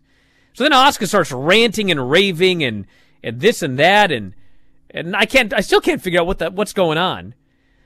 So 0.53 0.63
then 0.63 0.71
Asuka 0.71 1.07
starts 1.07 1.31
ranting 1.31 1.91
and 1.91 2.09
raving 2.09 2.63
and 2.63 2.87
and 3.23 3.39
this 3.41 3.61
and 3.61 3.77
that 3.77 4.11
and 4.11 4.33
and 4.91 5.15
I 5.15 5.25
can't. 5.25 5.53
I 5.53 5.61
still 5.61 5.81
can't 5.81 6.01
figure 6.01 6.19
out 6.19 6.27
what 6.27 6.39
the 6.39 6.51
what's 6.51 6.73
going 6.73 6.97
on. 6.97 7.35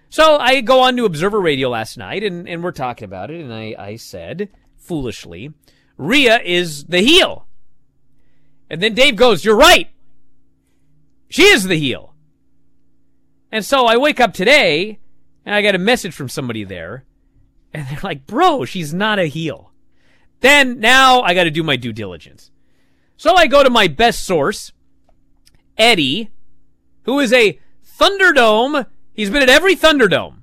So 0.10 0.38
I 0.38 0.62
go 0.62 0.82
on 0.82 0.96
to 0.98 1.06
Observer 1.06 1.42
Radio 1.42 1.70
last 1.70 1.98
night 1.98 2.24
and 2.24 2.48
and 2.48 2.64
we're 2.64 2.72
talking 2.72 3.06
about 3.06 3.32
it 3.32 3.42
and 3.42 3.54
I 3.54 3.76
I 3.78 3.96
said 3.96 4.50
foolishly, 4.78 5.54
Rhea 5.98 6.40
is 6.44 6.86
the 6.86 7.02
heel. 7.02 7.48
And 8.70 8.82
then 8.82 8.94
Dave 8.94 9.16
goes, 9.16 9.44
"You're 9.44 9.56
right. 9.56 9.90
She 11.30 11.44
is 11.44 11.66
the 11.66 11.78
heel." 11.78 12.14
And 13.52 13.64
so 13.64 13.86
I 13.86 13.98
wake 13.98 14.20
up 14.20 14.34
today 14.34 15.00
and 15.46 15.54
I 15.54 15.62
got 15.62 15.76
a 15.76 15.80
message 15.80 16.14
from 16.14 16.30
somebody 16.30 16.64
there, 16.64 17.06
and 17.74 17.88
they're 17.88 18.00
like, 18.04 18.26
bro, 18.26 18.66
she's 18.66 18.94
not 18.94 19.20
a 19.20 19.26
heel. 19.26 19.72
Then 20.40 20.80
now 20.80 21.22
I 21.22 21.34
got 21.34 21.46
to 21.46 21.52
do 21.52 21.64
my 21.64 21.76
due 21.76 21.94
diligence. 21.94 22.52
So 23.18 23.36
I 23.36 23.48
go 23.48 23.64
to 23.64 23.70
my 23.70 23.88
best 23.88 24.26
source, 24.26 24.72
Eddie, 25.78 26.32
who 27.04 27.20
is 27.20 27.32
a 27.34 27.60
Thunderdome. 28.00 28.88
He's 29.14 29.30
been 29.30 29.44
at 29.44 29.50
every 29.50 29.76
Thunderdome. 29.76 30.38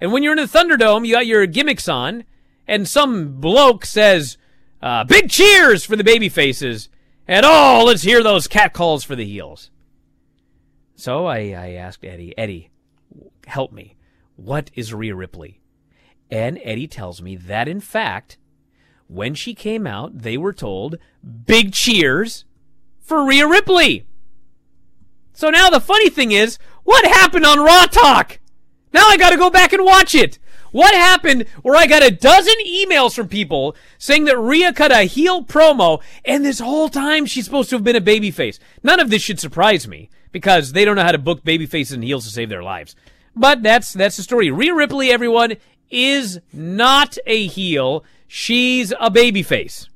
And 0.00 0.12
when 0.12 0.22
you're 0.22 0.32
in 0.32 0.38
a 0.38 0.46
Thunderdome, 0.46 1.06
you 1.06 1.14
got 1.14 1.26
your 1.26 1.46
gimmicks 1.46 1.88
on, 1.88 2.24
and 2.66 2.86
some 2.86 3.40
bloke 3.40 3.84
says, 3.84 4.36
uh, 4.82 5.04
big 5.04 5.30
cheers 5.30 5.84
for 5.84 5.96
the 5.96 6.04
baby 6.04 6.28
faces, 6.28 6.88
and 7.26 7.44
oh, 7.46 7.82
let's 7.86 8.02
hear 8.02 8.22
those 8.22 8.46
cat 8.46 8.72
calls 8.72 9.04
for 9.04 9.16
the 9.16 9.24
heels. 9.24 9.70
So 10.94 11.26
I, 11.26 11.38
I 11.50 11.70
asked 11.72 12.04
Eddie, 12.04 12.36
Eddie, 12.38 12.70
help 13.46 13.72
me. 13.72 13.96
What 14.36 14.70
is 14.74 14.94
Rhea 14.94 15.14
Ripley? 15.14 15.60
And 16.30 16.60
Eddie 16.62 16.88
tells 16.88 17.22
me 17.22 17.36
that, 17.36 17.68
in 17.68 17.80
fact, 17.80 18.36
when 19.08 19.34
she 19.34 19.54
came 19.54 19.86
out, 19.86 20.18
they 20.18 20.36
were 20.36 20.52
told 20.52 20.96
big 21.46 21.72
cheers 21.72 22.44
for 23.00 23.24
Rhea 23.24 23.46
Ripley. 23.46 24.06
So 25.36 25.50
now 25.50 25.68
the 25.68 25.80
funny 25.80 26.08
thing 26.08 26.32
is, 26.32 26.58
what 26.84 27.04
happened 27.04 27.44
on 27.44 27.60
Raw 27.60 27.84
Talk? 27.84 28.38
Now 28.94 29.06
I 29.06 29.18
gotta 29.18 29.36
go 29.36 29.50
back 29.50 29.74
and 29.74 29.84
watch 29.84 30.14
it. 30.14 30.38
What 30.72 30.94
happened 30.94 31.44
where 31.60 31.76
I 31.76 31.86
got 31.86 32.02
a 32.02 32.10
dozen 32.10 32.54
emails 32.66 33.14
from 33.14 33.28
people 33.28 33.76
saying 33.98 34.24
that 34.24 34.38
Rhea 34.38 34.72
cut 34.72 34.90
a 34.90 35.02
heel 35.02 35.44
promo 35.44 36.02
and 36.24 36.42
this 36.42 36.58
whole 36.58 36.88
time 36.88 37.26
she's 37.26 37.44
supposed 37.44 37.68
to 37.68 37.76
have 37.76 37.84
been 37.84 37.96
a 37.96 38.00
babyface? 38.00 38.58
None 38.82 38.98
of 38.98 39.10
this 39.10 39.20
should 39.20 39.38
surprise 39.38 39.86
me 39.86 40.08
because 40.32 40.72
they 40.72 40.86
don't 40.86 40.96
know 40.96 41.04
how 41.04 41.12
to 41.12 41.18
book 41.18 41.44
babyfaces 41.44 41.92
and 41.92 42.02
heels 42.02 42.24
to 42.24 42.30
save 42.30 42.48
their 42.48 42.62
lives. 42.62 42.96
But 43.34 43.62
that's 43.62 43.92
that's 43.92 44.16
the 44.16 44.22
story. 44.22 44.50
Rhea 44.50 44.74
Ripley, 44.74 45.10
everyone, 45.10 45.56
is 45.90 46.40
not 46.50 47.18
a 47.26 47.46
heel. 47.46 48.06
She's 48.26 48.90
a 48.92 49.10
babyface. 49.10 49.90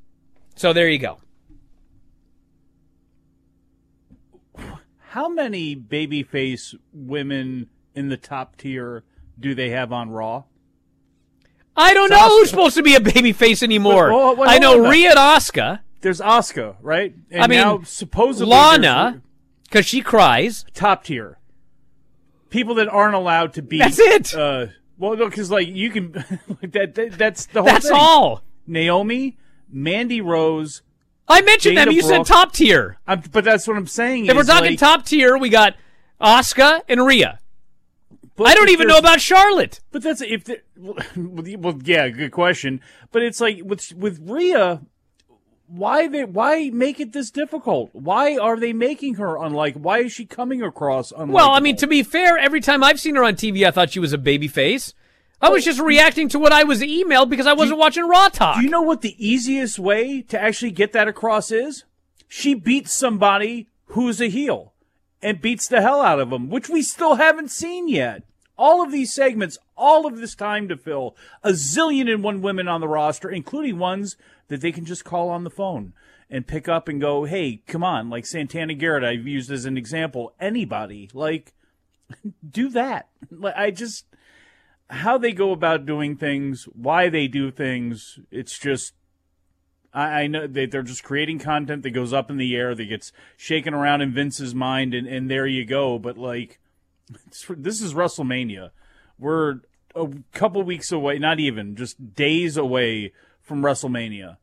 So 0.55 0.71
there 0.71 0.87
you 0.87 0.99
go. 0.99 1.17
How 5.11 5.27
many 5.27 5.75
babyface 5.75 6.73
women 6.93 7.67
in 7.93 8.07
the 8.07 8.15
top 8.15 8.55
tier 8.55 9.03
do 9.37 9.53
they 9.53 9.71
have 9.71 9.91
on 9.91 10.09
Raw? 10.09 10.45
I 11.75 11.93
don't 11.93 12.09
know 12.09 12.29
who's 12.29 12.49
supposed 12.49 12.77
to 12.77 12.81
be 12.81 12.95
a 12.95 13.01
babyface 13.01 13.61
anymore. 13.61 14.09
I 14.47 14.57
know. 14.57 14.87
Rhea 14.89 15.09
and 15.09 15.19
Asuka. 15.19 15.81
There's 15.99 16.21
Asuka, 16.21 16.77
right? 16.81 17.13
And 17.29 17.43
I 17.43 17.47
mean, 17.47 17.59
now 17.59 17.81
supposedly 17.83 18.51
Lana, 18.51 19.21
because 19.63 19.85
she 19.85 20.01
cries. 20.01 20.63
top 20.73 21.03
tier. 21.03 21.39
People 22.49 22.75
that 22.75 22.87
aren't 22.87 23.15
allowed 23.15 23.51
to 23.55 23.61
be. 23.61 23.79
That's 23.79 23.99
it. 23.99 24.33
Uh, 24.33 24.67
well, 24.97 25.17
no, 25.17 25.27
because 25.27 25.51
like 25.51 25.67
you 25.67 25.89
can. 25.89 26.13
like 26.61 26.71
that, 26.71 26.95
that. 26.95 27.17
That's 27.17 27.47
the 27.47 27.63
whole. 27.63 27.65
That's 27.69 27.89
thing. 27.89 27.97
all. 27.99 28.43
Naomi, 28.65 29.37
Mandy 29.69 30.21
Rose. 30.21 30.83
I 31.31 31.41
mentioned 31.41 31.77
them. 31.77 31.91
You 31.91 32.01
said 32.01 32.25
top 32.25 32.53
tier. 32.53 32.97
I'm, 33.07 33.21
but 33.31 33.43
that's 33.43 33.67
what 33.67 33.77
I'm 33.77 33.87
saying. 33.87 34.25
If 34.25 34.35
we're 34.35 34.43
talking 34.43 34.71
like, 34.71 34.79
top 34.79 35.05
tier, 35.05 35.37
we 35.37 35.49
got 35.49 35.75
Asuka 36.19 36.81
and 36.87 37.05
Rhea. 37.05 37.39
I 38.43 38.55
don't 38.55 38.69
even 38.69 38.87
know 38.87 38.97
about 38.97 39.21
Charlotte. 39.21 39.81
But 39.91 40.03
that's 40.03 40.21
if 40.21 40.45
the, 40.45 40.61
well, 40.75 41.79
yeah, 41.83 42.09
good 42.09 42.31
question. 42.31 42.81
But 43.11 43.21
it's 43.23 43.39
like 43.39 43.61
with 43.63 43.93
with 43.93 44.19
Rhea, 44.21 44.81
why 45.67 46.07
they 46.07 46.25
why 46.25 46.69
make 46.71 46.99
it 46.99 47.13
this 47.13 47.29
difficult? 47.29 47.91
Why 47.93 48.37
are 48.37 48.57
they 48.57 48.73
making 48.73 49.15
her 49.15 49.37
unlike? 49.37 49.75
Why 49.75 49.99
is 49.99 50.11
she 50.11 50.25
coming 50.25 50.61
across 50.61 51.11
unlike? 51.11 51.35
Well, 51.35 51.51
I 51.51 51.59
mean, 51.59 51.75
to 51.77 51.87
be 51.87 52.03
fair, 52.03 52.37
every 52.37 52.61
time 52.61 52.83
I've 52.83 52.99
seen 52.99 53.15
her 53.15 53.23
on 53.23 53.35
TV, 53.35 53.65
I 53.65 53.71
thought 53.71 53.91
she 53.91 53.99
was 53.99 54.13
a 54.13 54.17
babyface. 54.17 54.93
I 55.41 55.49
was 55.49 55.65
just 55.65 55.79
reacting 55.79 56.29
to 56.29 56.39
what 56.39 56.53
I 56.53 56.63
was 56.63 56.81
emailed 56.81 57.29
because 57.29 57.47
I 57.47 57.53
wasn't 57.53 57.79
watching 57.79 58.07
Raw 58.07 58.29
Talk. 58.29 58.57
Do 58.57 58.63
you 58.63 58.69
know 58.69 58.81
what 58.81 59.01
the 59.01 59.15
easiest 59.17 59.79
way 59.79 60.21
to 60.23 60.39
actually 60.39 60.71
get 60.71 60.93
that 60.93 61.07
across 61.07 61.51
is? 61.51 61.83
She 62.27 62.53
beats 62.53 62.93
somebody 62.93 63.67
who's 63.87 64.21
a 64.21 64.29
heel 64.29 64.73
and 65.21 65.41
beats 65.41 65.67
the 65.67 65.81
hell 65.81 66.01
out 66.01 66.19
of 66.19 66.29
them, 66.29 66.49
which 66.49 66.69
we 66.69 66.81
still 66.81 67.15
haven't 67.15 67.49
seen 67.49 67.87
yet. 67.87 68.23
All 68.57 68.83
of 68.83 68.91
these 68.91 69.13
segments, 69.13 69.57
all 69.75 70.05
of 70.05 70.17
this 70.17 70.35
time 70.35 70.67
to 70.67 70.77
fill, 70.77 71.15
a 71.43 71.51
zillion 71.51 72.11
and 72.11 72.23
one 72.23 72.41
women 72.41 72.67
on 72.67 72.79
the 72.79 72.87
roster, 72.87 73.29
including 73.29 73.79
ones 73.79 74.17
that 74.49 74.61
they 74.61 74.71
can 74.71 74.85
just 74.85 75.03
call 75.03 75.29
on 75.29 75.43
the 75.43 75.49
phone 75.49 75.93
and 76.29 76.47
pick 76.47 76.69
up 76.69 76.87
and 76.87 77.01
go, 77.01 77.25
hey, 77.25 77.61
come 77.67 77.83
on, 77.83 78.09
like 78.09 78.25
Santana 78.25 78.73
Garrett, 78.73 79.03
I've 79.03 79.27
used 79.27 79.51
as 79.51 79.65
an 79.65 79.77
example. 79.77 80.33
Anybody, 80.39 81.09
like, 81.13 81.53
do 82.49 82.69
that. 82.69 83.09
I 83.55 83.71
just, 83.71 84.05
how 84.91 85.17
they 85.17 85.31
go 85.31 85.51
about 85.51 85.85
doing 85.85 86.17
things, 86.17 86.65
why 86.73 87.09
they 87.09 87.27
do 87.27 87.49
things, 87.49 88.19
it's 88.29 88.59
just 88.59 88.93
I, 89.93 90.27
know 90.27 90.47
that 90.47 90.71
they're 90.71 90.83
just 90.83 91.03
creating 91.03 91.39
content 91.39 91.83
that 91.83 91.91
goes 91.91 92.13
up 92.13 92.29
in 92.29 92.37
the 92.37 92.55
air, 92.55 92.73
that 92.73 92.85
gets 92.85 93.11
shaken 93.35 93.73
around 93.73 94.01
in 94.01 94.13
Vince's 94.13 94.55
mind, 94.55 94.93
and, 94.93 95.05
and 95.05 95.29
there 95.29 95.47
you 95.47 95.65
go. 95.65 95.99
But 95.99 96.17
like, 96.17 96.59
this 97.49 97.81
is 97.81 97.93
WrestleMania. 97.93 98.71
We're 99.19 99.59
a 99.95 100.07
couple 100.31 100.63
weeks 100.63 100.91
away, 100.91 101.19
not 101.19 101.39
even 101.39 101.75
just 101.75 102.15
days 102.15 102.55
away 102.55 103.11
from 103.41 103.61
WrestleMania. 103.61 104.37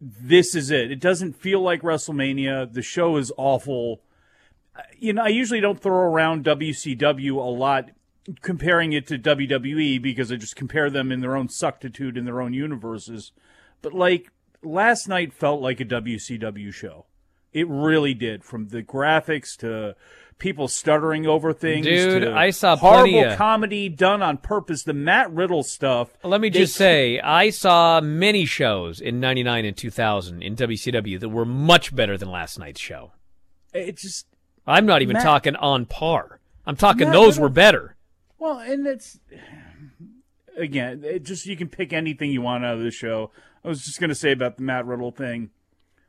This 0.00 0.56
is 0.56 0.72
it. 0.72 0.90
It 0.90 1.00
doesn't 1.00 1.36
feel 1.36 1.60
like 1.60 1.82
WrestleMania. 1.82 2.72
The 2.72 2.82
show 2.82 3.16
is 3.18 3.32
awful. 3.36 4.00
You 4.98 5.12
know, 5.12 5.22
I 5.22 5.28
usually 5.28 5.60
don't 5.60 5.80
throw 5.80 5.94
around 5.94 6.44
WCW 6.44 7.36
a 7.36 7.50
lot 7.50 7.90
comparing 8.40 8.92
it 8.92 9.06
to 9.08 9.18
WWE 9.18 10.00
because 10.00 10.30
I 10.30 10.36
just 10.36 10.56
compare 10.56 10.90
them 10.90 11.10
in 11.10 11.20
their 11.20 11.36
own 11.36 11.48
suctitude 11.48 12.16
in 12.16 12.24
their 12.24 12.40
own 12.40 12.52
universes. 12.52 13.32
But 13.80 13.92
like 13.94 14.30
last 14.62 15.08
night 15.08 15.32
felt 15.32 15.60
like 15.60 15.80
a 15.80 15.84
WCW 15.84 16.72
show. 16.72 17.06
It 17.52 17.68
really 17.68 18.14
did, 18.14 18.44
from 18.44 18.68
the 18.68 18.82
graphics 18.82 19.56
to 19.58 19.94
people 20.38 20.68
stuttering 20.68 21.26
over 21.26 21.52
things. 21.52 21.84
Dude, 21.84 22.24
I 22.26 22.48
saw 22.48 22.76
horrible 22.76 23.24
of- 23.26 23.36
comedy 23.36 23.90
done 23.90 24.22
on 24.22 24.38
purpose. 24.38 24.84
The 24.84 24.94
Matt 24.94 25.30
Riddle 25.30 25.62
stuff. 25.62 26.16
Let 26.24 26.40
me 26.40 26.48
they 26.48 26.60
just 26.60 26.74
say, 26.74 27.20
I 27.20 27.50
saw 27.50 28.00
many 28.00 28.46
shows 28.46 29.00
in 29.02 29.20
99 29.20 29.66
and 29.66 29.76
2000 29.76 30.42
in 30.42 30.56
WCW 30.56 31.20
that 31.20 31.28
were 31.28 31.44
much 31.44 31.94
better 31.94 32.16
than 32.16 32.30
last 32.30 32.58
night's 32.58 32.80
show. 32.80 33.12
It 33.74 33.98
just 33.98 34.26
I'm 34.66 34.86
not 34.86 35.02
even 35.02 35.14
Matt- 35.14 35.24
talking 35.24 35.56
on 35.56 35.84
par. 35.84 36.40
I'm 36.64 36.76
talking 36.76 37.08
Matt 37.08 37.12
those 37.14 37.34
Riddle- 37.36 37.42
were 37.42 37.48
better. 37.50 37.96
Well, 38.42 38.58
and 38.58 38.84
it's 38.88 39.20
again, 40.56 41.04
it 41.04 41.22
just 41.22 41.46
you 41.46 41.56
can 41.56 41.68
pick 41.68 41.92
anything 41.92 42.32
you 42.32 42.42
want 42.42 42.64
out 42.64 42.76
of 42.76 42.82
the 42.82 42.90
show. 42.90 43.30
I 43.64 43.68
was 43.68 43.84
just 43.84 44.00
going 44.00 44.08
to 44.08 44.16
say 44.16 44.32
about 44.32 44.56
the 44.56 44.64
Matt 44.64 44.84
Riddle 44.84 45.12
thing. 45.12 45.50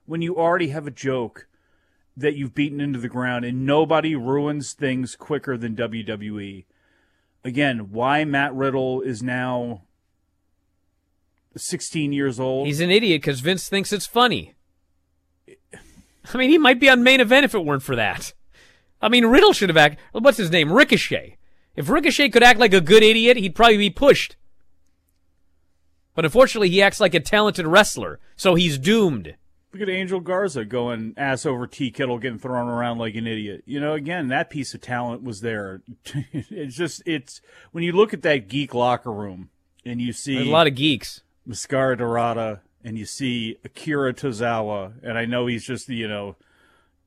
When 0.07 0.23
you 0.23 0.35
already 0.35 0.69
have 0.69 0.87
a 0.87 0.91
joke 0.91 1.47
that 2.17 2.35
you've 2.35 2.55
beaten 2.55 2.81
into 2.81 2.97
the 2.97 3.07
ground 3.07 3.45
and 3.45 3.67
nobody 3.67 4.15
ruins 4.15 4.73
things 4.73 5.15
quicker 5.15 5.57
than 5.57 5.75
WWE. 5.75 6.65
Again, 7.45 7.91
why 7.91 8.25
Matt 8.25 8.55
Riddle 8.55 9.01
is 9.01 9.21
now 9.21 9.83
16 11.55 12.13
years 12.13 12.39
old. 12.39 12.65
He's 12.65 12.81
an 12.81 12.89
idiot 12.89 13.21
because 13.21 13.41
Vince 13.41 13.69
thinks 13.69 13.93
it's 13.93 14.07
funny. 14.07 14.55
I 16.33 16.37
mean, 16.37 16.49
he 16.49 16.57
might 16.57 16.79
be 16.79 16.89
on 16.89 17.03
main 17.03 17.19
event 17.19 17.45
if 17.45 17.53
it 17.53 17.63
weren't 17.63 17.83
for 17.83 17.95
that. 17.95 18.33
I 19.03 19.09
mean, 19.09 19.27
Riddle 19.27 19.53
should 19.53 19.69
have 19.69 19.77
acted. 19.77 19.99
What's 20.13 20.37
his 20.37 20.49
name? 20.49 20.73
Ricochet. 20.73 21.37
If 21.75 21.89
Ricochet 21.89 22.29
could 22.29 22.43
act 22.43 22.59
like 22.59 22.73
a 22.73 22.81
good 22.81 23.03
idiot, 23.03 23.37
he'd 23.37 23.55
probably 23.55 23.77
be 23.77 23.89
pushed. 23.89 24.35
But 26.15 26.25
unfortunately, 26.25 26.69
he 26.69 26.81
acts 26.81 26.99
like 26.99 27.15
a 27.15 27.19
talented 27.19 27.65
wrestler, 27.65 28.19
so 28.35 28.55
he's 28.55 28.77
doomed. 28.77 29.35
Look 29.71 29.81
at 29.81 29.89
Angel 29.89 30.19
Garza 30.19 30.65
going 30.65 31.15
ass 31.17 31.47
over 31.47 31.65
tea 31.65 31.89
kettle, 31.89 32.19
getting 32.19 32.37
thrown 32.37 32.67
around 32.67 32.99
like 32.99 33.15
an 33.15 33.25
idiot. 33.25 33.63
You 33.65 33.79
know, 33.79 33.93
again, 33.93 34.27
that 34.27 34.51
piece 34.51 34.75
of 34.75 34.81
talent 34.81 35.23
was 35.23 35.41
there. 35.41 35.81
it's 36.31 36.75
just, 36.75 37.01
it's 37.07 37.41
when 37.71 37.83
you 37.83 37.91
look 37.91 38.13
at 38.13 38.21
that 38.21 38.47
geek 38.47 38.75
locker 38.75 39.11
room 39.11 39.49
and 39.83 39.99
you 39.99 40.13
see 40.13 40.35
There's 40.35 40.47
a 40.47 40.51
lot 40.51 40.67
of 40.67 40.75
geeks. 40.75 41.21
Mascara 41.45 41.97
Dorada 41.97 42.61
and 42.83 42.97
you 42.97 43.05
see 43.05 43.57
Akira 43.63 44.13
Tozawa, 44.13 44.93
and 45.01 45.17
I 45.17 45.25
know 45.25 45.47
he's 45.47 45.63
just 45.63 45.89
you 45.89 46.07
know 46.07 46.35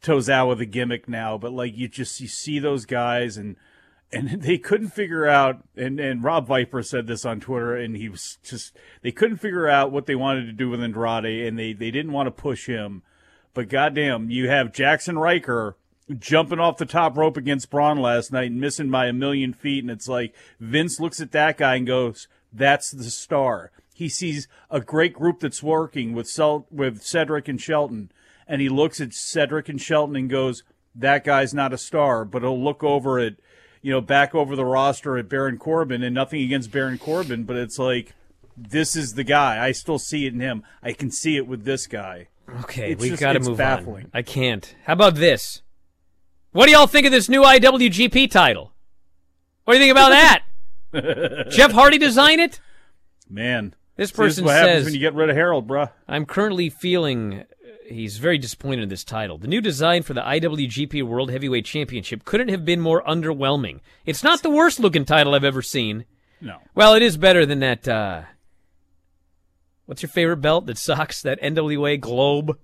Tozawa 0.02 0.56
the 0.56 0.66
gimmick 0.66 1.08
now, 1.08 1.36
but 1.38 1.52
like 1.52 1.76
you 1.76 1.88
just 1.88 2.20
you 2.20 2.28
see 2.28 2.58
those 2.58 2.86
guys 2.86 3.36
and 3.36 3.56
and 4.16 4.28
they 4.42 4.58
couldn't 4.58 4.88
figure 4.88 5.26
out 5.26 5.62
and 5.76 6.00
and 6.00 6.22
Rob 6.22 6.46
Viper 6.46 6.82
said 6.82 7.06
this 7.06 7.24
on 7.24 7.40
Twitter 7.40 7.76
and 7.76 7.96
he 7.96 8.08
was 8.08 8.38
just 8.42 8.76
they 9.02 9.12
couldn't 9.12 9.38
figure 9.38 9.68
out 9.68 9.92
what 9.92 10.06
they 10.06 10.14
wanted 10.14 10.46
to 10.46 10.52
do 10.52 10.70
with 10.70 10.82
Andrade 10.82 11.46
and 11.46 11.58
they 11.58 11.72
they 11.72 11.90
didn't 11.90 12.12
want 12.12 12.26
to 12.26 12.30
push 12.30 12.66
him. 12.66 13.02
But 13.54 13.68
goddamn, 13.68 14.30
you 14.30 14.48
have 14.48 14.72
Jaxson 14.72 15.18
Ryker 15.18 15.76
jumping 16.18 16.60
off 16.60 16.76
the 16.76 16.86
top 16.86 17.16
rope 17.16 17.36
against 17.36 17.70
Braun 17.70 17.98
last 17.98 18.30
night 18.32 18.50
and 18.50 18.60
missing 18.60 18.90
by 18.90 19.06
a 19.06 19.12
million 19.12 19.52
feet 19.52 19.82
and 19.82 19.90
it's 19.90 20.08
like 20.08 20.34
Vince 20.60 21.00
looks 21.00 21.20
at 21.20 21.32
that 21.32 21.58
guy 21.58 21.76
and 21.76 21.86
goes, 21.86 22.28
"That's 22.52 22.90
the 22.90 23.04
star." 23.04 23.70
He 23.94 24.08
sees 24.08 24.46
a 24.70 24.80
great 24.80 25.14
group 25.14 25.40
that's 25.40 25.62
working 25.62 26.12
with 26.12 26.30
with 26.70 27.02
Cedric 27.02 27.48
and 27.48 27.60
Shelton 27.60 28.10
and 28.46 28.60
he 28.60 28.68
looks 28.68 29.00
at 29.00 29.12
Cedric 29.12 29.68
and 29.68 29.80
Shelton 29.80 30.16
and 30.16 30.30
goes, 30.30 30.62
"That 30.94 31.24
guy's 31.24 31.52
not 31.52 31.72
a 31.72 31.78
star." 31.78 32.24
But 32.24 32.42
he'll 32.42 32.62
look 32.62 32.84
over 32.84 33.18
at, 33.18 33.34
you 33.82 33.92
know, 33.92 34.00
back 34.00 34.34
over 34.34 34.56
the 34.56 34.64
roster 34.64 35.16
at 35.18 35.28
Baron 35.28 35.58
Corbin, 35.58 36.02
and 36.02 36.14
nothing 36.14 36.42
against 36.42 36.70
Baron 36.70 36.98
Corbin, 36.98 37.44
but 37.44 37.56
it's 37.56 37.78
like, 37.78 38.14
this 38.56 38.96
is 38.96 39.14
the 39.14 39.24
guy. 39.24 39.64
I 39.64 39.72
still 39.72 39.98
see 39.98 40.26
it 40.26 40.32
in 40.34 40.40
him. 40.40 40.62
I 40.82 40.92
can 40.92 41.10
see 41.10 41.36
it 41.36 41.46
with 41.46 41.64
this 41.64 41.86
guy. 41.86 42.28
Okay, 42.60 42.92
It's 42.92 43.02
we've 43.02 43.18
got 43.18 43.32
to 43.34 43.40
move 43.40 43.58
baffling. 43.58 44.04
on. 44.04 44.10
I 44.14 44.22
can't. 44.22 44.74
How 44.84 44.92
about 44.94 45.16
this? 45.16 45.62
What 46.52 46.66
do 46.66 46.72
y'all 46.72 46.86
think 46.86 47.04
of 47.06 47.12
this 47.12 47.28
new 47.28 47.42
IWGP 47.42 48.30
title? 48.30 48.72
What 49.64 49.74
do 49.74 49.78
you 49.80 49.84
think 49.84 49.92
about 49.92 50.10
that? 50.10 50.42
Jeff 51.50 51.72
Hardy 51.72 51.98
design 51.98 52.40
it? 52.40 52.60
Man, 53.28 53.74
This 53.96 54.12
person 54.12 54.44
what 54.44 54.54
happens 54.54 54.70
says 54.76 54.84
when 54.84 54.94
you 54.94 55.00
get 55.00 55.14
rid 55.14 55.28
of 55.28 55.36
Harold, 55.36 55.66
bruh. 55.66 55.90
I'm 56.08 56.24
currently 56.24 56.70
feeling 56.70 57.44
he's 57.88 58.18
very 58.18 58.38
disappointed 58.38 58.82
in 58.82 58.88
this 58.88 59.04
title. 59.04 59.38
The 59.38 59.48
new 59.48 59.60
design 59.60 60.02
for 60.02 60.14
the 60.14 60.22
IWGP 60.22 61.02
World 61.02 61.30
Heavyweight 61.30 61.64
Championship 61.64 62.24
couldn't 62.24 62.48
have 62.48 62.64
been 62.64 62.80
more 62.80 63.02
underwhelming. 63.04 63.80
It's 64.04 64.22
not 64.22 64.42
the 64.42 64.50
worst 64.50 64.80
looking 64.80 65.04
title 65.04 65.34
I've 65.34 65.44
ever 65.44 65.62
seen. 65.62 66.04
No. 66.40 66.58
Well, 66.74 66.94
it 66.94 67.02
is 67.02 67.16
better 67.16 67.46
than 67.46 67.60
that 67.60 67.88
uh 67.88 68.22
What's 69.86 70.02
your 70.02 70.08
favorite 70.08 70.38
belt 70.38 70.66
that 70.66 70.78
sucks? 70.78 71.22
That 71.22 71.40
NWA 71.40 72.00
Globe? 72.00 72.58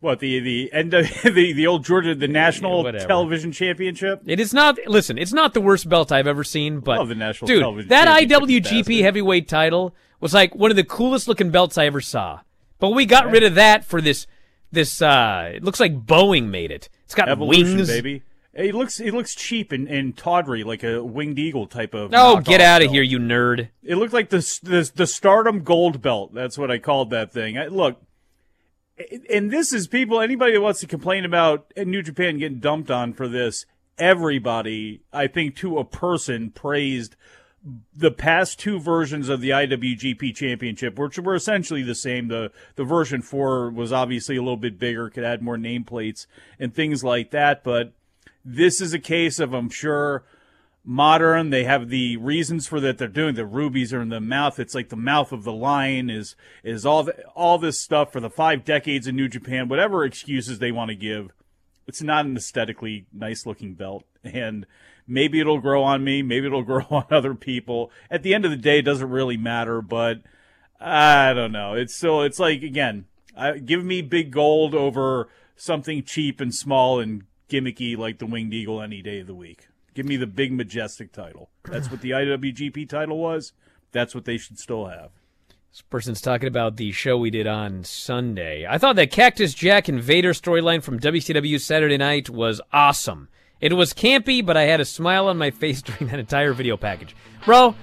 What 0.00 0.18
the 0.18 0.40
the 0.40 0.72
end 0.72 0.92
of 0.92 1.06
the 1.22 1.52
the 1.52 1.66
old 1.68 1.84
Georgia 1.84 2.14
the 2.14 2.26
national 2.26 2.82
television 2.92 3.52
championship? 3.52 4.22
It 4.26 4.40
is 4.40 4.52
not. 4.52 4.76
Listen, 4.86 5.16
it's 5.16 5.32
not 5.32 5.54
the 5.54 5.60
worst 5.60 5.88
belt 5.88 6.10
I've 6.10 6.26
ever 6.26 6.42
seen, 6.42 6.80
but 6.80 6.98
love 6.98 7.08
the 7.08 7.14
national 7.14 7.46
dude, 7.46 7.60
television 7.60 7.88
that 7.90 8.08
IWGP 8.08 9.00
heavyweight 9.02 9.48
title 9.48 9.94
was 10.18 10.34
like 10.34 10.54
one 10.56 10.72
of 10.72 10.76
the 10.76 10.84
coolest 10.84 11.28
looking 11.28 11.50
belts 11.50 11.78
I 11.78 11.86
ever 11.86 12.00
saw. 12.00 12.40
But 12.82 12.94
we 12.94 13.06
got 13.06 13.30
rid 13.30 13.44
of 13.44 13.54
that 13.54 13.84
for 13.84 14.00
this. 14.00 14.26
This 14.72 15.00
uh, 15.00 15.52
it 15.54 15.62
looks 15.62 15.78
like 15.78 16.04
Boeing 16.04 16.48
made 16.48 16.72
it. 16.72 16.88
It's 17.04 17.14
got 17.14 17.28
Evolution, 17.28 17.76
wings, 17.76 17.86
baby. 17.86 18.24
It 18.52 18.74
looks 18.74 18.98
he 18.98 19.12
looks 19.12 19.36
cheap 19.36 19.70
and, 19.70 19.86
and 19.86 20.16
tawdry, 20.16 20.64
like 20.64 20.82
a 20.82 21.00
winged 21.00 21.38
eagle 21.38 21.68
type 21.68 21.94
of. 21.94 22.10
Oh, 22.12 22.40
get 22.40 22.60
out 22.60 22.82
of 22.82 22.90
here, 22.90 23.04
you 23.04 23.20
nerd! 23.20 23.68
It 23.84 23.94
looked 23.94 24.12
like 24.12 24.30
the 24.30 24.38
the 24.64 24.90
the 24.96 25.06
Stardom 25.06 25.62
Gold 25.62 26.02
Belt. 26.02 26.34
That's 26.34 26.58
what 26.58 26.72
I 26.72 26.78
called 26.78 27.10
that 27.10 27.32
thing. 27.32 27.56
I, 27.56 27.68
look, 27.68 28.02
and 29.30 29.52
this 29.52 29.72
is 29.72 29.86
people. 29.86 30.20
Anybody 30.20 30.54
that 30.54 30.60
wants 30.60 30.80
to 30.80 30.88
complain 30.88 31.24
about 31.24 31.72
New 31.76 32.02
Japan 32.02 32.38
getting 32.38 32.58
dumped 32.58 32.90
on 32.90 33.12
for 33.12 33.28
this, 33.28 33.64
everybody, 33.96 35.02
I 35.12 35.28
think, 35.28 35.54
to 35.58 35.78
a 35.78 35.84
person, 35.84 36.50
praised 36.50 37.14
the 37.94 38.10
past 38.10 38.58
two 38.58 38.80
versions 38.80 39.28
of 39.28 39.40
the 39.40 39.50
IWGP 39.50 40.34
Championship, 40.34 40.98
which 40.98 41.18
were 41.18 41.34
essentially 41.34 41.82
the 41.82 41.94
same. 41.94 42.28
The 42.28 42.50
the 42.74 42.84
version 42.84 43.22
four 43.22 43.70
was 43.70 43.92
obviously 43.92 44.36
a 44.36 44.42
little 44.42 44.56
bit 44.56 44.78
bigger, 44.78 45.10
could 45.10 45.24
add 45.24 45.42
more 45.42 45.56
nameplates 45.56 46.26
and 46.58 46.74
things 46.74 47.04
like 47.04 47.30
that. 47.30 47.62
But 47.62 47.92
this 48.44 48.80
is 48.80 48.92
a 48.92 48.98
case 48.98 49.38
of, 49.38 49.52
I'm 49.52 49.70
sure, 49.70 50.24
modern. 50.84 51.50
They 51.50 51.64
have 51.64 51.88
the 51.88 52.16
reasons 52.16 52.66
for 52.66 52.80
that 52.80 52.98
they're 52.98 53.08
doing. 53.08 53.36
The 53.36 53.46
rubies 53.46 53.92
are 53.92 54.00
in 54.00 54.08
the 54.08 54.20
mouth. 54.20 54.58
It's 54.58 54.74
like 54.74 54.88
the 54.88 54.96
mouth 54.96 55.30
of 55.32 55.44
the 55.44 55.52
lion 55.52 56.10
is 56.10 56.34
is 56.64 56.84
all 56.84 57.04
the, 57.04 57.24
all 57.28 57.58
this 57.58 57.78
stuff 57.78 58.12
for 58.12 58.20
the 58.20 58.30
five 58.30 58.64
decades 58.64 59.06
in 59.06 59.16
New 59.16 59.28
Japan. 59.28 59.68
Whatever 59.68 60.04
excuses 60.04 60.58
they 60.58 60.72
want 60.72 60.88
to 60.88 60.96
give, 60.96 61.30
it's 61.86 62.02
not 62.02 62.24
an 62.24 62.36
aesthetically 62.36 63.06
nice 63.12 63.46
looking 63.46 63.74
belt. 63.74 64.04
And 64.24 64.66
maybe 65.06 65.40
it'll 65.40 65.60
grow 65.60 65.82
on 65.82 66.04
me. 66.04 66.22
Maybe 66.22 66.46
it'll 66.46 66.62
grow 66.64 66.86
on 66.90 67.04
other 67.10 67.34
people. 67.34 67.90
At 68.10 68.22
the 68.22 68.34
end 68.34 68.44
of 68.44 68.50
the 68.50 68.56
day, 68.56 68.78
it 68.78 68.82
doesn't 68.82 69.10
really 69.10 69.36
matter. 69.36 69.82
But 69.82 70.22
I 70.80 71.32
don't 71.34 71.52
know. 71.52 71.74
It's 71.74 71.94
still 71.94 72.22
it's 72.22 72.38
like 72.38 72.62
again, 72.62 73.06
I, 73.36 73.58
give 73.58 73.84
me 73.84 74.02
big 74.02 74.30
gold 74.30 74.74
over 74.74 75.28
something 75.56 76.02
cheap 76.02 76.40
and 76.40 76.54
small 76.54 77.00
and 77.00 77.24
gimmicky 77.48 77.96
like 77.96 78.18
the 78.18 78.26
Winged 78.26 78.54
Eagle 78.54 78.82
any 78.82 79.02
day 79.02 79.20
of 79.20 79.26
the 79.26 79.34
week. 79.34 79.68
Give 79.94 80.06
me 80.06 80.16
the 80.16 80.26
big 80.26 80.52
majestic 80.52 81.12
title. 81.12 81.50
That's 81.64 81.90
what 81.90 82.00
the 82.00 82.10
IWGP 82.12 82.88
title 82.88 83.18
was. 83.18 83.52
That's 83.92 84.14
what 84.14 84.24
they 84.24 84.38
should 84.38 84.58
still 84.58 84.86
have. 84.86 85.10
This 85.70 85.82
person's 85.82 86.20
talking 86.20 86.48
about 86.48 86.76
the 86.76 86.92
show 86.92 87.16
we 87.16 87.30
did 87.30 87.46
on 87.46 87.84
Sunday. 87.84 88.66
I 88.68 88.76
thought 88.76 88.96
that 88.96 89.10
Cactus 89.10 89.54
Jack 89.54 89.88
and 89.88 90.02
Vader 90.02 90.32
storyline 90.32 90.82
from 90.82 91.00
WCW 91.00 91.58
Saturday 91.58 91.96
Night 91.96 92.28
was 92.28 92.60
awesome. 92.72 93.28
It 93.62 93.72
was 93.74 93.94
campy, 93.94 94.44
but 94.44 94.56
I 94.56 94.62
had 94.64 94.80
a 94.80 94.84
smile 94.84 95.28
on 95.28 95.38
my 95.38 95.52
face 95.52 95.80
during 95.82 96.08
that 96.08 96.18
entire 96.18 96.52
video 96.52 96.76
package, 96.76 97.14
bro. 97.46 97.74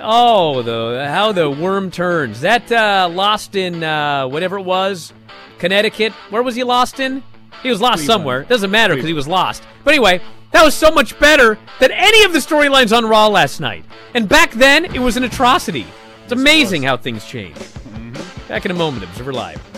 Oh, 0.00 0.62
the 0.62 1.08
how 1.08 1.32
the 1.32 1.50
worm 1.50 1.90
turns. 1.90 2.42
That 2.42 2.70
uh, 2.70 3.08
lost 3.10 3.56
in 3.56 3.82
uh, 3.82 4.28
whatever 4.28 4.58
it 4.58 4.64
was, 4.64 5.12
Connecticut. 5.58 6.12
Where 6.30 6.42
was 6.42 6.54
he 6.54 6.62
lost 6.62 7.00
in? 7.00 7.22
He 7.62 7.70
was 7.70 7.80
lost 7.80 8.00
Cleveland. 8.00 8.06
somewhere. 8.20 8.42
Doesn't 8.44 8.70
matter 8.70 8.94
because 8.94 9.08
he 9.08 9.14
was 9.14 9.26
lost. 9.26 9.64
But 9.82 9.94
anyway, 9.94 10.20
that 10.52 10.62
was 10.62 10.74
so 10.74 10.90
much 10.90 11.18
better 11.18 11.58
than 11.80 11.90
any 11.90 12.22
of 12.24 12.32
the 12.32 12.38
storylines 12.38 12.96
on 12.96 13.06
Raw 13.06 13.28
last 13.28 13.60
night. 13.60 13.84
And 14.14 14.28
back 14.28 14.52
then, 14.52 14.84
it 14.84 15.00
was 15.00 15.16
an 15.16 15.24
atrocity. 15.24 15.86
It's 16.22 16.32
amazing 16.32 16.82
how 16.82 16.98
things 16.98 17.24
change. 17.24 17.56
Back 18.46 18.66
in 18.66 18.70
a 18.70 18.74
moment, 18.74 19.04
Observer 19.04 19.32
Live. 19.32 19.77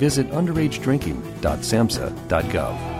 visit 0.00 0.30
underagedrinking.samhsa.gov. 0.30 2.99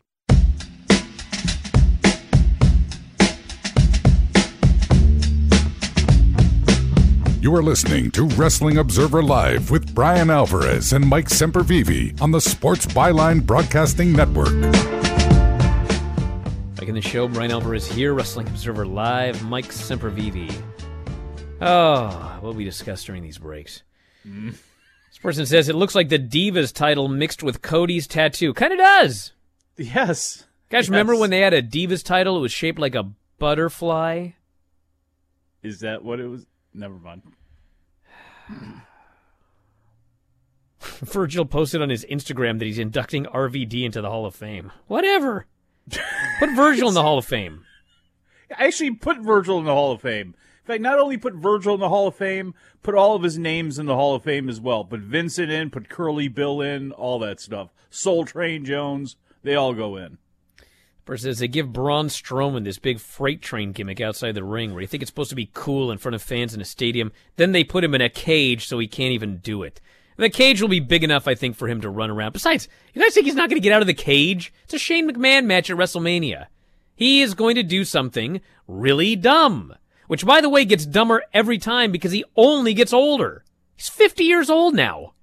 You 7.41 7.55
are 7.55 7.63
listening 7.63 8.11
to 8.11 8.25
Wrestling 8.27 8.77
Observer 8.77 9.23
Live 9.23 9.71
with 9.71 9.95
Bryan 9.95 10.29
Alvarez 10.29 10.93
and 10.93 11.03
Mike 11.07 11.27
Sempervive 11.27 12.21
on 12.21 12.29
the 12.31 12.39
Sports 12.39 12.85
Byline 12.85 13.43
Broadcasting 13.43 14.13
Network. 14.13 14.49
Back 16.75 16.87
in 16.87 16.93
the 16.93 17.01
show, 17.01 17.27
Bryan 17.27 17.49
Alvarez 17.51 17.87
here, 17.87 18.13
Wrestling 18.13 18.47
Observer 18.47 18.85
Live, 18.85 19.43
Mike 19.43 19.69
Sempervive. 19.69 20.53
Oh, 21.59 22.37
what 22.41 22.53
we 22.55 22.63
discussed 22.63 23.07
during 23.07 23.23
these 23.23 23.39
breaks. 23.39 23.81
Mm. 24.27 24.51
This 24.51 25.17
person 25.19 25.47
says 25.47 25.67
it 25.67 25.75
looks 25.75 25.95
like 25.95 26.09
the 26.09 26.19
Divas 26.19 26.71
title 26.71 27.07
mixed 27.07 27.41
with 27.41 27.63
Cody's 27.63 28.05
tattoo. 28.05 28.53
Kind 28.53 28.71
of 28.73 28.77
does. 28.79 29.31
Yes. 29.77 30.45
Guys, 30.69 30.83
Yes. 30.85 30.89
remember 30.89 31.15
when 31.15 31.31
they 31.31 31.39
had 31.41 31.53
a 31.55 31.63
Divas 31.63 32.03
title? 32.03 32.37
It 32.37 32.41
was 32.41 32.51
shaped 32.51 32.77
like 32.79 32.93
a 32.95 33.09
butterfly. 33.39 34.29
Is 35.63 35.79
that 35.79 36.03
what 36.03 36.19
it 36.19 36.27
was? 36.27 36.45
Never 36.73 36.95
mind. 36.95 37.23
Virgil 40.79 41.45
posted 41.45 41.81
on 41.81 41.89
his 41.89 42.05
Instagram 42.05 42.59
that 42.59 42.65
he's 42.65 42.79
inducting 42.79 43.25
RVD 43.25 43.83
into 43.83 44.01
the 44.01 44.09
Hall 44.09 44.25
of 44.25 44.35
Fame. 44.35 44.71
Whatever. 44.87 45.45
Put 46.39 46.49
Virgil 46.55 46.87
in 46.87 46.93
the 46.93 47.01
Hall 47.01 47.17
of 47.17 47.25
Fame. 47.25 47.65
I 48.57 48.67
actually 48.67 48.91
put 48.91 49.19
Virgil 49.19 49.59
in 49.59 49.65
the 49.65 49.73
Hall 49.73 49.91
of 49.91 50.01
Fame. 50.01 50.35
In 50.63 50.65
fact, 50.65 50.81
not 50.81 50.99
only 50.99 51.17
put 51.17 51.33
Virgil 51.33 51.73
in 51.73 51.79
the 51.79 51.89
Hall 51.89 52.07
of 52.07 52.15
Fame, 52.15 52.53
put 52.83 52.95
all 52.95 53.15
of 53.15 53.23
his 53.23 53.37
names 53.37 53.79
in 53.79 53.85
the 53.87 53.95
Hall 53.95 54.15
of 54.15 54.23
Fame 54.23 54.47
as 54.49 54.59
well. 54.59 54.83
Put 54.85 54.99
Vincent 55.01 55.51
in, 55.51 55.69
put 55.69 55.89
Curly 55.89 56.27
Bill 56.27 56.61
in, 56.61 56.91
all 56.91 57.17
that 57.19 57.39
stuff. 57.39 57.69
Soul 57.89 58.25
Train 58.25 58.63
Jones, 58.63 59.15
they 59.43 59.55
all 59.55 59.73
go 59.73 59.95
in. 59.95 60.17
Says 61.13 61.39
they 61.39 61.47
give 61.49 61.73
Braun 61.73 62.07
Strowman 62.07 62.63
this 62.63 62.79
big 62.79 62.99
freight 62.99 63.41
train 63.41 63.73
gimmick 63.73 63.99
outside 63.99 64.33
the 64.33 64.45
ring 64.45 64.71
where 64.71 64.81
you 64.81 64.87
think 64.87 65.03
it's 65.03 65.09
supposed 65.09 65.31
to 65.31 65.35
be 65.35 65.49
cool 65.53 65.91
in 65.91 65.97
front 65.97 66.15
of 66.15 66.21
fans 66.21 66.53
in 66.53 66.61
a 66.61 66.65
stadium. 66.65 67.11
Then 67.35 67.51
they 67.51 67.65
put 67.65 67.83
him 67.83 67.93
in 67.93 68.01
a 68.01 68.07
cage 68.07 68.65
so 68.65 68.79
he 68.79 68.87
can't 68.87 69.11
even 69.11 69.37
do 69.37 69.61
it. 69.63 69.81
The 70.15 70.29
cage 70.29 70.61
will 70.61 70.69
be 70.69 70.79
big 70.79 71.03
enough, 71.03 71.27
I 71.27 71.35
think, 71.35 71.55
for 71.55 71.67
him 71.67 71.81
to 71.81 71.89
run 71.89 72.11
around. 72.11 72.31
Besides, 72.33 72.69
you 72.93 73.01
guys 73.01 73.13
think 73.13 73.25
he's 73.25 73.35
not 73.35 73.49
going 73.49 73.59
to 73.59 73.63
get 73.63 73.73
out 73.73 73.81
of 73.81 73.87
the 73.87 73.93
cage? 73.93 74.53
It's 74.65 74.73
a 74.73 74.79
Shane 74.79 75.09
McMahon 75.09 75.45
match 75.45 75.69
at 75.69 75.77
WrestleMania. 75.77 76.45
He 76.95 77.21
is 77.21 77.33
going 77.33 77.55
to 77.55 77.63
do 77.63 77.83
something 77.83 78.39
really 78.67 79.15
dumb. 79.15 79.75
Which, 80.07 80.25
by 80.25 80.41
the 80.41 80.49
way, 80.49 80.65
gets 80.65 80.85
dumber 80.85 81.23
every 81.33 81.57
time 81.57 81.91
because 81.91 82.11
he 82.11 82.23
only 82.35 82.73
gets 82.73 82.93
older. 82.93 83.43
He's 83.75 83.89
50 83.89 84.23
years 84.23 84.49
old 84.49 84.75
now. 84.75 85.13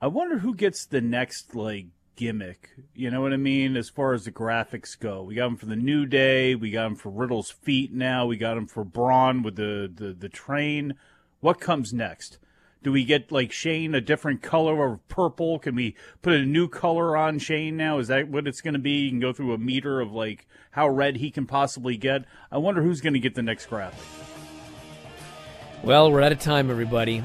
I 0.00 0.06
wonder 0.06 0.38
who 0.38 0.54
gets 0.54 0.84
the 0.86 1.00
next 1.00 1.54
like 1.54 1.86
gimmick. 2.16 2.70
You 2.94 3.10
know 3.10 3.20
what 3.20 3.32
I 3.32 3.36
mean? 3.36 3.76
As 3.76 3.88
far 3.88 4.12
as 4.14 4.24
the 4.24 4.32
graphics 4.32 4.98
go, 4.98 5.22
we 5.22 5.34
got 5.34 5.46
him 5.46 5.56
for 5.56 5.66
the 5.66 5.76
New 5.76 6.06
Day. 6.06 6.54
We 6.54 6.70
got 6.70 6.86
him 6.86 6.96
for 6.96 7.10
Riddle's 7.10 7.50
feet. 7.50 7.92
Now 7.92 8.26
we 8.26 8.36
got 8.36 8.56
him 8.56 8.66
for 8.66 8.84
Braun 8.84 9.42
with 9.42 9.56
the 9.56 9.90
the, 9.92 10.12
the 10.12 10.28
train. 10.28 10.94
What 11.40 11.60
comes 11.60 11.92
next? 11.92 12.38
Do 12.82 12.90
we 12.90 13.04
get 13.04 13.30
like 13.30 13.52
Shane 13.52 13.94
a 13.94 14.00
different 14.00 14.42
color 14.42 14.84
of 14.84 15.06
purple? 15.08 15.58
Can 15.58 15.76
we 15.76 15.94
put 16.20 16.34
a 16.34 16.44
new 16.44 16.68
color 16.68 17.16
on 17.16 17.38
Shane 17.38 17.76
now? 17.76 17.98
Is 17.98 18.08
that 18.08 18.28
what 18.28 18.48
it's 18.48 18.60
going 18.60 18.74
to 18.74 18.80
be? 18.80 18.90
You 18.90 19.10
can 19.10 19.20
go 19.20 19.32
through 19.32 19.52
a 19.52 19.58
meter 19.58 20.00
of 20.00 20.12
like 20.12 20.48
how 20.72 20.88
red 20.88 21.16
he 21.16 21.30
can 21.30 21.46
possibly 21.46 21.96
get. 21.96 22.24
I 22.50 22.58
wonder 22.58 22.82
who's 22.82 23.00
going 23.00 23.12
to 23.12 23.20
get 23.20 23.34
the 23.34 23.42
next 23.42 23.66
graphic. 23.66 24.04
Well, 25.84 26.10
we're 26.10 26.22
out 26.22 26.32
of 26.32 26.40
time, 26.40 26.70
everybody. 26.70 27.22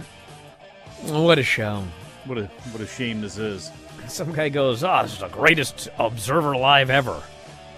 What 1.04 1.40
a 1.40 1.44
show. 1.44 1.84
What 2.26 2.38
a 2.38 2.46
what 2.72 2.82
a 2.82 2.88
shame 2.88 3.22
this 3.22 3.38
is. 3.38 3.72
Some 4.08 4.32
guy 4.34 4.50
goes, 4.50 4.84
"Oh, 4.84 5.02
this 5.04 5.14
is 5.14 5.20
the 5.20 5.28
greatest 5.28 5.90
Observer 5.98 6.56
Live 6.56 6.90
ever." 6.90 7.22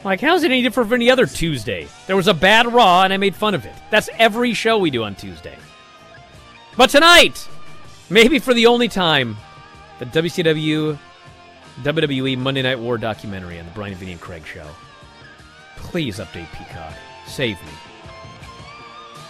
Like, 0.04 0.22
how's 0.22 0.44
it 0.44 0.52
any 0.52 0.62
different 0.62 0.90
from 0.90 0.96
any 0.96 1.12
other 1.12 1.26
Tuesday? 1.26 1.88
There 2.08 2.16
was 2.16 2.28
a 2.28 2.34
bad 2.34 2.72
Raw, 2.72 3.04
and 3.04 3.12
I 3.12 3.18
made 3.18 3.36
fun 3.36 3.54
of 3.54 3.66
it. 3.66 3.74
That's 3.90 4.10
every 4.18 4.54
show 4.54 4.78
we 4.78 4.90
do 4.92 5.04
on 5.04 5.16
Tuesday. 5.16 5.58
But 6.78 6.90
tonight, 6.90 7.48
maybe 8.10 8.40
for 8.40 8.54
the 8.54 8.68
only 8.68 8.88
time, 8.88 9.36
the 10.00 10.06
WCW 10.06 10.98
WWE 11.84 12.38
Monday 12.38 12.62
Night 12.62 12.80
War 12.80 12.98
documentary 12.98 13.60
on 13.60 13.66
the 13.66 13.72
Bryan 13.72 13.96
Vinny 13.96 14.12
and 14.14 14.22
Craig 14.22 14.46
show. 14.46 14.68
Please 15.78 16.20
update 16.20 16.52
Peacock. 16.54 16.94
Save 17.26 17.62
me. 17.62 17.72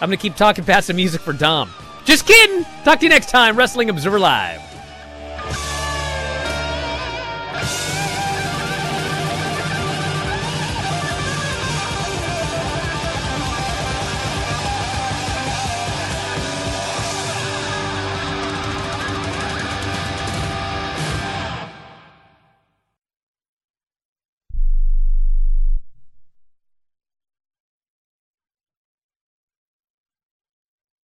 I'm 0.00 0.10
to 0.10 0.16
keep 0.16 0.36
talking 0.36 0.64
past 0.64 0.86
the 0.86 0.94
music 0.94 1.20
for 1.20 1.32
Dom. 1.32 1.70
Just 2.04 2.26
kidding. 2.26 2.64
Talk 2.84 3.00
to 3.00 3.04
you 3.04 3.10
next 3.10 3.30
time, 3.30 3.56
Wrestling 3.56 3.90
Observer 3.90 4.18
Live. 4.18 4.69